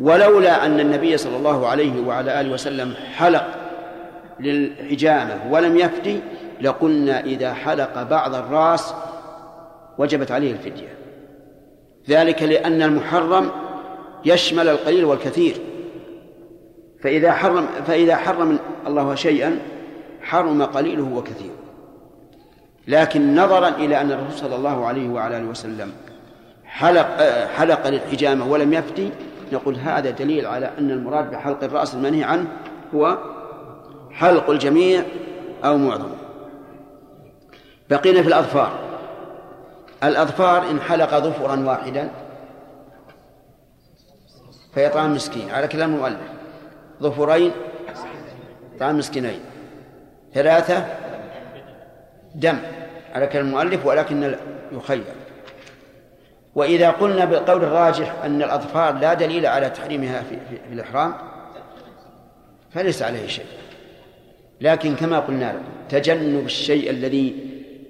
[0.00, 3.46] ولولا أن النبي صلى الله عليه وعلى آله وسلم حلق
[4.40, 6.20] للحجامة ولم يفدي
[6.60, 8.94] لقلنا إذا حلق بعض الرأس
[9.98, 10.96] وجبت عليه الفدية.
[12.08, 13.50] ذلك لأن المحرم
[14.24, 15.56] يشمل القليل والكثير.
[17.02, 19.58] فإذا حرم فإذا حرم الله شيئا
[20.22, 21.56] حرم قليله وكثيره
[22.88, 25.92] لكن نظرا إلى أن الرسول صلى الله عليه وعلى آله وسلم
[26.64, 27.20] حلق
[27.56, 29.10] حلق للحجامة ولم يفتي
[29.52, 32.46] نقول هذا دليل على أن المراد بحلق الرأس المنهي عنه
[32.94, 33.18] هو
[34.10, 35.02] حلق الجميع
[35.64, 36.16] أو معظمه
[37.90, 38.78] بقينا في الأظفار.
[40.04, 42.10] الأظفار إن حلق ظفرا واحدا
[44.76, 45.50] فيطعم مسكين.
[45.50, 46.20] على كلام المؤلف.
[47.02, 47.52] ظفرين
[48.80, 49.40] طعام مسكينين.
[50.34, 50.86] ثلاثة
[52.34, 52.58] دم.
[53.14, 54.34] على كلام المؤلف ولكن
[54.72, 55.04] يخير.
[56.54, 61.14] وإذا قلنا بالقول الراجح أن الأظفار لا دليل على تحريمها في, في, في الإحرام
[62.70, 63.46] فليس عليه شيء.
[64.60, 67.36] لكن كما قلنا لكم تجنب الشيء الذي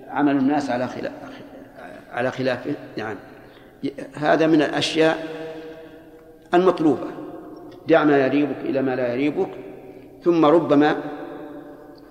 [0.09, 1.13] عمل الناس على خلاف
[2.13, 3.19] على خلافه يعني
[4.15, 5.36] هذا من الأشياء
[6.55, 7.07] المطلوبة.
[7.89, 9.49] دع ما يريبك إلى ما لا يريبك
[10.25, 10.97] ثم ربما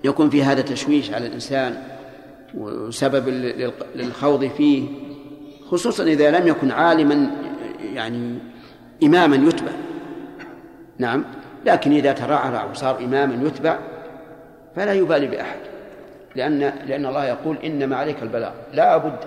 [0.03, 1.83] يكون في هذا تشويش على الإنسان
[2.57, 3.29] وسبب
[3.95, 4.87] للخوض فيه
[5.69, 7.31] خصوصا إذا لم يكن عالما
[7.93, 8.37] يعني
[9.03, 9.71] إماما يتبع.
[10.97, 11.25] نعم
[11.65, 13.79] لكن إذا ترعرع وصار إماما يتبع
[14.75, 15.59] فلا يبالي بأحد.
[16.35, 18.51] لأن لأن الله يقول إنما عليك البلاغ.
[18.73, 19.17] لا بد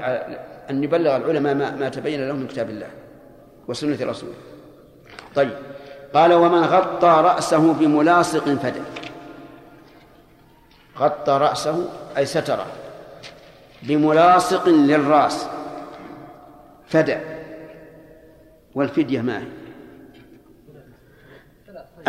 [0.71, 2.89] أن يبلغ العلماء ما, ما تبين لهم من كتاب الله
[3.69, 4.35] وسنة رسوله.
[5.35, 5.59] طيب.
[6.15, 8.81] قال ومن غطى رأسه بملاصق فدى
[10.99, 12.67] غطى رأسه أي ستره
[13.83, 15.47] بملاصق للرأس.
[16.89, 17.17] فدى
[18.75, 19.45] والفدية ما هي؟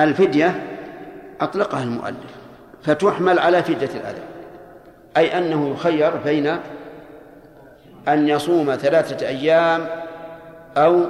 [0.03, 0.77] الفدية
[1.41, 2.39] أطلقها المؤلف.
[2.83, 4.21] فتحمل على فدية الأذى.
[5.17, 6.57] أي أنه يخير بين
[8.07, 9.87] أن يصوم ثلاثة أيام
[10.77, 11.05] أو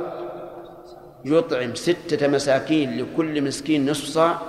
[1.25, 4.39] يطعم ستة مساكين لكل مسكين نصف صاع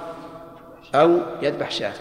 [0.94, 1.92] أو يذبح شاة.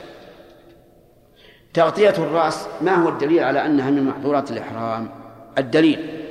[1.74, 5.10] تغطية الرأس ما هو الدليل على أنها من محظورات الإحرام؟
[5.58, 6.24] الدليل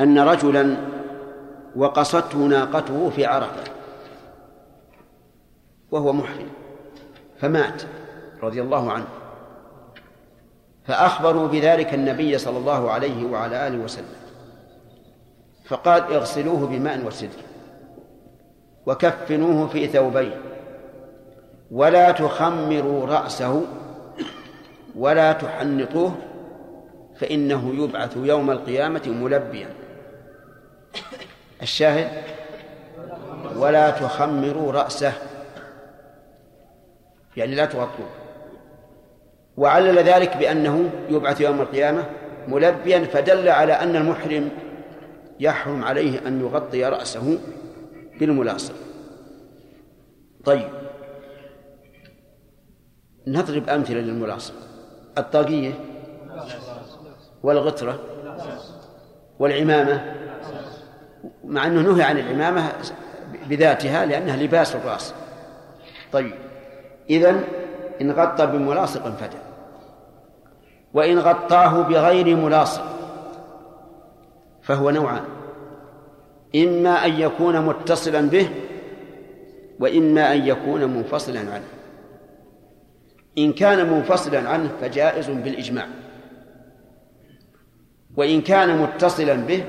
[0.00, 0.76] أن رجلا
[1.76, 3.64] وقصته ناقته في عرفة
[5.90, 6.48] وهو محرم
[7.40, 7.82] فمات
[8.42, 9.06] رضي الله عنه.
[10.86, 14.21] فأخبروا بذلك النبي صلى الله عليه وعلى آله وسلم.
[15.72, 17.42] فقال اغسلوه بماء وسدر
[18.86, 20.40] وكفنوه في ثوبين
[21.70, 23.62] ولا تخمروا رأسه
[24.96, 26.14] ولا تحنطوه
[27.16, 29.68] فإنه يبعث يوم القيامة ملبيا.
[31.62, 32.22] الشاهد؟
[33.56, 35.12] ولا تخمروا رأسه.
[37.36, 38.10] يعني لا تغطوه.
[39.56, 42.04] وعلل ذلك بأنه يبعث يوم القيامة
[42.48, 44.50] ملبيا فدل على أن المحرم
[45.42, 47.38] يحرم عليه أن يغطي رأسه
[48.20, 48.74] بالملاصق.
[50.44, 50.68] طيب.
[53.26, 54.54] نضرب أمثلة للملاصق.
[55.18, 55.72] الطاقية
[57.42, 58.00] والغترة
[59.38, 60.14] والعمامة.
[61.44, 62.72] مع أنه نهي عن العمامة
[63.46, 65.14] بذاتها لأنها لباس الرأس.
[66.12, 66.34] طيب.
[67.10, 67.44] إذن
[68.00, 69.38] إن غطى بملاصق فدى.
[70.94, 73.01] وإن غطاه بغير ملاصق
[74.62, 75.24] فهو نوعان.
[76.56, 78.48] إما أن يكون متصلا به
[79.80, 81.64] وإما أن يكون منفصلا عنه.
[83.38, 85.86] إن كان منفصلا عنه فجائز بالإجماع.
[88.16, 89.64] وإن كان متصلا به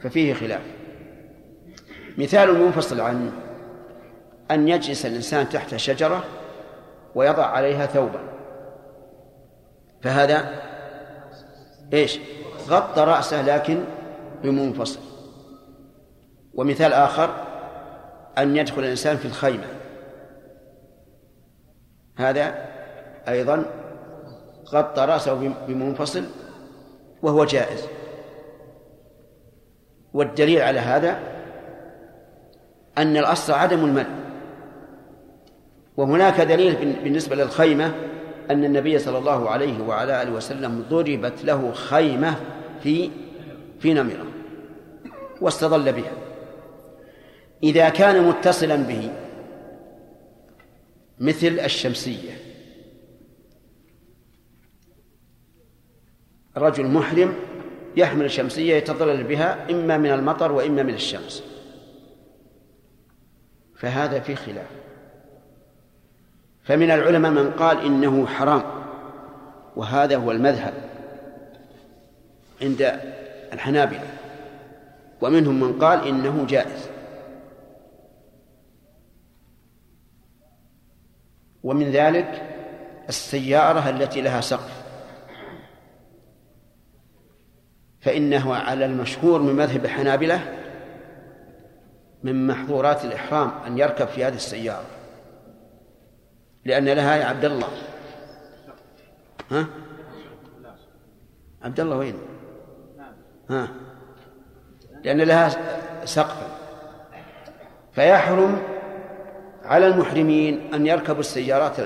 [0.00, 0.62] ففيه خلاف.
[2.18, 3.32] مثال المنفصل عنه
[4.50, 6.24] أن يجلس الإنسان تحت شجرة
[7.14, 8.20] ويضع عليها ثوبا.
[10.02, 10.62] فهذا
[11.92, 12.18] إيش؟
[12.68, 13.84] غطى رأسه لكن
[14.42, 15.00] بمنفصل.
[16.54, 17.30] ومثال آخر
[18.38, 19.66] أن يدخل الإنسان في الخيمة.
[22.16, 22.54] هذا
[23.28, 23.64] أيضا
[24.68, 26.24] غطى رأسه بمنفصل
[27.22, 27.86] وهو جائز.
[30.14, 31.18] والدليل على هذا
[32.98, 34.24] أن الأصل عدم المنع
[35.96, 37.94] وهناك دليل بالنسبة للخيمة
[38.50, 42.36] أن النبي صلى الله عليه وعلى آله وسلم ضربت له خيمة
[42.82, 43.10] في
[43.80, 44.26] في نمرة
[45.40, 46.12] واستظل بها.
[47.62, 49.10] إذا كان متصلا به
[51.18, 52.38] مثل الشمسية.
[56.56, 57.34] رجل محرم
[57.96, 61.44] يحمل شمسية يتظلل بها إما من المطر وإما من الشمس.
[63.76, 64.66] فهذا في خلاف.
[66.64, 68.62] فمن العلماء من قال إنه حرام
[69.76, 70.74] وهذا هو المذهب
[72.62, 73.00] عند
[73.52, 74.08] الحنابلة.
[75.20, 76.88] ومنهم من قال إنه جائز.
[81.62, 82.42] ومن ذلك
[83.08, 84.84] السيارة التي لها سقف.
[88.00, 90.40] فإنه على المشهور من مذهب الحنابلة
[92.22, 95.03] من محظورات الإحرام أن يركب في هذه السيارة.
[96.64, 97.68] لأن لها يا عبد الله.
[99.50, 99.66] ها؟
[101.62, 102.18] عبد الله وين؟
[103.50, 103.68] ها؟
[105.04, 105.48] لأن لها
[106.04, 106.36] سقف.
[107.92, 108.62] فيحرم
[109.64, 111.76] على المحرمين أن يركبوا السيارات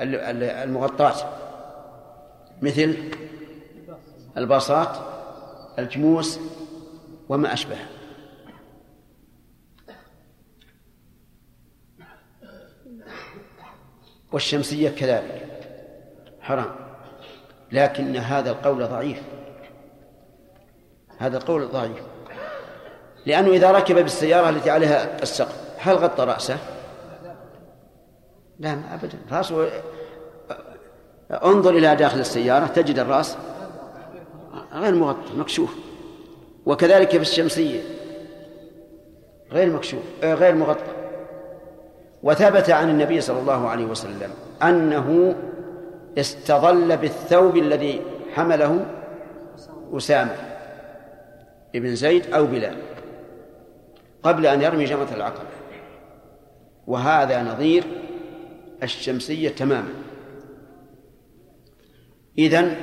[0.00, 1.14] المغطاة.
[2.62, 2.96] مثل
[4.36, 4.96] الباصات
[5.78, 6.40] الجموس
[7.28, 7.76] وما أشبه
[14.34, 15.48] والشمسية كذلك.
[16.40, 16.74] حرام.
[17.72, 19.22] لكن هذا القول ضعيف.
[21.18, 22.02] هذا القول ضعيف.
[23.26, 26.58] لأنه إذا ركب بالسيارة التي عليها السقف هل غطى رأسه؟
[28.58, 29.18] لا أبدا.
[29.32, 29.70] رأسه
[31.30, 33.36] انظر إلى داخل السيارة تجد الرأس
[34.72, 35.74] غير مغطى مكشوف.
[36.66, 37.80] وكذلك في الشمسية
[39.52, 41.03] غير مكشوف آه، غير مغطى.
[42.24, 44.30] وثبت عن النبي صلى الله عليه وسلم
[44.62, 45.34] أنه
[46.18, 48.00] استظل بالثوب الذي
[48.34, 48.86] حمله
[49.92, 50.36] أسامة
[51.74, 52.76] ابن زيد أو بلال
[54.22, 55.48] قبل أن يرمي جمرة العقبة.
[56.86, 57.84] وهذا نظير
[58.82, 59.94] الشمسية تماما.
[62.38, 62.76] إذن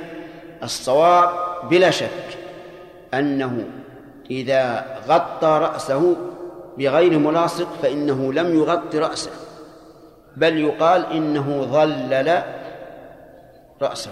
[0.62, 1.30] الصواب
[1.68, 2.38] بلا شك
[3.14, 3.64] أنه
[4.30, 6.16] إذا غطى رأسه
[6.78, 9.30] بغير ملاصق فإنه لم يغطي رأسه
[10.36, 12.42] بل يقال إنه ظلل
[13.82, 14.10] رأسه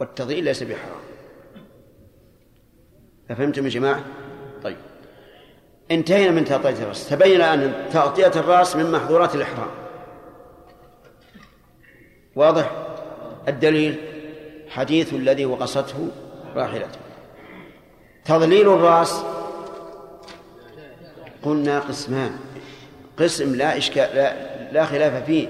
[0.00, 1.00] والتضليل ليس بحرام.
[3.30, 4.04] أفهمتم يا جماعة؟
[4.62, 4.76] طيب.
[5.90, 9.70] انتهينا من تغطية الرأس تبين أن تغطية الرأس من محظورات الإحرام.
[12.36, 12.70] واضح؟
[13.48, 13.96] الدليل؟
[14.68, 16.08] حديث الذي وقصته
[16.54, 16.98] راحلته.
[18.24, 19.24] تضليل الرأس
[21.46, 22.30] قلنا قسمان.
[23.18, 25.48] قسم لا إشكال لا, لا خلاف فيه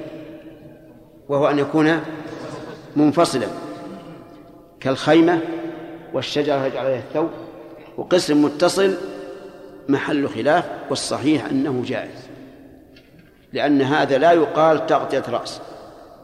[1.29, 2.01] وهو أن يكون
[2.97, 3.47] منفصلا.
[4.81, 5.41] كالخيمة
[6.13, 7.31] والشجرة يجعل عليها الثوب
[7.97, 8.95] وقسم متصل
[9.89, 12.29] محل خلاف والصحيح أنه جائز.
[13.53, 15.61] لأن هذا لا يقال تغطية رأس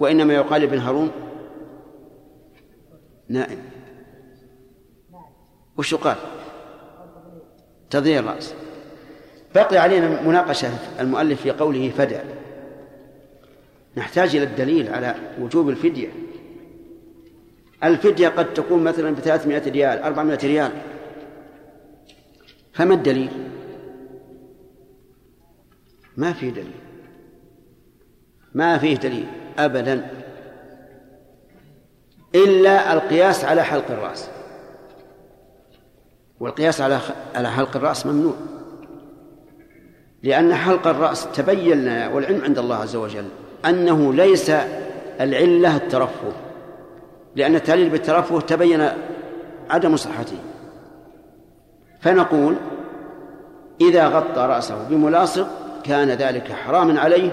[0.01, 1.11] وإنما يقال ابن هارون
[3.29, 3.59] نائم.
[5.79, 6.17] وش قال
[7.91, 8.55] تضيع الرأس.
[9.55, 10.71] بقي علينا مناقشة
[11.01, 12.19] المؤلف في قوله فدى
[13.97, 16.09] نحتاج إلى الدليل على وجوب الفدية.
[17.85, 20.73] الفدية قد تكون مثلا ب 300 ريال 400 ريال.
[22.73, 23.31] فما الدليل؟
[26.17, 26.75] ما في دليل.
[28.55, 29.27] ما فيه دليل
[29.59, 30.11] أبدا.
[32.35, 34.31] إلا القياس على حلق الرأس.
[36.41, 37.01] والقياس على
[37.35, 38.35] على حلق الرأس ممنوع.
[40.23, 43.25] لأن حلق الرأس تبين لنا والعلم عند الله عز وجل
[43.67, 44.53] أنه ليس
[45.21, 46.33] العلة الترفه
[47.37, 48.89] لأن التعليل بالترفه تبين
[49.71, 50.37] عدم صحته.
[52.01, 52.57] فنقول
[53.81, 55.47] إذا غطى رأسه بملاصق
[55.85, 57.31] كان ذلك حراما عليه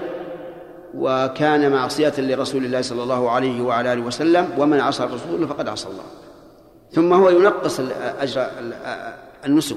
[0.94, 5.88] وكان معصية لرسول الله صلى الله عليه وعلى آله وسلم ومن عصى الرسول فقد عصى
[5.88, 6.04] الله.
[6.92, 7.80] ثم هو ينقص
[8.20, 8.46] أجر
[9.46, 9.76] النسك.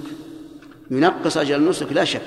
[0.92, 2.22] ينقص أجر النسك لا شك.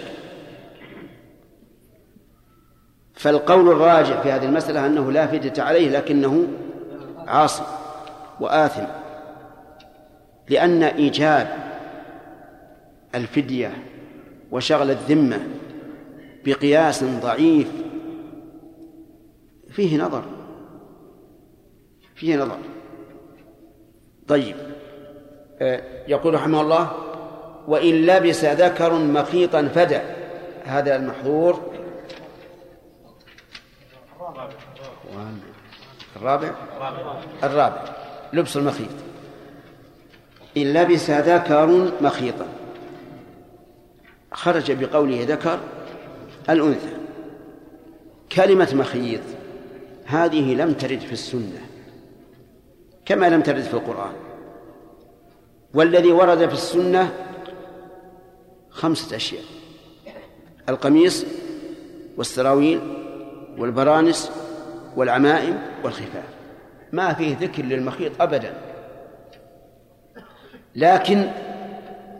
[3.17, 6.47] فالقول الراجع في هذه المسألة أنه لا فدية عليه لكنه
[7.27, 7.63] عاصي
[8.41, 8.85] وآثم
[10.49, 11.49] لأن إيجاب
[13.15, 13.73] الفدية
[14.51, 15.41] وشغل الذمة
[16.45, 17.69] بقياس ضعيف
[19.71, 20.25] فيه نظر
[22.15, 22.59] فيه نظر.
[24.29, 24.57] طيب
[25.61, 26.91] آه، يقول رحمه الله
[27.69, 29.99] وإن لبس ذكر مخيطا فدى
[30.65, 31.76] هذا المحظور.
[36.17, 36.51] الرابع.
[37.43, 37.83] الرابع.
[38.33, 38.89] لبس المخيط.
[40.57, 42.47] إن لبس ذكر مخيطا.
[44.33, 45.61] خرج بقوله ذكر
[46.51, 46.97] الأنثى.
[48.33, 49.21] كلمة مخيط
[50.07, 51.61] هذه لم ترد في السنة
[53.05, 54.13] كما لم ترد في القرآن.
[55.75, 57.13] والذي ورد في السنة
[58.71, 59.45] خمسة أشياء
[60.69, 61.25] القميص
[62.17, 63.06] والسراويل
[63.59, 64.33] والبرانس
[64.97, 66.25] والعمائم والخفاف.
[66.93, 68.55] ما فيه ذكر للمخيط أبدا.
[70.75, 71.29] لكن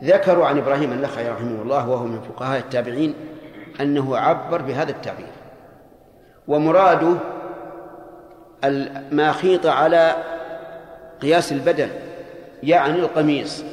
[0.03, 3.13] ذكروا عن إبراهيم النخعي رحمه الله وهو من فقهاء التابعين
[3.81, 5.27] أنه عبر بهذا التعبير.
[6.47, 7.13] ومراده
[9.11, 10.15] ما خيط على
[11.21, 11.89] قياس البدن
[12.63, 13.63] يعني القميص.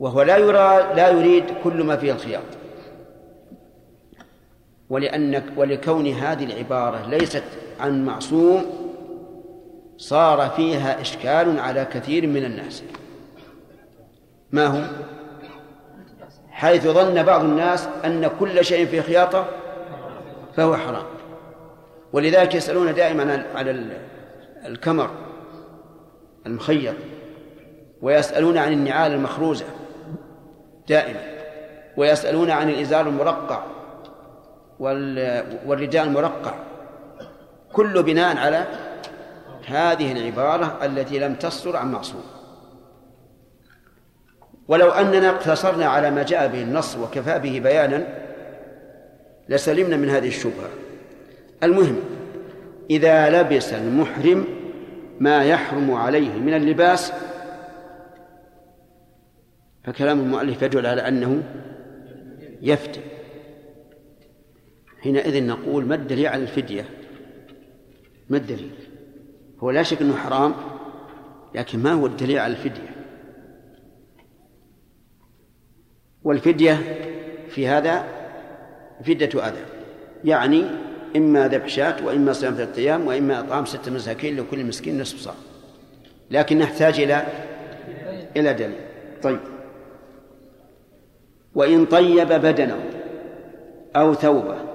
[0.00, 2.42] وهو لا يرى لا يريد كل ما فيه الخياط.
[4.92, 7.42] ولأن ولكون هذه العبارة ليست
[7.80, 8.64] عن معصوم
[9.96, 12.82] صار فيها إشكال على كثير من الناس.
[14.50, 14.80] ما هو
[16.50, 19.46] حيث ظن بعض الناس أن كل شيء فيه خياطة
[20.56, 21.06] فهو حرام.
[22.12, 23.86] ولذلك يسألون دائما على
[24.66, 25.10] الكمر
[26.46, 26.94] المخيط
[28.02, 29.66] ويسألون عن النعال المخروزة
[30.88, 31.20] دائما
[31.96, 33.81] ويسألون عن الإزار المرقع.
[35.66, 36.54] والرداء المرقع
[37.72, 38.66] كل بناء على
[39.66, 42.22] هذه العبارة التي لم تصدر عن معصوم.
[44.68, 48.06] ولو أننا اقتصرنا على ما جاء به النص وكفى به بيانا
[49.48, 50.68] لسلمنا من هذه الشبهة.
[51.62, 51.96] المهم
[52.90, 54.44] إذا لبس المحرم
[55.20, 57.12] ما يحرم عليه من اللباس
[59.84, 61.42] فكلام المؤلف يدل على أنه
[62.62, 63.11] يفتي.
[65.02, 66.84] حينئذ نقول ما الدليل على الفدية؟
[68.30, 68.70] ما الدليل؟
[69.60, 70.54] هو لا شك أنه حرام
[71.54, 72.94] لكن ما هو الدليل على الفدية؟
[76.24, 76.78] والفدية
[77.48, 78.04] في هذا
[79.04, 79.64] فدة أذى
[80.24, 80.64] يعني
[81.16, 85.34] إما ذبح شاة وإما صيام ثلاثة أيام وإما إطعام ستة مساكين لكل مسكين نصف صاع.
[86.30, 87.26] لكن نحتاج إلى
[88.36, 88.80] إلى دليل.
[89.22, 89.40] طيب.
[91.54, 92.78] وإن طيب بدنه
[93.96, 94.71] أو ثوبه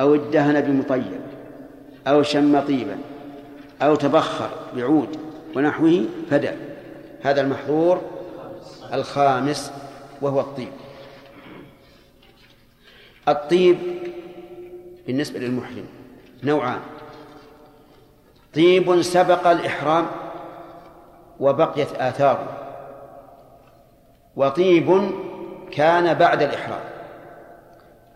[0.00, 1.20] أو ادهن بمطيب
[2.06, 2.98] أو شم طيبا
[3.82, 5.16] أو تبخر بعود
[5.56, 6.50] ونحوه فدى.
[7.22, 8.02] هذا المحظور
[8.92, 9.72] الخامس
[10.22, 10.72] وهو الطيب.
[13.28, 13.78] الطيب
[15.06, 15.86] بالنسبة للمحرم
[16.42, 16.80] نوعان.
[18.54, 20.06] طيب سبق الإحرام
[21.40, 22.48] وبقيت آثاره.
[24.36, 25.10] وطيب
[25.70, 26.84] كان بعد الإحرام.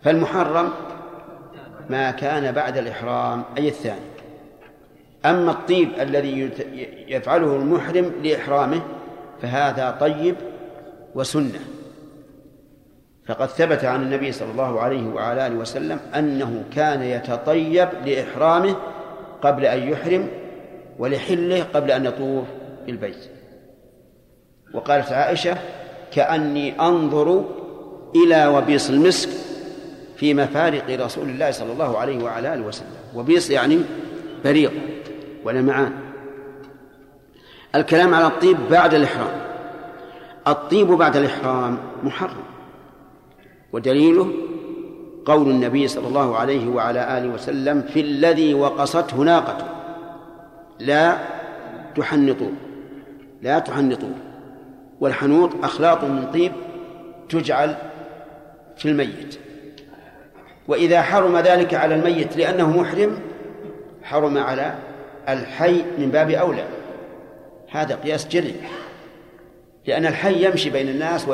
[0.03, 0.71] فالمحرم
[1.89, 3.99] ما كان بعد الإحرام أي الثاني.
[5.25, 6.51] أما الطيب الذي
[7.07, 8.81] يفعله المحرم لإحرامه
[9.41, 10.35] فهذا طيب
[11.15, 11.59] وسنة.
[13.29, 18.75] فقد ثبت عن النبي صلى الله عليه وعلى آله وسلم أنه كان يتطيب لإحرامه
[19.41, 20.27] قبل أن يحرم
[20.99, 22.45] ولحله قبل أن يطوف
[22.85, 23.29] بالبيت
[24.73, 25.57] وقالت عائشة
[26.11, 27.45] كأني أنظر
[28.15, 29.29] إلى وبيص المسك
[30.19, 33.79] في مفارق رسول الله صلى الله عليه وعلى آله وسلم وبيص يعني
[34.45, 34.73] بريق
[35.43, 35.91] ولمعان
[37.75, 39.41] الكلام على الطيب بعد الإحرام.
[40.47, 42.43] الطيب بعد الإحرام محرم.
[43.73, 44.31] ودليله
[45.25, 49.65] قول النبي صلى الله عليه وعلى آله وسلم في الذي وقصته ناقته
[50.79, 51.17] لا
[51.95, 52.51] تحنطوا
[53.41, 54.13] لا تحنطوا
[54.99, 56.51] والحنوط أخلاط من طيب
[57.29, 57.75] تجعل
[58.77, 59.39] في الميت.
[60.69, 63.19] وإذا حرم ذلك على الميت لأنه محرم
[64.03, 64.75] حرم على
[65.29, 66.67] الحي من باب أولى.
[67.69, 68.55] هذا قياس جري.
[69.85, 71.27] لأن الحي يمشي بين الناس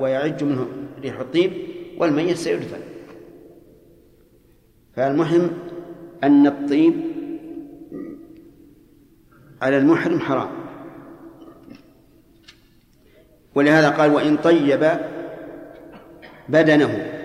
[0.00, 0.68] ويعج منه
[1.02, 1.52] ريح الطيب
[1.98, 2.80] والميت سيدفن.
[4.96, 5.50] فالمهم
[6.24, 6.94] أن الطيب
[9.62, 10.50] على المحرم حرام.
[13.54, 14.90] ولهذا قال وإن طيب
[16.48, 17.17] بدنه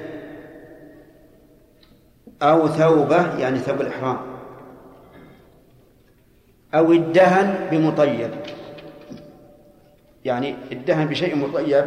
[2.43, 4.17] أو ثوبه يعني ثوب الإحرام.
[6.73, 8.31] أو الدهن بمطيب.
[10.25, 11.81] يعني الدهن بشيء مطيب